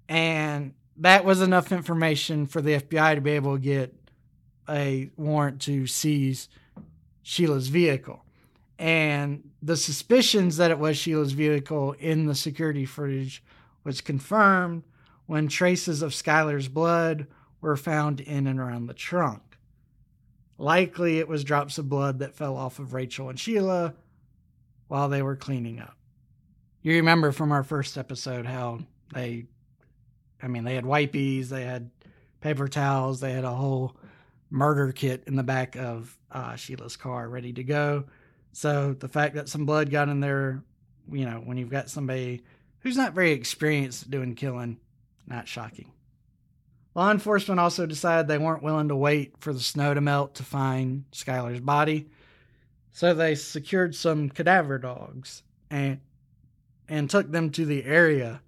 And 0.09 0.75
that 0.97 1.25
was 1.25 1.41
enough 1.41 1.71
information 1.71 2.47
for 2.47 2.61
the 2.61 2.81
FBI 2.81 3.15
to 3.15 3.21
be 3.21 3.31
able 3.33 3.55
to 3.57 3.63
get 3.63 3.95
a 4.69 5.11
warrant 5.17 5.61
to 5.63 5.87
seize 5.87 6.49
Sheila's 7.23 7.69
vehicle. 7.69 8.25
And 8.79 9.51
the 9.61 9.77
suspicions 9.77 10.57
that 10.59 10.71
it 10.71 10.79
was 10.79 10.97
Sheila's 10.97 11.33
vehicle 11.33 11.93
in 11.99 12.27
the 12.27 12.35
security 12.35 12.87
footage 12.87 13.43
was 13.83 14.01
confirmed 14.01 14.85
when 15.27 15.49
traces 15.49 16.01
of 16.01 16.13
Skylar's 16.15 16.69
blood 16.69 17.27
were 17.61 17.77
found 17.77 18.21
in 18.21 18.47
and 18.47 18.61
around 18.61 18.87
the 18.87 18.95
trunk. 18.95 19.43
Likely 20.59 21.19
it 21.19 21.29
was 21.29 21.45
drops 21.45 21.79
of 21.79 21.89
blood 21.89 22.21
that 22.21 22.35
fell 22.35 22.57
off 22.57 22.79
of 22.79 22.95
Rachel 22.95 23.29
and 23.29 23.39
Sheila 23.39 23.95
while 24.87 25.09
they 25.09 25.23
were 25.23 25.37
cleaning 25.37 25.81
up. 25.81 25.97
You 26.83 26.95
remember 26.95 27.33
from 27.33 27.53
our 27.53 27.65
first 27.65 27.99
episode 27.99 28.47
how 28.47 28.81
they, 29.13 29.47
I 30.43 30.49
mean, 30.49 30.65
they 30.65 30.75
had 30.75 30.85
wipies, 30.85 31.49
they 31.49 31.65
had 31.65 31.91
paper 32.41 32.69
towels, 32.69 33.21
they 33.21 33.33
had 33.33 33.45
a 33.45 33.51
whole 33.51 33.97
murder 34.51 34.93
kit 34.93 35.25
in 35.27 35.37
the 35.37 35.43
back 35.43 35.77
of 35.77 36.17
uh, 36.31 36.57
Sheila's 36.57 36.97
car 36.97 37.29
ready 37.29 37.53
to 37.53 37.65
go. 37.65 38.05
So 38.53 38.95
the 38.95 39.09
fact 39.09 39.35
that 39.35 39.49
some 39.49 39.67
blood 39.67 39.91
got 39.91 40.09
in 40.09 40.21
there, 40.21 40.63
you 41.11 41.25
know, 41.25 41.43
when 41.45 41.57
you've 41.57 41.71
got 41.71 41.91
somebody 41.91 42.43
who's 42.81 42.97
not 42.97 43.13
very 43.13 43.33
experienced 43.33 44.11
doing 44.11 44.35
killing, 44.35 44.79
not 45.27 45.49
shocking. 45.49 45.93
Law 46.95 47.11
enforcement 47.11 47.61
also 47.61 47.87
decided 47.87 48.27
they 48.27 48.39
weren't 48.39 48.63
willing 48.63 48.89
to 48.89 48.97
wait 48.97 49.35
for 49.39 49.53
the 49.53 49.61
snow 49.61 49.95
to 49.95 50.01
melt 50.01 50.35
to 50.37 50.43
find 50.43 51.05
Skylar's 51.13 51.61
body, 51.61 52.09
so 52.91 53.15
they 53.15 53.37
secured 53.37 53.95
some 53.95 54.29
cadaver 54.29 54.79
dogs 54.79 55.45
and 55.71 56.01
and 56.89 57.09
took 57.09 57.31
them 57.31 57.51
to 57.51 57.65
the 57.65 57.85
area 57.85 58.41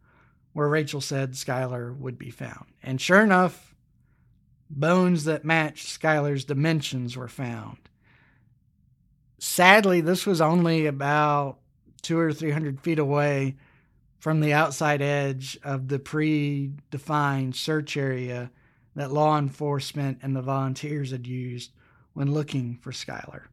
where 0.53 0.69
Rachel 0.69 1.01
said 1.01 1.33
Skylar 1.33 1.97
would 1.97 2.19
be 2.19 2.31
found. 2.31 2.67
And 2.83 3.01
sure 3.01 3.23
enough, 3.23 3.75
bones 4.69 5.25
that 5.25 5.45
matched 5.45 6.01
Skylar's 6.01 6.45
dimensions 6.45 7.17
were 7.17 7.29
found. 7.29 7.77
Sadly, 9.43 10.03
this 10.03 10.27
was 10.27 10.43
only 10.43 10.85
about 10.85 11.61
two 12.03 12.19
or 12.19 12.31
three 12.31 12.51
hundred 12.51 12.79
feet 12.79 12.99
away 12.99 13.57
from 14.19 14.41
the 14.41 14.53
outside 14.53 15.01
edge 15.01 15.59
of 15.65 15.89
the 15.89 15.99
predefined 15.99 17.57
search 17.57 17.97
area 17.97 18.51
that 18.95 19.11
law 19.11 19.39
enforcement 19.39 20.19
and 20.21 20.37
the 20.37 20.43
volunteers 20.43 21.11
had 21.11 21.27
used 21.27 21.73
when 22.13 22.35
looking 22.35 22.77
for 22.83 22.93
Skylar. 22.93 23.45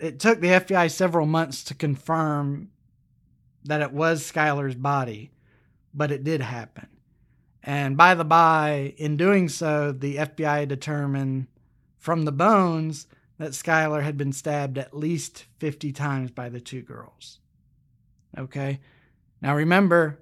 It 0.00 0.18
took 0.18 0.40
the 0.40 0.48
FBI 0.48 0.90
several 0.90 1.26
months 1.26 1.62
to 1.64 1.74
confirm 1.74 2.70
that 3.62 3.80
it 3.80 3.92
was 3.92 4.28
Skylar's 4.28 4.74
body, 4.74 5.30
but 5.94 6.10
it 6.10 6.24
did 6.24 6.40
happen. 6.40 6.88
And 7.62 7.96
by 7.96 8.16
the 8.16 8.24
by, 8.24 8.94
in 8.96 9.16
doing 9.16 9.48
so, 9.48 9.92
the 9.92 10.16
FBI 10.16 10.66
determined 10.66 11.46
from 11.96 12.24
the 12.24 12.32
bones 12.32 13.06
that 13.38 13.52
Skylar 13.52 14.02
had 14.02 14.16
been 14.16 14.32
stabbed 14.32 14.78
at 14.78 14.96
least 14.96 15.46
50 15.58 15.92
times 15.92 16.30
by 16.30 16.48
the 16.48 16.60
two 16.60 16.82
girls. 16.82 17.40
Okay. 18.36 18.80
Now 19.40 19.56
remember, 19.56 20.20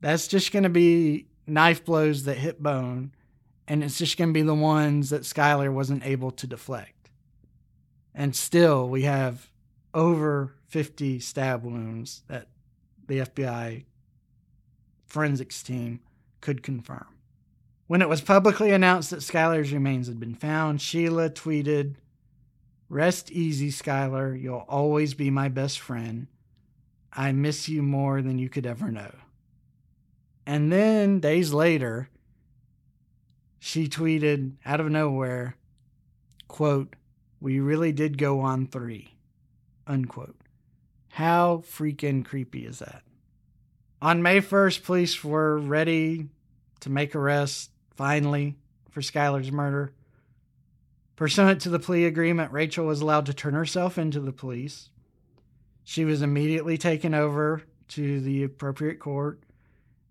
that's 0.00 0.28
just 0.28 0.52
going 0.52 0.62
to 0.62 0.68
be 0.68 1.26
knife 1.46 1.84
blows 1.84 2.24
that 2.24 2.38
hit 2.38 2.62
bone, 2.62 3.12
and 3.68 3.84
it's 3.84 3.98
just 3.98 4.16
going 4.16 4.30
to 4.30 4.34
be 4.34 4.42
the 4.42 4.54
ones 4.54 5.10
that 5.10 5.22
Skylar 5.22 5.72
wasn't 5.72 6.06
able 6.06 6.30
to 6.32 6.46
deflect. 6.46 7.10
And 8.14 8.34
still, 8.34 8.88
we 8.88 9.02
have 9.02 9.50
over 9.94 10.54
50 10.68 11.20
stab 11.20 11.64
wounds 11.64 12.22
that 12.28 12.48
the 13.06 13.18
FBI 13.20 13.84
forensics 15.06 15.62
team 15.62 16.00
could 16.40 16.62
confirm. 16.62 17.06
When 17.90 18.02
it 18.02 18.08
was 18.08 18.20
publicly 18.20 18.70
announced 18.70 19.10
that 19.10 19.18
Skylar's 19.18 19.72
remains 19.72 20.06
had 20.06 20.20
been 20.20 20.36
found, 20.36 20.80
Sheila 20.80 21.28
tweeted, 21.28 21.96
Rest 22.88 23.32
easy, 23.32 23.72
Skylar. 23.72 24.40
You'll 24.40 24.64
always 24.68 25.14
be 25.14 25.28
my 25.28 25.48
best 25.48 25.80
friend. 25.80 26.28
I 27.12 27.32
miss 27.32 27.68
you 27.68 27.82
more 27.82 28.22
than 28.22 28.38
you 28.38 28.48
could 28.48 28.64
ever 28.64 28.92
know. 28.92 29.12
And 30.46 30.70
then 30.70 31.18
days 31.18 31.52
later, 31.52 32.08
she 33.58 33.88
tweeted 33.88 34.52
out 34.64 34.78
of 34.78 34.88
nowhere, 34.88 35.56
quote, 36.46 36.94
We 37.40 37.58
really 37.58 37.90
did 37.90 38.18
go 38.18 38.38
on 38.38 38.68
three, 38.68 39.14
unquote. 39.88 40.36
How 41.08 41.64
freaking 41.66 42.24
creepy 42.24 42.66
is 42.66 42.78
that? 42.78 43.02
On 44.00 44.22
May 44.22 44.40
1st, 44.40 44.84
police 44.84 45.24
were 45.24 45.58
ready 45.58 46.28
to 46.78 46.88
make 46.88 47.16
arrests, 47.16 47.69
finally, 48.00 48.56
for 48.88 49.02
Skylar's 49.02 49.52
murder. 49.52 49.92
Pursuant 51.16 51.60
to 51.60 51.68
the 51.68 51.78
plea 51.78 52.06
agreement, 52.06 52.50
Rachel 52.50 52.86
was 52.86 53.02
allowed 53.02 53.26
to 53.26 53.34
turn 53.34 53.52
herself 53.52 53.98
into 53.98 54.20
the 54.20 54.32
police. 54.32 54.88
She 55.84 56.06
was 56.06 56.22
immediately 56.22 56.78
taken 56.78 57.12
over 57.12 57.62
to 57.88 58.22
the 58.22 58.42
appropriate 58.42 59.00
court 59.00 59.42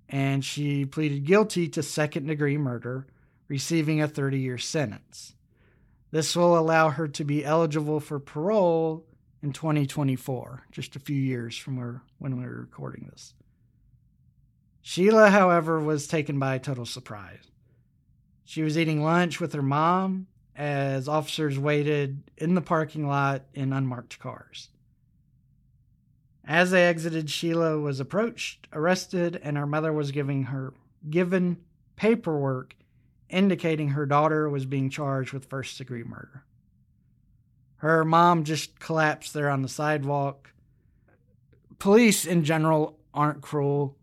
and 0.07 0.45
she 0.45 0.85
pleaded 0.85 1.25
guilty 1.25 1.67
to 1.69 1.81
second 1.81 2.27
degree 2.27 2.59
murder, 2.59 3.07
receiving 3.47 4.03
a 4.03 4.07
30 4.07 4.37
year 4.37 4.59
sentence. 4.59 5.33
This 6.11 6.35
will 6.35 6.59
allow 6.59 6.89
her 6.89 7.07
to 7.07 7.23
be 7.23 7.43
eligible 7.43 7.99
for 7.99 8.19
parole 8.19 9.03
in 9.41 9.51
2024, 9.51 10.65
just 10.71 10.95
a 10.95 10.99
few 10.99 11.19
years 11.19 11.57
from 11.57 11.77
where, 11.77 12.03
when 12.19 12.37
we 12.37 12.45
were 12.45 12.61
recording 12.61 13.09
this. 13.09 13.33
Sheila, 14.83 15.31
however, 15.31 15.79
was 15.79 16.05
taken 16.05 16.37
by 16.37 16.59
total 16.59 16.85
surprise. 16.85 17.49
She 18.49 18.63
was 18.63 18.79
eating 18.79 19.03
lunch 19.03 19.39
with 19.39 19.53
her 19.53 19.61
mom 19.61 20.25
as 20.55 21.07
officers 21.07 21.59
waited 21.59 22.23
in 22.35 22.55
the 22.55 22.61
parking 22.61 23.07
lot 23.07 23.43
in 23.53 23.71
unmarked 23.71 24.17
cars. 24.17 24.69
As 26.43 26.71
they 26.71 26.87
exited, 26.87 27.29
Sheila 27.29 27.77
was 27.77 27.99
approached, 27.99 28.67
arrested, 28.73 29.39
and 29.43 29.55
her 29.55 29.67
mother 29.67 29.93
was 29.93 30.09
giving 30.09 30.45
her 30.45 30.73
given 31.11 31.57
paperwork 31.95 32.75
indicating 33.29 33.89
her 33.89 34.07
daughter 34.07 34.49
was 34.49 34.65
being 34.65 34.89
charged 34.89 35.31
with 35.31 35.45
first 35.45 35.77
degree 35.77 36.03
murder. 36.03 36.43
Her 37.75 38.03
mom 38.03 38.45
just 38.45 38.79
collapsed 38.79 39.35
there 39.35 39.51
on 39.51 39.61
the 39.61 39.69
sidewalk. 39.69 40.53
Police 41.77 42.25
in 42.25 42.43
general 42.43 42.97
aren't 43.13 43.43
cruel 43.43 43.95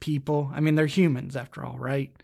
people. 0.00 0.50
I 0.54 0.60
mean, 0.60 0.74
they're 0.74 0.84
humans 0.84 1.34
after 1.34 1.64
all, 1.64 1.78
right? 1.78 2.14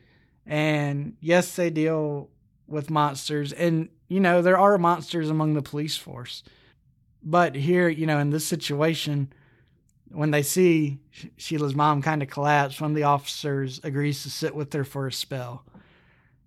And 0.47 1.16
yes, 1.20 1.57
they 1.57 1.70
deal 1.70 2.30
with 2.66 2.90
monsters. 2.90 3.53
And, 3.53 3.88
you 4.09 4.20
know, 4.20 4.42
there 4.42 4.59
are 4.59 4.78
monsters 4.78 5.30
among 5.30 5.55
the 5.55 5.62
police 5.62 5.97
force. 5.97 6.42
But 7.22 7.55
here, 7.55 7.88
you 7.88 8.07
know, 8.07 8.18
in 8.18 8.30
this 8.30 8.47
situation, 8.47 9.32
when 10.09 10.30
they 10.30 10.42
see 10.42 10.99
Sheila's 11.36 11.74
mom 11.74 12.03
kind 12.03 12.22
of 12.22 12.28
collapse, 12.28 12.80
one 12.80 12.90
of 12.90 12.97
the 12.97 13.05
officers 13.05 13.80
agrees 13.82 14.22
to 14.22 14.30
sit 14.30 14.55
with 14.55 14.72
her 14.72 14.84
for 14.84 15.07
a 15.07 15.12
spell 15.12 15.64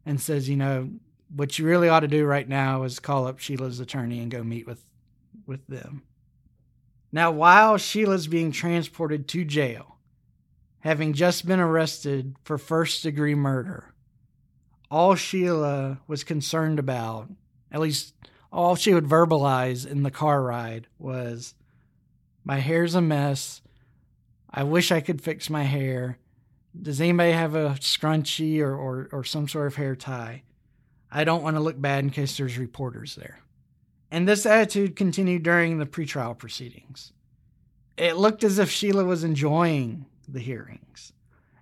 and 0.06 0.22
says, 0.22 0.48
you 0.48 0.56
know, 0.56 0.90
what 1.36 1.60
you 1.60 1.66
really 1.66 1.90
ought 1.90 2.02
to 2.02 2.08
do 2.08 2.26
right 2.26 2.48
now 2.48 2.84
is 2.84 3.00
call 3.00 3.28
up 3.28 3.40
Sheila's 3.40 3.80
attorney 3.80 4.20
and 4.20 4.32
go 4.32 4.44
meet 4.44 4.66
with 4.66 4.84
with 5.46 5.66
them. 5.68 6.04
Now, 7.12 7.32
while 7.32 7.78
Sheila's 7.78 8.28
being 8.28 8.52
transported 8.52 9.28
to 9.30 9.46
jail, 9.46 9.97
having 10.88 11.12
just 11.12 11.46
been 11.46 11.60
arrested 11.60 12.34
for 12.46 12.58
first 12.58 13.04
degree 13.04 13.36
murder, 13.36 13.94
all 14.90 15.16
Sheila 15.16 16.00
was 16.08 16.24
concerned 16.24 16.80
about, 16.80 17.30
at 17.74 17.82
least 17.82 18.14
all 18.54 18.78
she 18.78 18.94
would 18.94 19.04
verbalize 19.04 19.86
in 19.86 20.04
the 20.04 20.12
car 20.12 20.42
ride, 20.42 20.88
was 20.98 21.56
my 22.46 22.60
hair's 22.60 22.96
a 22.96 23.02
mess. 23.02 23.62
I 24.50 24.64
wish 24.64 24.90
I 24.90 25.02
could 25.02 25.22
fix 25.22 25.50
my 25.50 25.64
hair. 25.64 26.20
Does 26.82 27.02
anybody 27.02 27.34
have 27.34 27.54
a 27.54 27.72
scrunchie 27.82 28.62
or, 28.62 28.74
or, 28.74 29.10
or 29.12 29.24
some 29.26 29.50
sort 29.50 29.68
of 29.68 29.76
hair 29.76 29.94
tie? 29.94 30.44
I 31.12 31.26
don't 31.26 31.44
want 31.44 31.58
to 31.58 31.62
look 31.62 31.82
bad 31.82 32.06
in 32.06 32.12
case 32.12 32.38
there's 32.38 32.58
reporters 32.58 33.16
there. 33.16 33.40
And 34.10 34.26
this 34.26 34.46
attitude 34.46 34.96
continued 34.96 35.44
during 35.44 35.80
the 35.80 35.86
pretrial 35.86 36.38
proceedings. 36.38 37.12
It 37.98 38.16
looked 38.16 38.46
as 38.46 38.58
if 38.58 38.72
Sheila 38.72 39.04
was 39.04 39.26
enjoying 39.26 40.06
the 40.28 40.40
hearings 40.40 41.14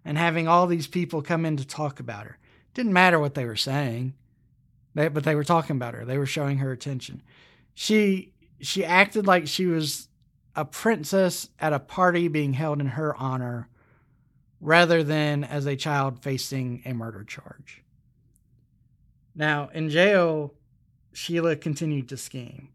and 0.03 0.18
having 0.18 0.47
all 0.47 0.68
these 0.68 0.88
people 0.88 1.22
come 1.22 1.45
in 1.45 1.57
to 1.57 1.66
talk 1.66 1.99
about 1.99 2.26
her. 2.26 2.38
Didn't 2.74 2.93
matter 2.93 3.20
what 3.20 3.34
they 3.34 3.45
were 3.45 3.55
saying, 3.55 4.13
they, 4.93 5.07
but 5.07 5.24
they 5.24 5.36
were 5.36 5.43
talking 5.43 5.76
about 5.76 5.93
her. 5.93 6.05
They 6.05 6.18
were 6.18 6.26
showing 6.26 6.59
her 6.59 6.72
attention. 6.72 7.22
She 7.74 8.34
she 8.61 8.86
acted 8.86 9.28
like 9.28 9.47
she 9.47 9.66
was 9.66 10.07
a 10.55 10.63
princess 10.63 11.49
at 11.59 11.74
a 11.74 11.80
party 11.80 12.28
being 12.28 12.53
held 12.53 12.80
in 12.80 12.88
her 12.88 13.16
honor 13.16 13.68
rather 14.61 15.03
than 15.03 15.43
as 15.43 15.66
a 15.66 15.76
child 15.76 16.24
facing 16.24 16.82
a 16.86 16.93
murder 16.93 17.24
charge. 17.24 17.84
Now, 19.36 19.70
in 19.74 19.89
jail, 19.89 20.53
Sheila 21.11 21.57
continued 21.57 22.07
to 22.09 22.18
scheme. 22.18 22.70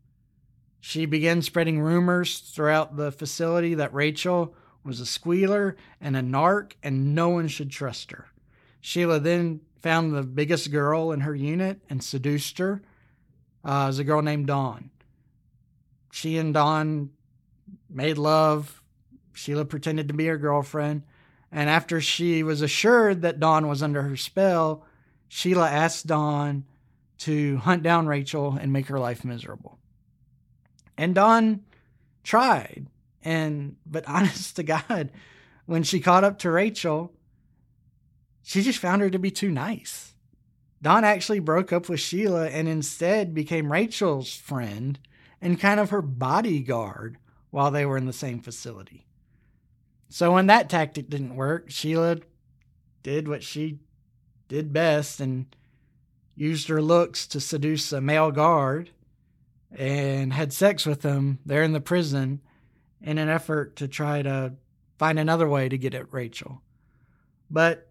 She 0.81 1.07
began 1.07 1.41
spreading 1.43 1.81
rumors 1.81 2.39
throughout 2.39 2.97
the 2.97 3.11
facility 3.11 3.75
that 3.75 3.95
Rachel 3.95 4.55
was 4.85 5.01
a 5.01 5.07
squealer 5.07 5.77
and 6.01 6.17
a 6.17 6.23
narc 6.23 6.73
and 6.83 7.15
no 7.15 7.29
one 7.29 7.49
should 7.49 7.71
trust 7.71 8.11
her. 8.11 8.29
Sheila 8.81 9.21
then 9.21 9.61
found 9.81 10.15
the 10.15 10.23
biggest 10.23 10.71
girl 10.71 11.13
in 11.13 11.21
her 11.21 11.35
unit 11.35 11.81
and 11.89 12.03
seduced 12.03 12.59
her. 12.59 12.83
Uh, 13.65 13.85
was 13.89 13.99
a 13.99 14.05
girl 14.05 14.23
named 14.23 14.47
Dawn. 14.47 14.91
She 16.13 16.39
and 16.39 16.55
Dawn 16.55 17.11
made 17.89 18.19
love. 18.19 18.83
Sheila 19.33 19.65
pretended 19.65 20.09
to 20.09 20.15
be 20.15 20.27
her 20.27 20.39
girlfriend. 20.39 21.03
And 21.53 21.69
after 21.69 22.01
she 22.01 22.43
was 22.43 22.63
assured 22.63 23.23
that 23.23 23.41
Dawn 23.41 23.69
was 23.69 23.83
under 23.83 24.03
her 24.03 24.17
spell, 24.17 24.87
Sheila 25.29 25.69
asked 25.69 26.07
Dawn 26.07 26.65
to 27.19 27.59
hunt 27.59 27.83
down 27.83 28.07
Rachel 28.07 28.57
and 28.59 28.73
make 28.73 28.87
her 28.87 28.99
life 28.99 29.25
miserable. 29.25 29.79
And 30.97 31.15
Dawn 31.15 31.65
tried. 32.23 32.87
And 33.23 33.77
but 33.87 34.05
honest 34.09 34.57
to 34.57 34.63
God, 34.63 35.11
when 35.67 35.83
she 35.83 36.01
caught 36.01 36.25
up 36.25 36.39
to 36.41 36.51
Rachel, 36.51 37.13
she 38.43 38.63
just 38.63 38.79
found 38.79 39.03
her 39.03 39.11
to 39.11 39.19
be 39.19 39.31
too 39.31 39.51
nice. 39.51 40.15
Dawn 40.83 41.05
actually 41.05 41.41
broke 41.41 41.73
up 41.73 41.89
with 41.89 42.01
Sheila 42.01 42.49
and 42.49 42.67
instead 42.67 43.35
became 43.35 43.71
Rachel's 43.71 44.35
friend 44.35 44.99
and 45.41 45.61
kind 45.61 45.79
of 45.79 45.91
her 45.91 46.03
bodyguard 46.03 47.19
while 47.51 47.71
they 47.71 47.85
were 47.85 47.99
in 47.99 48.07
the 48.07 48.13
same 48.13 48.41
facility. 48.41 49.07
So 50.09 50.33
when 50.33 50.47
that 50.47 50.71
tactic 50.71 51.11
didn't 51.11 51.37
work, 51.37 51.71
Sheila 51.71 52.19
did 53.03 53.29
what 53.29 53.43
she 53.43 53.79
did 54.49 54.73
best 54.73 55.21
and 55.21 55.47
used 56.35 56.69
her 56.69 56.83
looks 56.83 57.27
to 57.29 57.41
seduce 57.41 57.93
a 57.93 58.01
male 58.01 58.31
guard 58.31 58.91
and 59.71 60.33
had 60.33 60.53
sex 60.53 60.87
with 60.87 61.03
him 61.03 61.39
there 61.45 61.63
in 61.63 61.73
the 61.73 61.81
prison 61.81 62.41
in 63.03 63.19
an 63.19 63.29
effort 63.29 63.77
to 63.77 63.89
try 63.89 64.23
to 64.23 64.55
find 64.99 65.19
another 65.19 65.49
way 65.49 65.69
to 65.69 65.79
get 65.79 65.95
at 65.95 66.13
Rachel. 66.13 66.63
But 67.51 67.89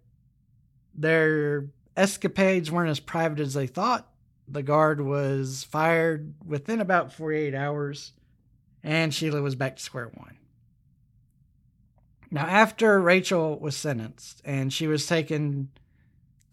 their 0.93 1.67
escapades 1.97 2.71
weren't 2.71 2.89
as 2.89 2.99
private 2.99 3.39
as 3.39 3.53
they 3.53 3.67
thought. 3.67 4.07
The 4.47 4.63
guard 4.63 5.01
was 5.01 5.63
fired 5.63 6.33
within 6.45 6.81
about 6.81 7.13
48 7.13 7.53
hours, 7.53 8.13
and 8.83 9.13
Sheila 9.13 9.41
was 9.41 9.55
back 9.55 9.75
to 9.77 9.83
square 9.83 10.11
one. 10.13 10.37
Now, 12.31 12.45
after 12.45 12.99
Rachel 13.01 13.59
was 13.59 13.75
sentenced 13.75 14.41
and 14.45 14.71
she 14.71 14.87
was 14.87 15.07
taken 15.07 15.69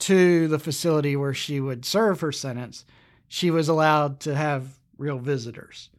to 0.01 0.49
the 0.49 0.59
facility 0.59 1.17
where 1.17 1.35
she 1.35 1.61
would 1.61 1.85
serve 1.85 2.21
her 2.21 2.33
sentence, 2.33 2.85
she 3.29 3.51
was 3.51 3.69
allowed 3.69 4.21
to 4.21 4.35
have 4.35 4.79
real 4.99 5.19
visitors. 5.19 5.91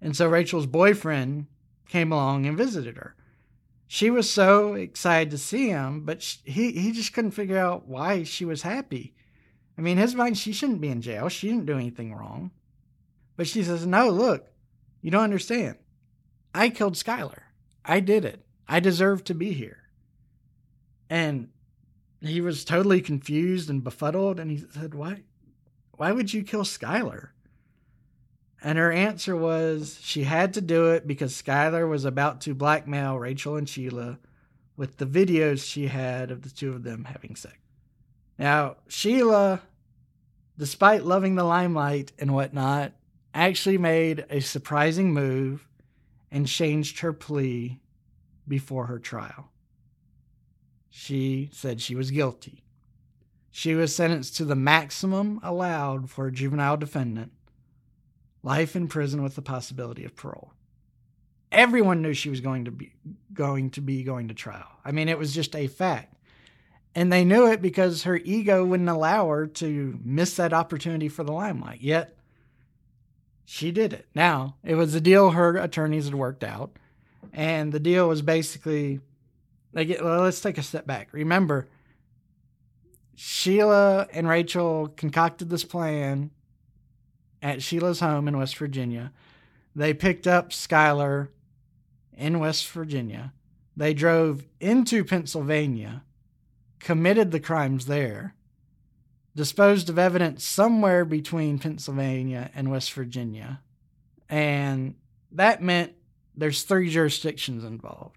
And 0.00 0.16
so 0.16 0.28
Rachel's 0.28 0.66
boyfriend 0.66 1.46
came 1.90 2.12
along 2.12 2.46
and 2.46 2.56
visited 2.56 2.96
her. 2.96 3.16
She 3.86 4.08
was 4.08 4.30
so 4.30 4.74
excited 4.74 5.32
to 5.32 5.38
see 5.38 5.68
him, 5.68 6.04
but 6.04 6.22
he, 6.44 6.70
he 6.72 6.92
just 6.92 7.12
couldn't 7.12 7.32
figure 7.32 7.58
out 7.58 7.88
why 7.88 8.22
she 8.22 8.44
was 8.44 8.62
happy. 8.62 9.14
I 9.76 9.82
mean, 9.82 9.96
his 9.96 10.14
mind, 10.14 10.38
she 10.38 10.52
shouldn't 10.52 10.80
be 10.80 10.88
in 10.88 11.02
jail. 11.02 11.28
She 11.28 11.48
didn't 11.48 11.66
do 11.66 11.76
anything 11.76 12.14
wrong. 12.14 12.52
But 13.36 13.48
she 13.48 13.64
says, 13.64 13.86
No, 13.86 14.08
look, 14.08 14.46
you 15.02 15.10
don't 15.10 15.24
understand. 15.24 15.78
I 16.54 16.68
killed 16.68 16.94
Skylar. 16.94 17.42
I 17.84 18.00
did 18.00 18.24
it. 18.24 18.44
I 18.68 18.78
deserve 18.78 19.24
to 19.24 19.34
be 19.34 19.52
here. 19.52 19.78
And 21.08 21.48
he 22.20 22.40
was 22.40 22.64
totally 22.64 23.00
confused 23.00 23.68
and 23.68 23.82
befuddled. 23.82 24.38
And 24.38 24.50
he 24.50 24.58
said, 24.58 24.94
Why? 24.94 25.22
Why 25.92 26.12
would 26.12 26.32
you 26.32 26.44
kill 26.44 26.62
Skylar? 26.62 27.30
And 28.62 28.76
her 28.76 28.92
answer 28.92 29.34
was 29.34 29.98
she 30.02 30.24
had 30.24 30.54
to 30.54 30.60
do 30.60 30.90
it 30.90 31.06
because 31.06 31.40
Skylar 31.40 31.88
was 31.88 32.04
about 32.04 32.42
to 32.42 32.54
blackmail 32.54 33.18
Rachel 33.18 33.56
and 33.56 33.68
Sheila 33.68 34.18
with 34.76 34.98
the 34.98 35.06
videos 35.06 35.64
she 35.64 35.86
had 35.86 36.30
of 36.30 36.42
the 36.42 36.50
two 36.50 36.72
of 36.72 36.82
them 36.82 37.04
having 37.04 37.36
sex. 37.36 37.56
Now, 38.38 38.76
Sheila, 38.88 39.62
despite 40.58 41.04
loving 41.04 41.34
the 41.34 41.44
limelight 41.44 42.12
and 42.18 42.34
whatnot, 42.34 42.92
actually 43.32 43.78
made 43.78 44.26
a 44.28 44.40
surprising 44.40 45.12
move 45.12 45.66
and 46.30 46.46
changed 46.46 47.00
her 47.00 47.12
plea 47.12 47.80
before 48.46 48.86
her 48.86 48.98
trial. 48.98 49.50
She 50.90 51.50
said 51.52 51.80
she 51.80 51.94
was 51.94 52.10
guilty. 52.10 52.64
She 53.50 53.74
was 53.74 53.94
sentenced 53.94 54.36
to 54.36 54.44
the 54.44 54.56
maximum 54.56 55.40
allowed 55.42 56.10
for 56.10 56.26
a 56.26 56.32
juvenile 56.32 56.76
defendant 56.76 57.32
life 58.42 58.76
in 58.76 58.88
prison 58.88 59.22
with 59.22 59.34
the 59.34 59.42
possibility 59.42 60.04
of 60.04 60.16
parole. 60.16 60.52
Everyone 61.52 62.00
knew 62.00 62.14
she 62.14 62.30
was 62.30 62.40
going 62.40 62.66
to 62.66 62.70
be 62.70 62.92
going 63.32 63.70
to 63.70 63.80
be 63.80 64.02
going 64.02 64.28
to 64.28 64.34
trial. 64.34 64.68
I 64.84 64.92
mean, 64.92 65.08
it 65.08 65.18
was 65.18 65.34
just 65.34 65.56
a 65.56 65.66
fact. 65.66 66.14
And 66.94 67.12
they 67.12 67.24
knew 67.24 67.46
it 67.46 67.62
because 67.62 68.02
her 68.04 68.16
ego 68.16 68.64
wouldn't 68.64 68.88
allow 68.88 69.28
her 69.28 69.46
to 69.46 69.98
miss 70.02 70.36
that 70.36 70.52
opportunity 70.52 71.08
for 71.08 71.22
the 71.22 71.32
limelight. 71.32 71.80
Yet 71.80 72.16
she 73.44 73.70
did 73.70 73.92
it. 73.92 74.06
Now, 74.14 74.56
it 74.64 74.74
was 74.74 74.94
a 74.94 75.00
deal 75.00 75.30
her 75.30 75.56
attorneys 75.56 76.06
had 76.06 76.14
worked 76.14 76.44
out. 76.44 76.72
And 77.32 77.72
the 77.72 77.80
deal 77.80 78.08
was 78.08 78.22
basically 78.22 79.00
well, 79.72 80.22
let's 80.22 80.40
take 80.40 80.58
a 80.58 80.62
step 80.62 80.86
back. 80.86 81.12
Remember, 81.12 81.68
Sheila 83.14 84.08
and 84.12 84.28
Rachel 84.28 84.88
concocted 84.88 85.48
this 85.48 85.64
plan 85.64 86.30
at 87.42 87.62
Sheila's 87.62 88.00
home 88.00 88.28
in 88.28 88.38
West 88.38 88.56
Virginia. 88.56 89.12
They 89.74 89.94
picked 89.94 90.26
up 90.26 90.50
Skylar 90.50 91.28
in 92.16 92.38
West 92.38 92.68
Virginia. 92.68 93.32
They 93.76 93.94
drove 93.94 94.44
into 94.58 95.04
Pennsylvania, 95.04 96.02
committed 96.78 97.30
the 97.30 97.40
crimes 97.40 97.86
there, 97.86 98.34
disposed 99.34 99.88
of 99.88 99.98
evidence 99.98 100.44
somewhere 100.44 101.04
between 101.04 101.58
Pennsylvania 101.58 102.50
and 102.54 102.70
West 102.70 102.92
Virginia. 102.92 103.60
And 104.28 104.96
that 105.32 105.62
meant 105.62 105.92
there's 106.36 106.62
three 106.62 106.90
jurisdictions 106.90 107.64
involved. 107.64 108.16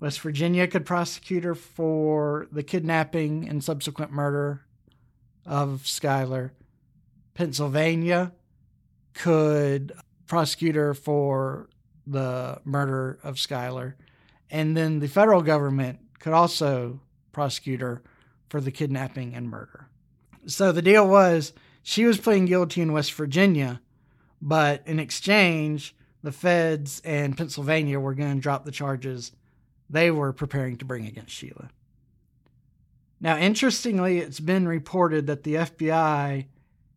West 0.00 0.20
Virginia 0.20 0.66
could 0.66 0.84
prosecute 0.84 1.44
her 1.44 1.54
for 1.54 2.48
the 2.50 2.62
kidnapping 2.62 3.48
and 3.48 3.62
subsequent 3.62 4.10
murder 4.10 4.62
of 5.46 5.82
Skylar. 5.84 6.50
Pennsylvania 7.34 8.32
could 9.14 9.92
prosecute 10.26 10.74
her 10.74 10.94
for 10.94 11.68
the 12.06 12.60
murder 12.64 13.18
of 13.22 13.36
Skylar. 13.36 13.94
And 14.50 14.76
then 14.76 15.00
the 15.00 15.08
federal 15.08 15.42
government 15.42 16.00
could 16.18 16.32
also 16.32 17.00
prosecute 17.32 17.80
her 17.80 18.02
for 18.48 18.60
the 18.60 18.70
kidnapping 18.70 19.34
and 19.34 19.48
murder. 19.48 19.88
So 20.46 20.72
the 20.72 20.82
deal 20.82 21.06
was 21.06 21.52
she 21.82 22.04
was 22.04 22.18
pleading 22.18 22.46
guilty 22.46 22.80
in 22.80 22.92
West 22.92 23.12
Virginia, 23.14 23.80
but 24.40 24.82
in 24.86 24.98
exchange, 24.98 25.94
the 26.22 26.32
feds 26.32 27.00
and 27.04 27.36
Pennsylvania 27.36 27.98
were 27.98 28.14
going 28.14 28.34
to 28.34 28.40
drop 28.40 28.64
the 28.64 28.70
charges 28.70 29.32
they 29.88 30.10
were 30.10 30.32
preparing 30.32 30.76
to 30.78 30.84
bring 30.84 31.06
against 31.06 31.32
Sheila. 31.32 31.70
Now, 33.20 33.36
interestingly, 33.36 34.18
it's 34.18 34.40
been 34.40 34.66
reported 34.66 35.26
that 35.26 35.44
the 35.44 35.54
FBI 35.54 36.46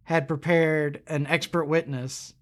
had 0.06 0.28
prepared 0.28 1.02
an 1.08 1.28
expert 1.28 1.66
witness 1.66 2.34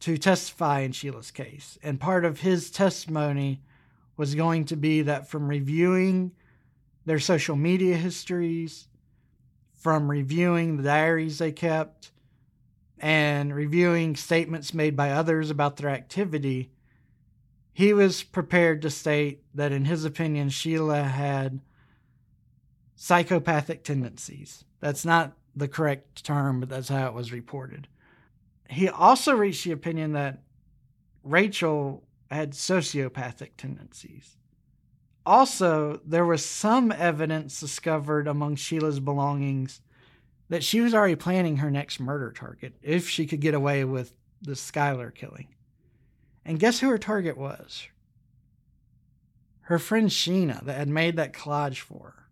to 0.00 0.18
testify 0.18 0.80
in 0.80 0.92
Sheila's 0.92 1.30
case. 1.30 1.78
And 1.82 1.98
part 1.98 2.24
of 2.24 2.40
his 2.40 2.70
testimony 2.70 3.62
was 4.16 4.34
going 4.34 4.66
to 4.66 4.76
be 4.76 5.02
that 5.02 5.28
from 5.28 5.48
reviewing 5.48 6.32
their 7.06 7.18
social 7.18 7.56
media 7.56 7.96
histories, 7.96 8.88
from 9.74 10.10
reviewing 10.10 10.76
the 10.76 10.82
diaries 10.82 11.38
they 11.38 11.52
kept, 11.52 12.10
and 12.98 13.54
reviewing 13.54 14.16
statements 14.16 14.74
made 14.74 14.96
by 14.96 15.10
others 15.10 15.50
about 15.50 15.76
their 15.76 15.90
activity, 15.90 16.70
he 17.72 17.92
was 17.92 18.22
prepared 18.22 18.82
to 18.82 18.90
state 18.90 19.42
that, 19.54 19.72
in 19.72 19.84
his 19.84 20.04
opinion, 20.04 20.48
Sheila 20.48 21.02
had 21.02 21.60
psychopathic 22.94 23.84
tendencies. 23.84 24.64
That's 24.80 25.04
not 25.04 25.36
the 25.56 25.68
correct 25.68 26.24
term, 26.24 26.60
but 26.60 26.68
that's 26.68 26.88
how 26.88 27.06
it 27.06 27.14
was 27.14 27.32
reported. 27.32 27.88
He 28.68 28.88
also 28.88 29.34
reached 29.34 29.64
the 29.64 29.72
opinion 29.72 30.12
that 30.12 30.42
Rachel 31.22 32.02
had 32.30 32.52
sociopathic 32.52 33.50
tendencies. 33.56 34.36
Also, 35.26 36.00
there 36.04 36.26
was 36.26 36.44
some 36.44 36.92
evidence 36.92 37.60
discovered 37.60 38.28
among 38.28 38.56
Sheila's 38.56 39.00
belongings 39.00 39.80
that 40.48 40.64
she 40.64 40.80
was 40.80 40.94
already 40.94 41.14
planning 41.14 41.58
her 41.58 41.70
next 41.70 41.98
murder 41.98 42.30
target 42.30 42.74
if 42.82 43.08
she 43.08 43.26
could 43.26 43.40
get 43.40 43.54
away 43.54 43.84
with 43.84 44.12
the 44.42 44.52
Skylar 44.52 45.14
killing. 45.14 45.48
And 46.44 46.60
guess 46.60 46.80
who 46.80 46.90
her 46.90 46.98
target 46.98 47.38
was? 47.38 47.88
Her 49.62 49.78
friend 49.78 50.10
Sheena 50.10 50.62
that 50.64 50.76
had 50.76 50.88
made 50.88 51.16
that 51.16 51.32
collage 51.32 51.78
for 51.78 52.14
her. 52.16 52.28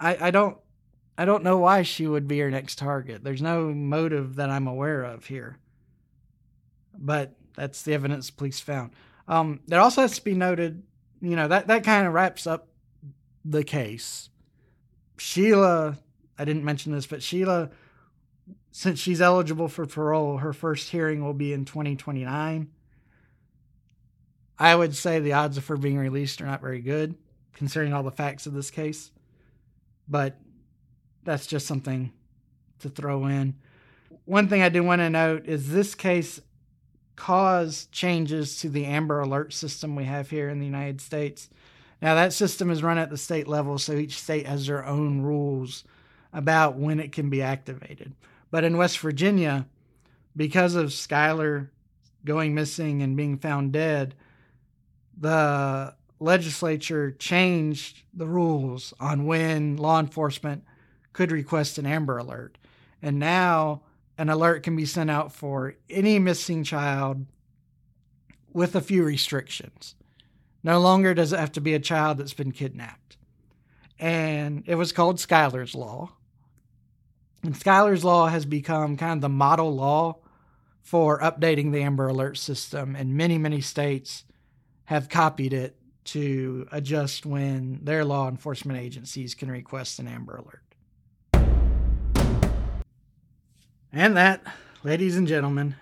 I, 0.00 0.28
I 0.28 0.30
don't 0.32 0.58
I 1.16 1.24
don't 1.24 1.44
know 1.44 1.58
why 1.58 1.82
she 1.82 2.06
would 2.06 2.26
be 2.26 2.38
her 2.40 2.50
next 2.50 2.78
target. 2.78 3.22
There's 3.22 3.42
no 3.42 3.66
motive 3.72 4.36
that 4.36 4.50
I'm 4.50 4.66
aware 4.66 5.02
of 5.04 5.26
here. 5.26 5.58
But 6.96 7.34
that's 7.54 7.82
the 7.82 7.94
evidence 7.94 8.30
police 8.30 8.60
found. 8.60 8.92
Um, 9.28 9.60
there 9.66 9.80
also 9.80 10.00
has 10.02 10.16
to 10.16 10.24
be 10.24 10.34
noted, 10.34 10.82
you 11.20 11.36
know, 11.36 11.48
that, 11.48 11.66
that 11.68 11.84
kind 11.84 12.06
of 12.06 12.12
wraps 12.12 12.46
up 12.46 12.68
the 13.44 13.64
case. 13.64 14.30
Sheila, 15.18 15.98
I 16.38 16.44
didn't 16.44 16.64
mention 16.64 16.92
this, 16.92 17.06
but 17.06 17.22
Sheila 17.22 17.70
since 18.72 18.98
she's 18.98 19.20
eligible 19.20 19.68
for 19.68 19.86
parole, 19.86 20.38
her 20.38 20.54
first 20.54 20.88
hearing 20.88 21.22
will 21.22 21.34
be 21.34 21.52
in 21.52 21.66
2029. 21.66 22.68
I 24.58 24.74
would 24.74 24.96
say 24.96 25.20
the 25.20 25.34
odds 25.34 25.58
of 25.58 25.66
her 25.66 25.76
being 25.76 25.98
released 25.98 26.40
are 26.40 26.46
not 26.46 26.62
very 26.62 26.80
good, 26.80 27.14
considering 27.52 27.92
all 27.92 28.02
the 28.02 28.10
facts 28.10 28.46
of 28.46 28.54
this 28.54 28.70
case. 28.70 29.10
But 30.08 30.40
that's 31.24 31.46
just 31.46 31.66
something 31.66 32.12
to 32.80 32.88
throw 32.88 33.26
in. 33.26 33.54
One 34.24 34.48
thing 34.48 34.62
I 34.62 34.68
do 34.68 34.82
want 34.82 35.00
to 35.00 35.10
note 35.10 35.46
is 35.46 35.70
this 35.70 35.94
case 35.94 36.40
caused 37.16 37.92
changes 37.92 38.56
to 38.58 38.68
the 38.68 38.84
Amber 38.84 39.20
Alert 39.20 39.52
system 39.52 39.94
we 39.94 40.04
have 40.04 40.30
here 40.30 40.48
in 40.48 40.58
the 40.58 40.66
United 40.66 41.00
States. 41.00 41.48
Now, 42.00 42.14
that 42.14 42.32
system 42.32 42.70
is 42.70 42.82
run 42.82 42.98
at 42.98 43.10
the 43.10 43.16
state 43.16 43.46
level, 43.46 43.78
so 43.78 43.92
each 43.92 44.20
state 44.20 44.46
has 44.46 44.66
their 44.66 44.84
own 44.84 45.22
rules 45.22 45.84
about 46.32 46.76
when 46.76 46.98
it 46.98 47.12
can 47.12 47.30
be 47.30 47.42
activated. 47.42 48.14
But 48.50 48.64
in 48.64 48.76
West 48.76 48.98
Virginia, 48.98 49.66
because 50.36 50.74
of 50.74 50.86
Skylar 50.86 51.68
going 52.24 52.54
missing 52.54 53.02
and 53.02 53.16
being 53.16 53.38
found 53.38 53.72
dead, 53.72 54.14
the 55.16 55.94
legislature 56.18 57.10
changed 57.12 58.02
the 58.14 58.26
rules 58.26 58.94
on 58.98 59.26
when 59.26 59.76
law 59.76 60.00
enforcement 60.00 60.64
could 61.12 61.32
request 61.32 61.78
an 61.78 61.86
Amber 61.86 62.18
Alert. 62.18 62.58
And 63.00 63.18
now 63.18 63.82
an 64.18 64.28
alert 64.28 64.62
can 64.62 64.76
be 64.76 64.86
sent 64.86 65.10
out 65.10 65.32
for 65.32 65.74
any 65.90 66.18
missing 66.18 66.64
child 66.64 67.26
with 68.52 68.76
a 68.76 68.80
few 68.80 69.04
restrictions. 69.04 69.94
No 70.62 70.78
longer 70.78 71.14
does 71.14 71.32
it 71.32 71.40
have 71.40 71.52
to 71.52 71.60
be 71.60 71.74
a 71.74 71.80
child 71.80 72.18
that's 72.18 72.34
been 72.34 72.52
kidnapped. 72.52 73.16
And 73.98 74.62
it 74.66 74.74
was 74.76 74.92
called 74.92 75.16
Skylar's 75.16 75.74
Law. 75.74 76.12
And 77.42 77.54
Skylar's 77.54 78.04
Law 78.04 78.28
has 78.28 78.44
become 78.44 78.96
kind 78.96 79.18
of 79.18 79.20
the 79.20 79.28
model 79.28 79.74
law 79.74 80.18
for 80.82 81.20
updating 81.20 81.72
the 81.72 81.82
Amber 81.82 82.08
Alert 82.08 82.36
system, 82.36 82.96
and 82.96 83.16
many, 83.16 83.38
many 83.38 83.60
states 83.60 84.24
have 84.84 85.08
copied 85.08 85.52
it 85.52 85.76
to 86.04 86.66
adjust 86.72 87.24
when 87.24 87.78
their 87.82 88.04
law 88.04 88.28
enforcement 88.28 88.78
agencies 88.78 89.34
can 89.34 89.50
request 89.50 90.00
an 90.00 90.08
Amber 90.08 90.36
Alert. 90.36 90.71
And 93.94 94.16
that, 94.16 94.42
ladies 94.82 95.18
and 95.18 95.28
gentlemen, 95.28 95.76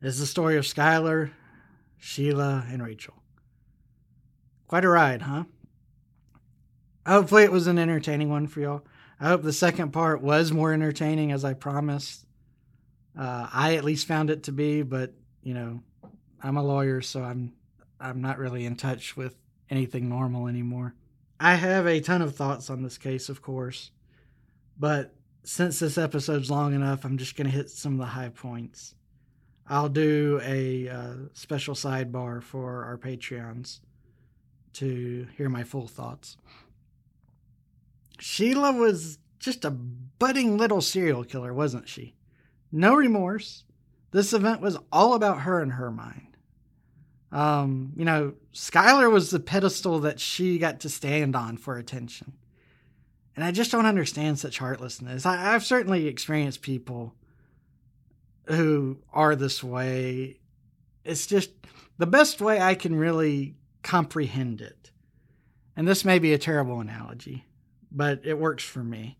is 0.00 0.18
the 0.18 0.24
story 0.24 0.56
of 0.56 0.64
Skylar, 0.64 1.30
Sheila, 1.98 2.64
and 2.70 2.82
Rachel. 2.82 3.12
Quite 4.66 4.86
a 4.86 4.88
ride, 4.88 5.20
huh? 5.20 5.44
Hopefully, 7.06 7.42
it 7.42 7.52
was 7.52 7.66
an 7.66 7.78
entertaining 7.78 8.30
one 8.30 8.46
for 8.46 8.60
y'all. 8.60 8.86
I 9.20 9.28
hope 9.28 9.42
the 9.42 9.52
second 9.52 9.92
part 9.92 10.22
was 10.22 10.52
more 10.52 10.72
entertaining 10.72 11.32
as 11.32 11.44
I 11.44 11.52
promised. 11.52 12.24
Uh, 13.18 13.46
I 13.52 13.76
at 13.76 13.84
least 13.84 14.06
found 14.06 14.30
it 14.30 14.44
to 14.44 14.52
be, 14.52 14.80
but 14.80 15.12
you 15.42 15.52
know, 15.52 15.82
I'm 16.42 16.56
a 16.56 16.64
lawyer, 16.64 17.02
so 17.02 17.22
I'm 17.22 17.52
I'm 18.00 18.22
not 18.22 18.38
really 18.38 18.64
in 18.64 18.74
touch 18.74 19.18
with 19.18 19.36
anything 19.68 20.08
normal 20.08 20.48
anymore. 20.48 20.94
I 21.38 21.56
have 21.56 21.86
a 21.86 22.00
ton 22.00 22.22
of 22.22 22.34
thoughts 22.34 22.70
on 22.70 22.82
this 22.82 22.96
case, 22.96 23.28
of 23.28 23.42
course, 23.42 23.90
but 24.78 25.14
since 25.46 25.78
this 25.78 25.96
episode's 25.96 26.50
long 26.50 26.74
enough, 26.74 27.04
I'm 27.04 27.18
just 27.18 27.36
going 27.36 27.46
to 27.46 27.56
hit 27.56 27.70
some 27.70 27.92
of 27.92 27.98
the 27.98 28.06
high 28.06 28.30
points. 28.30 28.96
I'll 29.68 29.88
do 29.88 30.40
a 30.42 30.88
uh, 30.88 31.14
special 31.34 31.74
sidebar 31.74 32.42
for 32.42 32.84
our 32.84 32.98
Patreons 32.98 33.78
to 34.74 35.28
hear 35.36 35.48
my 35.48 35.62
full 35.62 35.86
thoughts. 35.86 36.36
Sheila 38.18 38.72
was 38.72 39.18
just 39.38 39.64
a 39.64 39.70
budding 39.70 40.58
little 40.58 40.80
serial 40.80 41.22
killer, 41.22 41.54
wasn't 41.54 41.88
she? 41.88 42.16
No 42.72 42.96
remorse. 42.96 43.62
This 44.10 44.32
event 44.32 44.60
was 44.60 44.76
all 44.90 45.14
about 45.14 45.42
her 45.42 45.60
and 45.60 45.72
her 45.72 45.92
mind. 45.92 46.36
Um, 47.30 47.92
you 47.96 48.04
know, 48.04 48.34
Skylar 48.52 49.12
was 49.12 49.30
the 49.30 49.40
pedestal 49.40 50.00
that 50.00 50.18
she 50.18 50.58
got 50.58 50.80
to 50.80 50.88
stand 50.88 51.36
on 51.36 51.56
for 51.56 51.78
attention. 51.78 52.32
And 53.36 53.44
I 53.44 53.52
just 53.52 53.70
don't 53.70 53.86
understand 53.86 54.38
such 54.38 54.58
heartlessness. 54.58 55.26
I, 55.26 55.54
I've 55.54 55.64
certainly 55.64 56.08
experienced 56.08 56.62
people 56.62 57.14
who 58.46 58.98
are 59.12 59.36
this 59.36 59.62
way. 59.62 60.40
It's 61.04 61.26
just 61.26 61.50
the 61.98 62.06
best 62.06 62.40
way 62.40 62.60
I 62.60 62.74
can 62.74 62.96
really 62.96 63.54
comprehend 63.82 64.60
it. 64.60 64.90
And 65.76 65.86
this 65.86 66.04
may 66.04 66.18
be 66.18 66.32
a 66.32 66.38
terrible 66.38 66.80
analogy 66.80 67.44
but 67.96 68.20
it 68.24 68.38
works 68.38 68.62
for 68.62 68.84
me. 68.84 69.16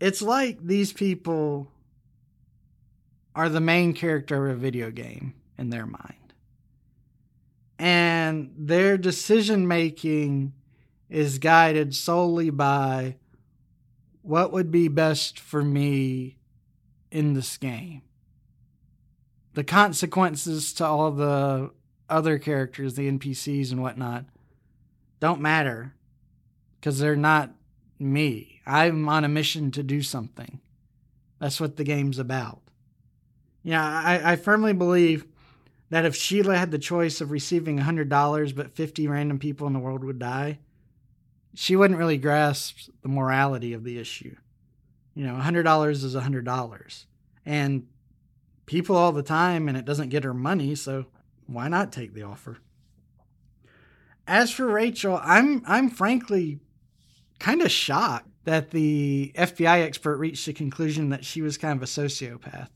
It's 0.00 0.22
like 0.22 0.64
these 0.64 0.92
people 0.92 1.70
are 3.34 3.48
the 3.48 3.60
main 3.60 3.92
character 3.92 4.48
of 4.48 4.56
a 4.56 4.60
video 4.60 4.90
game 4.90 5.34
in 5.58 5.70
their 5.70 5.86
mind. 5.86 6.14
and 7.78 8.52
their 8.56 8.96
decision 8.96 9.66
making 9.66 10.52
is 11.12 11.38
guided 11.38 11.94
solely 11.94 12.48
by 12.48 13.14
what 14.22 14.50
would 14.50 14.70
be 14.70 14.88
best 14.88 15.38
for 15.38 15.62
me 15.62 16.38
in 17.10 17.34
this 17.34 17.58
game. 17.58 18.00
The 19.52 19.62
consequences 19.62 20.72
to 20.74 20.86
all 20.86 21.10
the 21.10 21.70
other 22.08 22.38
characters, 22.38 22.94
the 22.94 23.10
NPCs 23.10 23.70
and 23.70 23.82
whatnot, 23.82 24.24
don't 25.20 25.42
matter 25.42 25.94
because 26.80 26.98
they're 26.98 27.14
not 27.14 27.50
me. 27.98 28.62
I'm 28.64 29.06
on 29.06 29.24
a 29.24 29.28
mission 29.28 29.70
to 29.72 29.82
do 29.82 30.00
something. 30.00 30.60
That's 31.38 31.60
what 31.60 31.76
the 31.76 31.84
game's 31.84 32.18
about. 32.18 32.62
Yeah, 33.62 33.84
I, 33.84 34.32
I 34.32 34.36
firmly 34.36 34.72
believe 34.72 35.26
that 35.90 36.06
if 36.06 36.16
Sheila 36.16 36.56
had 36.56 36.70
the 36.70 36.78
choice 36.78 37.20
of 37.20 37.30
receiving 37.30 37.78
$100 37.78 38.56
but 38.56 38.72
50 38.72 39.08
random 39.08 39.38
people 39.38 39.66
in 39.66 39.74
the 39.74 39.78
world 39.78 40.04
would 40.04 40.18
die, 40.18 40.58
she 41.54 41.76
wouldn't 41.76 41.98
really 41.98 42.18
grasp 42.18 42.90
the 43.02 43.08
morality 43.08 43.72
of 43.72 43.84
the 43.84 43.98
issue. 43.98 44.36
You 45.14 45.26
know, 45.26 45.34
$100 45.34 45.90
is 45.90 46.14
$100. 46.14 47.04
And 47.44 47.86
people 48.66 48.96
all 48.96 49.12
the 49.12 49.22
time, 49.22 49.68
and 49.68 49.76
it 49.76 49.84
doesn't 49.84 50.08
get 50.08 50.24
her 50.24 50.34
money, 50.34 50.74
so 50.74 51.06
why 51.46 51.68
not 51.68 51.92
take 51.92 52.14
the 52.14 52.22
offer? 52.22 52.58
As 54.26 54.50
for 54.50 54.66
Rachel, 54.66 55.20
I'm 55.22 55.62
I'm 55.66 55.90
frankly 55.90 56.60
kind 57.40 57.60
of 57.60 57.70
shocked 57.72 58.28
that 58.44 58.70
the 58.70 59.32
FBI 59.34 59.82
expert 59.82 60.16
reached 60.16 60.46
the 60.46 60.52
conclusion 60.52 61.08
that 61.10 61.24
she 61.24 61.42
was 61.42 61.58
kind 61.58 61.76
of 61.76 61.82
a 61.82 61.86
sociopath. 61.86 62.68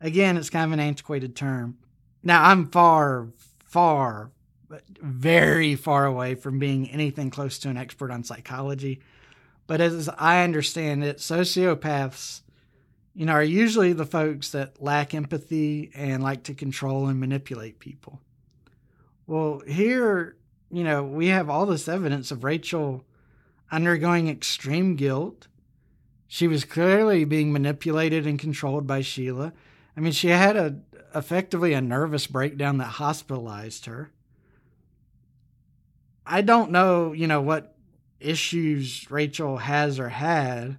Again, 0.00 0.36
it's 0.36 0.50
kind 0.50 0.66
of 0.66 0.72
an 0.72 0.80
antiquated 0.80 1.34
term. 1.34 1.78
Now, 2.22 2.44
I'm 2.44 2.66
far, 2.66 3.28
far, 3.64 4.32
very 5.00 5.74
far 5.74 6.06
away 6.06 6.34
from 6.34 6.58
being 6.58 6.90
anything 6.90 7.30
close 7.30 7.58
to 7.60 7.68
an 7.68 7.76
expert 7.76 8.10
on 8.10 8.24
psychology. 8.24 9.00
But 9.66 9.80
as 9.80 10.08
I 10.18 10.42
understand 10.44 11.04
it, 11.04 11.18
sociopaths, 11.18 12.42
you 13.14 13.26
know, 13.26 13.32
are 13.32 13.42
usually 13.42 13.92
the 13.92 14.06
folks 14.06 14.50
that 14.50 14.82
lack 14.82 15.14
empathy 15.14 15.90
and 15.94 16.22
like 16.22 16.44
to 16.44 16.54
control 16.54 17.08
and 17.08 17.18
manipulate 17.18 17.78
people. 17.78 18.20
Well, 19.26 19.62
here, 19.66 20.36
you 20.70 20.84
know, 20.84 21.02
we 21.02 21.28
have 21.28 21.50
all 21.50 21.66
this 21.66 21.88
evidence 21.88 22.30
of 22.30 22.44
Rachel 22.44 23.04
undergoing 23.70 24.28
extreme 24.28 24.96
guilt. 24.96 25.48
She 26.28 26.46
was 26.46 26.64
clearly 26.64 27.24
being 27.24 27.52
manipulated 27.52 28.26
and 28.26 28.38
controlled 28.38 28.86
by 28.86 29.00
Sheila. 29.00 29.52
I 29.96 30.00
mean, 30.00 30.12
she 30.12 30.28
had 30.28 30.56
a 30.56 30.76
effectively 31.14 31.72
a 31.72 31.80
nervous 31.80 32.26
breakdown 32.26 32.78
that 32.78 32.84
hospitalized 32.84 33.86
her. 33.86 34.10
I 36.26 36.42
don't 36.42 36.72
know, 36.72 37.12
you 37.12 37.26
know, 37.26 37.40
what 37.40 37.76
issues 38.18 39.08
Rachel 39.10 39.58
has 39.58 40.00
or 40.00 40.08
had, 40.08 40.78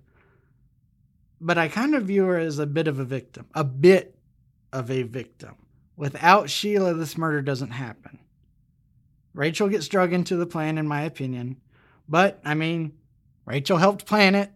but 1.39 1.57
I 1.57 1.67
kind 1.69 1.95
of 1.95 2.03
view 2.03 2.25
her 2.25 2.37
as 2.37 2.59
a 2.59 2.65
bit 2.65 2.87
of 2.87 2.99
a 2.99 3.05
victim, 3.05 3.47
a 3.53 3.63
bit 3.63 4.17
of 4.73 4.91
a 4.91 5.03
victim. 5.03 5.55
Without 5.95 6.49
Sheila, 6.49 6.93
this 6.93 7.17
murder 7.17 7.41
doesn't 7.41 7.71
happen. 7.71 8.19
Rachel 9.33 9.69
gets 9.69 9.87
drug 9.87 10.13
into 10.13 10.35
the 10.35 10.45
plan, 10.45 10.77
in 10.77 10.87
my 10.87 11.03
opinion, 11.03 11.57
but 12.09 12.39
I 12.43 12.53
mean, 12.53 12.93
Rachel 13.45 13.77
helped 13.77 14.05
plan 14.05 14.35
it. 14.35 14.51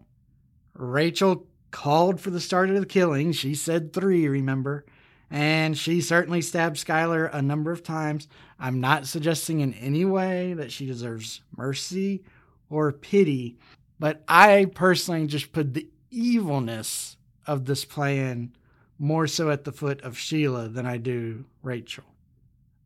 Rachel 0.74 1.48
called 1.72 2.20
for 2.20 2.30
the 2.32 2.40
start 2.40 2.70
of 2.70 2.80
the 2.80 2.86
killing. 2.86 3.32
She 3.32 3.56
said 3.56 3.94
three, 3.94 4.28
remember? 4.28 4.86
And 5.34 5.78
she 5.78 6.02
certainly 6.02 6.42
stabbed 6.42 6.76
Skylar 6.76 7.34
a 7.34 7.42
number 7.42 7.72
of 7.72 7.84
times. 7.84 8.28
I'm 8.60 8.82
not 8.82 9.08
suggesting 9.08 9.62
in 9.62 9.74
any 9.76 10.04
way 10.04 10.54
that 10.54 10.74
she 10.74 10.86
deserves 10.86 11.42
mercy 11.56 12.26
or 12.70 12.92
pity, 12.92 13.58
but 13.98 14.24
I 14.28 14.66
personally 14.76 15.26
just 15.28 15.54
put 15.54 15.74
the 15.74 15.90
evilness 16.10 17.16
of 17.48 17.66
this 17.66 17.86
plan 17.86 18.54
more 19.00 19.26
so 19.26 19.50
at 19.50 19.64
the 19.64 19.72
foot 19.72 20.02
of 20.02 20.18
Sheila 20.18 20.68
than 20.68 20.86
I 20.86 20.98
do 20.98 21.46
Rachel. 21.64 22.04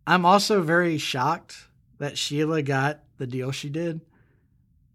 I'm 0.05 0.25
also 0.25 0.61
very 0.61 0.99
shocked 0.99 1.67
that 1.97 2.17
Sheila 2.17 2.61
got 2.61 2.99
the 3.17 3.25
deal 3.25 3.51
she 3.51 3.69
did. 3.69 4.01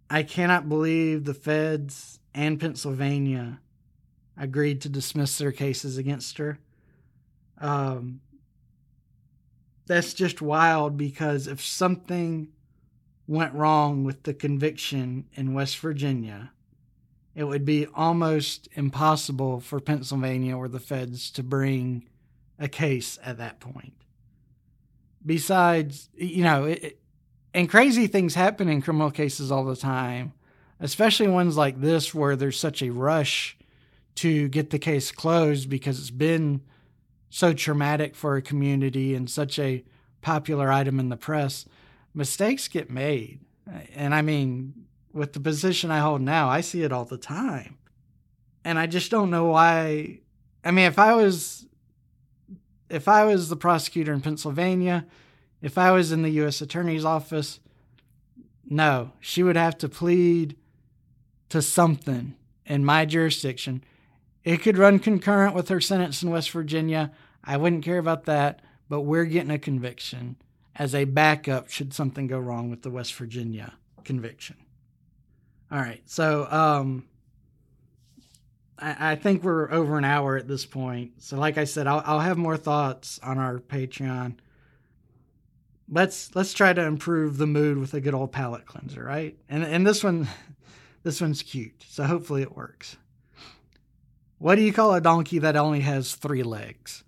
I 0.08 0.22
cannot 0.22 0.68
believe 0.68 1.24
the 1.24 1.34
feds 1.34 2.20
and 2.32 2.60
Pennsylvania 2.60 3.60
agreed 4.36 4.80
to 4.82 4.88
dismiss 4.88 5.36
their 5.36 5.52
cases 5.52 5.98
against 5.98 6.38
her. 6.38 6.60
Um, 7.60 8.20
that's 9.86 10.14
just 10.14 10.40
wild 10.40 10.96
because 10.96 11.46
if 11.46 11.60
something 11.60 12.48
went 13.26 13.54
wrong 13.54 14.04
with 14.04 14.22
the 14.22 14.34
conviction 14.34 15.26
in 15.34 15.54
West 15.54 15.78
Virginia, 15.78 16.52
it 17.34 17.44
would 17.44 17.64
be 17.64 17.86
almost 17.94 18.68
impossible 18.74 19.60
for 19.60 19.80
Pennsylvania 19.80 20.56
or 20.56 20.68
the 20.68 20.80
feds 20.80 21.30
to 21.32 21.42
bring 21.42 22.08
a 22.58 22.68
case 22.68 23.18
at 23.24 23.38
that 23.38 23.60
point. 23.60 23.94
Besides, 25.24 26.08
you 26.14 26.44
know, 26.44 26.64
it, 26.64 27.00
and 27.52 27.68
crazy 27.68 28.06
things 28.06 28.34
happen 28.34 28.68
in 28.68 28.82
criminal 28.82 29.10
cases 29.10 29.50
all 29.50 29.64
the 29.64 29.76
time, 29.76 30.32
especially 30.78 31.28
ones 31.28 31.56
like 31.56 31.80
this 31.80 32.14
where 32.14 32.36
there's 32.36 32.58
such 32.58 32.82
a 32.82 32.90
rush 32.90 33.56
to 34.16 34.48
get 34.48 34.70
the 34.70 34.78
case 34.78 35.10
closed 35.10 35.68
because 35.68 35.98
it's 35.98 36.10
been 36.10 36.62
so 37.30 37.52
traumatic 37.52 38.14
for 38.14 38.36
a 38.36 38.42
community 38.42 39.14
and 39.14 39.30
such 39.30 39.58
a 39.58 39.84
popular 40.20 40.70
item 40.70 41.00
in 41.00 41.08
the 41.08 41.16
press. 41.16 41.64
Mistakes 42.12 42.68
get 42.68 42.90
made. 42.90 43.40
And 43.94 44.14
I 44.14 44.20
mean, 44.20 44.74
with 45.12 45.32
the 45.32 45.40
position 45.40 45.90
I 45.90 46.00
hold 46.00 46.20
now, 46.20 46.48
I 46.48 46.60
see 46.60 46.82
it 46.82 46.92
all 46.92 47.04
the 47.04 47.16
time. 47.16 47.78
And 48.64 48.78
I 48.78 48.86
just 48.86 49.10
don't 49.10 49.30
know 49.30 49.46
why. 49.46 50.20
I 50.64 50.70
mean, 50.70 50.84
if 50.84 50.98
I 50.98 51.14
was 51.14 51.66
if 52.90 53.08
I 53.08 53.24
was 53.24 53.48
the 53.48 53.56
prosecutor 53.56 54.12
in 54.12 54.20
Pennsylvania 54.20 55.06
if 55.62 55.76
I 55.76 55.90
was 55.90 56.12
in 56.12 56.22
the 56.22 56.30
U.S. 56.30 56.60
Attorney's 56.60 57.04
Office, 57.04 57.60
no, 58.68 59.12
she 59.20 59.42
would 59.42 59.56
have 59.56 59.76
to 59.78 59.88
plead 59.88 60.56
to 61.50 61.60
something 61.60 62.34
in 62.64 62.84
my 62.84 63.04
jurisdiction. 63.04 63.84
It 64.44 64.58
could 64.58 64.78
run 64.78 64.98
concurrent 64.98 65.54
with 65.54 65.68
her 65.68 65.80
sentence 65.80 66.22
in 66.22 66.30
West 66.30 66.50
Virginia. 66.50 67.12
I 67.44 67.56
wouldn't 67.56 67.84
care 67.84 67.98
about 67.98 68.24
that, 68.24 68.62
but 68.88 69.02
we're 69.02 69.24
getting 69.24 69.50
a 69.50 69.58
conviction 69.58 70.36
as 70.76 70.94
a 70.94 71.04
backup 71.04 71.68
should 71.68 71.92
something 71.92 72.26
go 72.26 72.38
wrong 72.38 72.70
with 72.70 72.82
the 72.82 72.90
West 72.90 73.14
Virginia 73.14 73.74
conviction. 74.04 74.56
All 75.70 75.78
right, 75.78 76.02
so 76.06 76.46
um, 76.50 77.04
I, 78.78 79.12
I, 79.12 79.16
think 79.16 79.44
we're 79.44 79.70
over 79.70 79.98
an 79.98 80.04
hour 80.04 80.36
at 80.36 80.48
this 80.48 80.66
point. 80.66 81.22
So, 81.22 81.38
like 81.38 81.58
I 81.58 81.64
said, 81.64 81.86
I'll, 81.86 82.02
I'll 82.04 82.20
have 82.20 82.38
more 82.38 82.56
thoughts 82.56 83.20
on 83.22 83.38
our 83.38 83.58
Patreon 83.58 84.38
let's 85.90 86.34
let's 86.34 86.54
try 86.54 86.72
to 86.72 86.82
improve 86.82 87.36
the 87.36 87.46
mood 87.46 87.78
with 87.78 87.92
a 87.94 88.00
good 88.00 88.14
old 88.14 88.32
palate 88.32 88.66
cleanser, 88.66 89.04
right? 89.04 89.36
And 89.48 89.64
and 89.64 89.86
this 89.86 90.02
one 90.02 90.28
this 91.02 91.20
one's 91.20 91.42
cute, 91.42 91.84
so 91.88 92.04
hopefully 92.04 92.42
it 92.42 92.56
works. 92.56 92.96
What 94.40 94.54
do 94.54 94.62
you 94.62 94.72
call 94.72 94.94
a 94.94 95.02
donkey 95.02 95.40
that 95.40 95.54
only 95.54 95.80
has 95.80 96.14
3 96.14 96.42
legs? 96.44 97.04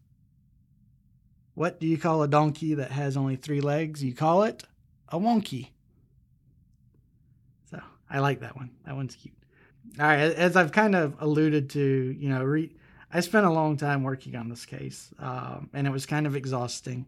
What 1.54 1.80
do 1.80 1.86
you 1.86 1.96
call 1.96 2.22
a 2.22 2.28
donkey 2.28 2.74
that 2.74 2.90
has 2.90 3.16
only 3.16 3.36
3 3.36 3.62
legs? 3.62 4.04
You 4.04 4.14
call 4.14 4.42
it 4.42 4.64
a 5.08 5.18
wonky. 5.18 5.70
So, 7.70 7.80
I 8.10 8.18
like 8.18 8.40
that 8.40 8.54
one. 8.54 8.68
That 8.84 8.96
one's 8.96 9.16
cute. 9.16 9.34
All 9.98 10.06
right, 10.06 10.18
as 10.18 10.56
I've 10.56 10.72
kind 10.72 10.94
of 10.94 11.16
alluded 11.20 11.70
to, 11.70 11.80
you 11.80 12.28
know, 12.28 12.44
re- 12.44 12.74
I 13.10 13.20
spent 13.20 13.46
a 13.46 13.50
long 13.50 13.78
time 13.78 14.02
working 14.02 14.36
on 14.36 14.50
this 14.50 14.66
case, 14.66 15.08
um, 15.18 15.70
and 15.72 15.86
it 15.86 15.90
was 15.90 16.04
kind 16.04 16.26
of 16.26 16.36
exhausting. 16.36 17.06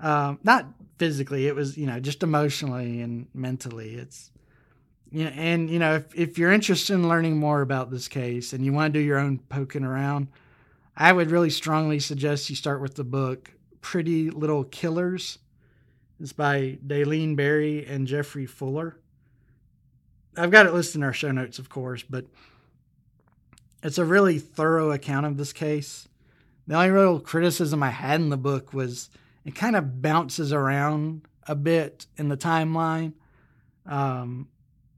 Um, 0.00 0.38
not 0.44 0.66
physically, 0.96 1.46
it 1.46 1.54
was, 1.54 1.76
you 1.76 1.86
know, 1.86 2.00
just 2.00 2.22
emotionally 2.22 3.02
and 3.02 3.26
mentally. 3.34 3.96
It's, 3.96 4.30
you 5.10 5.24
know, 5.24 5.30
and, 5.30 5.70
you 5.70 5.78
know, 5.78 5.94
if, 5.94 6.14
if 6.14 6.38
you're 6.38 6.52
interested 6.52 6.94
in 6.94 7.08
learning 7.08 7.38
more 7.38 7.60
about 7.60 7.90
this 7.90 8.08
case 8.08 8.52
and 8.52 8.64
you 8.64 8.72
want 8.72 8.92
to 8.92 8.98
do 8.98 9.04
your 9.04 9.18
own 9.18 9.38
poking 9.38 9.84
around, 9.84 10.28
I 10.96 11.12
would 11.12 11.30
really 11.30 11.50
strongly 11.50 12.00
suggest 12.00 12.50
you 12.50 12.56
start 12.56 12.80
with 12.80 12.94
the 12.94 13.04
book 13.04 13.52
Pretty 13.80 14.30
Little 14.30 14.64
Killers. 14.64 15.38
It's 16.18 16.32
by 16.32 16.78
Daleen 16.84 17.36
Berry 17.36 17.86
and 17.86 18.06
Geoffrey 18.06 18.46
Fuller. 18.46 18.98
I've 20.36 20.50
got 20.50 20.66
it 20.66 20.74
listed 20.74 20.96
in 20.96 21.02
our 21.02 21.12
show 21.12 21.30
notes, 21.30 21.58
of 21.58 21.68
course, 21.68 22.02
but 22.02 22.26
it's 23.82 23.98
a 23.98 24.04
really 24.04 24.38
thorough 24.38 24.90
account 24.90 25.26
of 25.26 25.36
this 25.36 25.52
case. 25.52 26.08
The 26.66 26.74
only 26.74 26.90
real 26.90 27.20
criticism 27.20 27.82
I 27.82 27.90
had 27.90 28.20
in 28.20 28.30
the 28.30 28.36
book 28.36 28.72
was 28.72 29.08
it 29.44 29.54
kind 29.54 29.76
of 29.76 30.02
bounces 30.02 30.52
around 30.52 31.22
a 31.46 31.54
bit 31.54 32.06
in 32.16 32.28
the 32.28 32.36
timeline. 32.36 33.12
Um, 33.86 34.48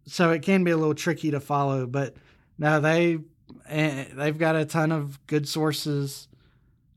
so 0.09 0.31
it 0.31 0.43
can 0.43 0.65
be 0.65 0.71
a 0.71 0.77
little 0.77 0.95
tricky 0.95 1.31
to 1.31 1.41
follow, 1.41 1.87
but 1.87 2.17
now 2.59 2.81
they 2.81 3.19
eh, 3.69 4.05
they've 4.15 4.39
got 4.39 4.57
a 4.57 4.65
ton 4.65 4.93
of 4.93 5.25
good 5.27 5.49
sources. 5.49 6.29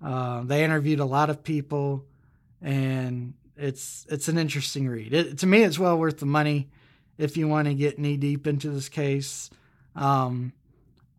Uh, 0.04 0.44
they 0.44 0.64
interviewed 0.64 1.00
a 1.00 1.06
lot 1.06 1.30
of 1.30 1.44
people, 1.44 2.06
and 2.62 3.34
It's 3.56 4.06
it's 4.10 4.28
an 4.28 4.38
interesting 4.38 4.88
read. 4.88 5.14
It, 5.14 5.38
to 5.40 5.48
me, 5.48 5.64
it's 5.64 5.78
well 5.78 5.98
worth 5.98 6.20
the 6.20 6.26
money 6.26 6.70
if 7.18 7.38
you 7.38 7.48
want 7.48 7.68
to 7.68 7.74
get 7.76 8.00
knee 8.00 8.18
deep 8.18 8.48
into 8.48 8.70
this 8.72 8.90
case. 8.90 9.50
Um, 9.96 10.54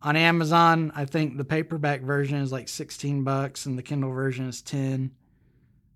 on 0.01 0.17
Amazon, 0.17 0.91
I 0.97 1.05
think 1.05 1.37
the 1.37 1.45
paperback 1.45 2.01
version 2.01 2.39
is 2.39 2.51
like 2.51 2.69
16 2.69 3.23
bucks 3.23 3.67
and 3.67 3.79
the 3.79 3.83
Kindle 3.83 4.11
version 4.11 4.49
is 4.49 4.61
10. 4.63 5.13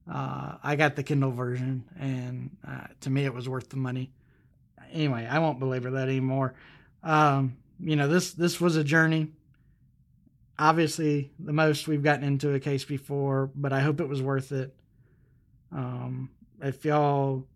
Uh, 0.09 0.59
I 0.63 0.77
got 0.77 0.95
the 0.95 1.03
Kindle 1.03 1.33
version, 1.33 1.85
and 1.99 2.57
uh, 2.67 2.87
to 3.01 3.11
me, 3.11 3.25
it 3.25 3.35
was 3.35 3.49
worth 3.49 3.71
the 3.71 3.77
money. 3.77 4.13
Anyway, 4.93 5.27
I 5.31 5.39
won't 5.39 5.59
belabor 5.59 5.91
that 5.93 6.09
anymore. 6.09 6.55
Um, 7.03 7.57
you 7.81 7.97
know, 7.97 8.09
this 8.09 8.33
this 8.33 8.61
was 8.61 8.77
a 8.77 8.85
journey. 8.85 9.33
Obviously, 10.59 11.31
the 11.39 11.53
most 11.53 11.87
we've 11.87 12.03
gotten 12.03 12.25
into 12.25 12.55
a 12.55 12.61
case 12.61 12.85
before, 12.85 13.51
but 13.55 13.73
I 13.73 13.81
hope 13.81 14.01
it 14.01 14.09
was 14.09 14.23
worth 14.23 14.53
it. 14.53 14.75
Um, 15.71 16.31
if 16.63 16.85
y'all 16.85 17.47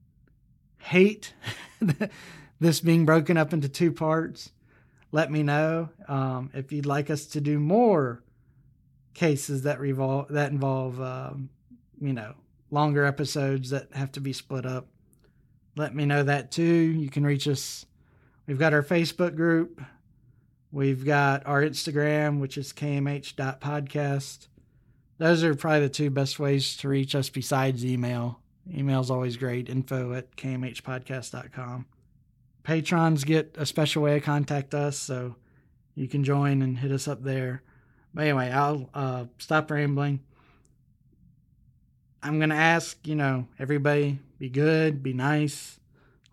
hate 0.79 1.35
this 2.61 2.81
being 2.81 3.07
broken 3.07 3.37
up 3.37 3.53
into 3.53 3.69
two 3.69 3.93
parts, 3.93 4.51
let 5.13 5.31
me 5.31 5.43
know. 5.43 5.89
Um, 6.09 6.51
if 6.53 6.73
you'd 6.73 6.87
like 6.87 7.11
us 7.11 7.27
to 7.27 7.41
do 7.41 7.59
more 7.59 8.23
cases 9.15 9.63
that 9.63 9.81
revolve 9.81 10.29
that 10.29 10.53
involve, 10.53 11.01
um, 11.01 11.49
you 12.01 12.13
know, 12.13 12.35
longer 12.71 13.05
episodes 13.05 13.71
that 13.71 13.89
have 13.93 14.13
to 14.13 14.21
be 14.21 14.33
split 14.33 14.67
up, 14.67 14.89
let 15.81 15.95
me 15.95 16.05
know 16.05 16.23
that 16.23 16.51
too. 16.53 16.63
You 16.63 17.09
can 17.11 17.25
reach 17.25 17.49
us. 17.49 17.87
We've 18.47 18.59
got 18.59 18.75
our 18.75 18.83
Facebook 18.83 19.35
group. 19.35 19.81
We've 20.71 21.05
got 21.05 21.47
our 21.47 21.63
Instagram, 21.63 22.39
which 22.39 22.57
is 22.57 22.73
kmh.podcast. 22.73 24.47
Those 25.19 25.43
are 25.43 25.55
probably 25.55 25.81
the 25.81 25.89
two 25.89 26.11
best 26.11 26.39
ways 26.39 26.77
to 26.79 26.89
reach 26.89 27.15
us 27.15 27.29
besides 27.29 27.85
email. 27.85 28.41
Email's 28.73 29.11
always 29.11 29.37
great. 29.37 29.69
Info 29.69 30.13
at 30.13 30.37
kmhpodcast.com. 30.37 31.87
Patrons 32.63 33.25
get 33.25 33.55
a 33.59 33.67
special 33.67 34.03
way 34.03 34.15
to 34.15 34.21
contact 34.21 34.75
us, 34.75 34.97
so 34.97 35.35
you 35.95 36.07
can 36.07 36.23
join 36.23 36.63
and 36.63 36.79
hit 36.79 36.93
us 36.93 37.09
up 37.09 37.23
there. 37.23 37.63
But 38.15 38.23
anyway, 38.23 38.51
I'll 38.51 38.89
uh, 38.95 39.25
stop 39.39 39.71
rambling. 39.71 40.21
I'm 42.23 42.39
going 42.39 42.51
to 42.51 42.57
ask, 42.57 43.07
you 43.07 43.15
know, 43.15 43.47
everybody 43.59 44.19
be 44.41 44.49
good, 44.49 45.03
be 45.03 45.13
nice. 45.13 45.79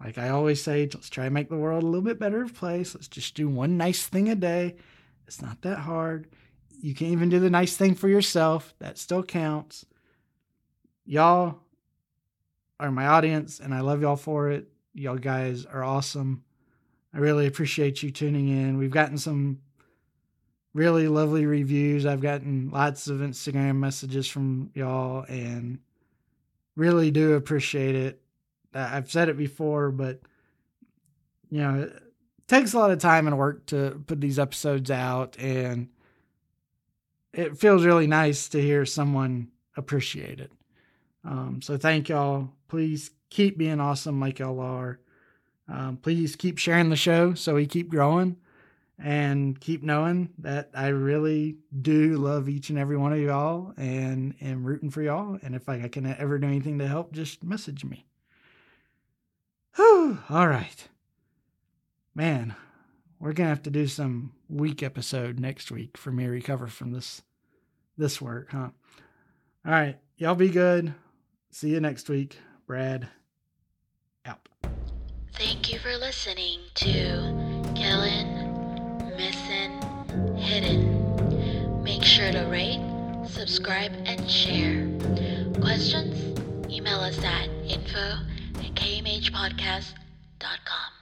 Like 0.04 0.18
I 0.18 0.30
always 0.30 0.64
say, 0.64 0.90
let's 0.94 1.10
try 1.10 1.26
and 1.26 1.34
make 1.34 1.50
the 1.50 1.58
world 1.58 1.84
a 1.84 1.86
little 1.86 2.02
bit 2.02 2.18
better 2.18 2.48
place. 2.48 2.96
Let's 2.96 3.10
just 3.10 3.36
do 3.36 3.50
one 3.50 3.78
nice 3.78 4.08
thing 4.08 4.30
a 4.30 4.36
day. 4.36 4.78
It's 5.28 5.42
not 5.42 5.62
that 5.64 5.80
hard. 5.80 6.28
You 6.80 6.96
can 6.96 7.08
even 7.08 7.28
do 7.28 7.40
the 7.40 7.50
nice 7.50 7.76
thing 7.76 7.96
for 7.96 8.08
yourself. 8.08 8.74
That 8.80 8.98
still 8.98 9.24
counts. 9.24 9.86
Y'all 11.06 11.60
are 12.80 12.92
my 12.92 13.08
audience, 13.08 13.60
and 13.60 13.74
I 13.74 13.82
love 13.82 14.02
y'all 14.02 14.16
for 14.16 14.52
it. 14.52 14.70
Y'all 14.94 15.18
guys 15.18 15.66
are 15.66 15.84
awesome. 15.84 16.44
I 17.14 17.18
really 17.18 17.46
appreciate 17.46 18.02
you 18.04 18.12
tuning 18.12 18.48
in. 18.48 18.78
We've 18.78 18.90
gotten 18.90 19.18
some 19.18 19.60
really 20.74 21.10
lovely 21.10 21.46
reviews. 21.46 22.06
I've 22.06 22.22
gotten 22.22 22.70
lots 22.70 23.08
of 23.08 23.18
Instagram 23.18 23.78
messages 23.78 24.28
from 24.28 24.70
y'all 24.76 25.26
and 25.28 25.80
really 26.78 27.12
do 27.12 27.34
appreciate 27.34 27.96
it. 27.96 28.22
I've 28.74 29.12
said 29.12 29.28
it 29.28 29.38
before, 29.38 29.92
but 29.92 30.22
you 31.50 31.62
know, 31.62 31.82
it 31.82 32.04
takes 32.48 32.74
a 32.74 32.80
lot 32.80 32.92
of 32.92 33.00
time 33.00 33.28
and 33.28 33.38
work 33.38 33.66
to 33.68 34.02
put 34.06 34.22
these 34.22 34.40
episodes 34.40 34.92
out 34.92 35.38
and 35.40 35.90
it 37.34 37.58
feels 37.58 37.86
really 37.86 38.08
nice 38.08 38.50
to 38.50 38.62
hear 38.62 38.86
someone 38.86 39.50
appreciate 39.76 40.40
it. 40.40 40.52
Um, 41.26 41.62
so 41.62 41.78
thank 41.78 42.10
y'all. 42.10 42.50
Please 42.68 43.12
keep 43.30 43.58
being 43.58 43.80
awesome 43.80 44.20
like 44.20 44.40
y'all 44.40 44.60
are. 44.60 45.00
Um, 45.68 45.98
please 45.98 46.36
keep 46.36 46.58
sharing 46.58 46.90
the 46.90 46.96
show 46.96 47.34
so 47.34 47.56
we 47.56 47.66
keep 47.66 47.90
growing 47.90 48.38
and 49.00 49.60
keep 49.60 49.84
knowing 49.84 50.30
that 50.40 50.72
I 50.74 50.88
really 50.88 51.58
do 51.82 52.18
love 52.18 52.50
each 52.50 52.70
and 52.70 52.80
every 52.80 52.98
one 52.98 53.14
of 53.14 53.20
y'all 53.20 53.74
and 53.78 54.34
am 54.42 54.66
rooting 54.66 54.90
for 54.90 55.02
y'all. 55.02 55.38
And 55.42 55.56
if 55.56 55.70
I 55.70 55.88
can 55.88 56.06
ever 56.06 56.40
do 56.40 56.48
anything 56.48 56.80
to 56.80 56.88
help, 56.88 57.12
just 57.12 57.44
message 57.44 57.86
me. 57.86 58.06
Whew, 59.76 60.20
all 60.30 60.48
right. 60.48 60.88
Man, 62.16 62.56
we're 63.20 63.34
gonna 63.34 63.50
have 63.50 63.64
to 63.64 63.70
do 63.70 63.88
some 63.88 64.34
week 64.50 64.82
episode 64.82 65.40
next 65.40 65.72
week 65.72 65.98
for 65.98 66.12
me 66.12 66.24
to 66.24 66.30
recover 66.32 66.68
from 66.68 66.92
this 66.92 67.22
this 67.98 68.20
work, 68.22 68.52
huh? 68.52 68.70
All 69.66 69.72
right, 69.72 69.98
y'all 70.18 70.36
be 70.36 70.50
good. 70.50 70.94
See 71.52 71.70
you 71.70 71.80
next 71.80 72.10
week. 72.10 72.38
Brad 72.66 73.08
out. 74.26 74.50
Thank 75.34 75.72
you 75.72 75.80
for 75.80 75.96
listening 75.98 76.60
to 76.76 77.48
Missing, 78.08 78.37
Hidden. 80.40 81.84
Make 81.84 82.04
sure 82.04 82.32
to 82.32 82.44
rate, 82.46 82.80
subscribe, 83.28 83.92
and 84.06 84.30
share. 84.30 84.88
Questions? 85.62 86.38
Email 86.70 87.00
us 87.00 87.18
at 87.24 87.50
info 87.66 88.20
at 88.56 88.76
kmhpodcast.com. 88.76 90.97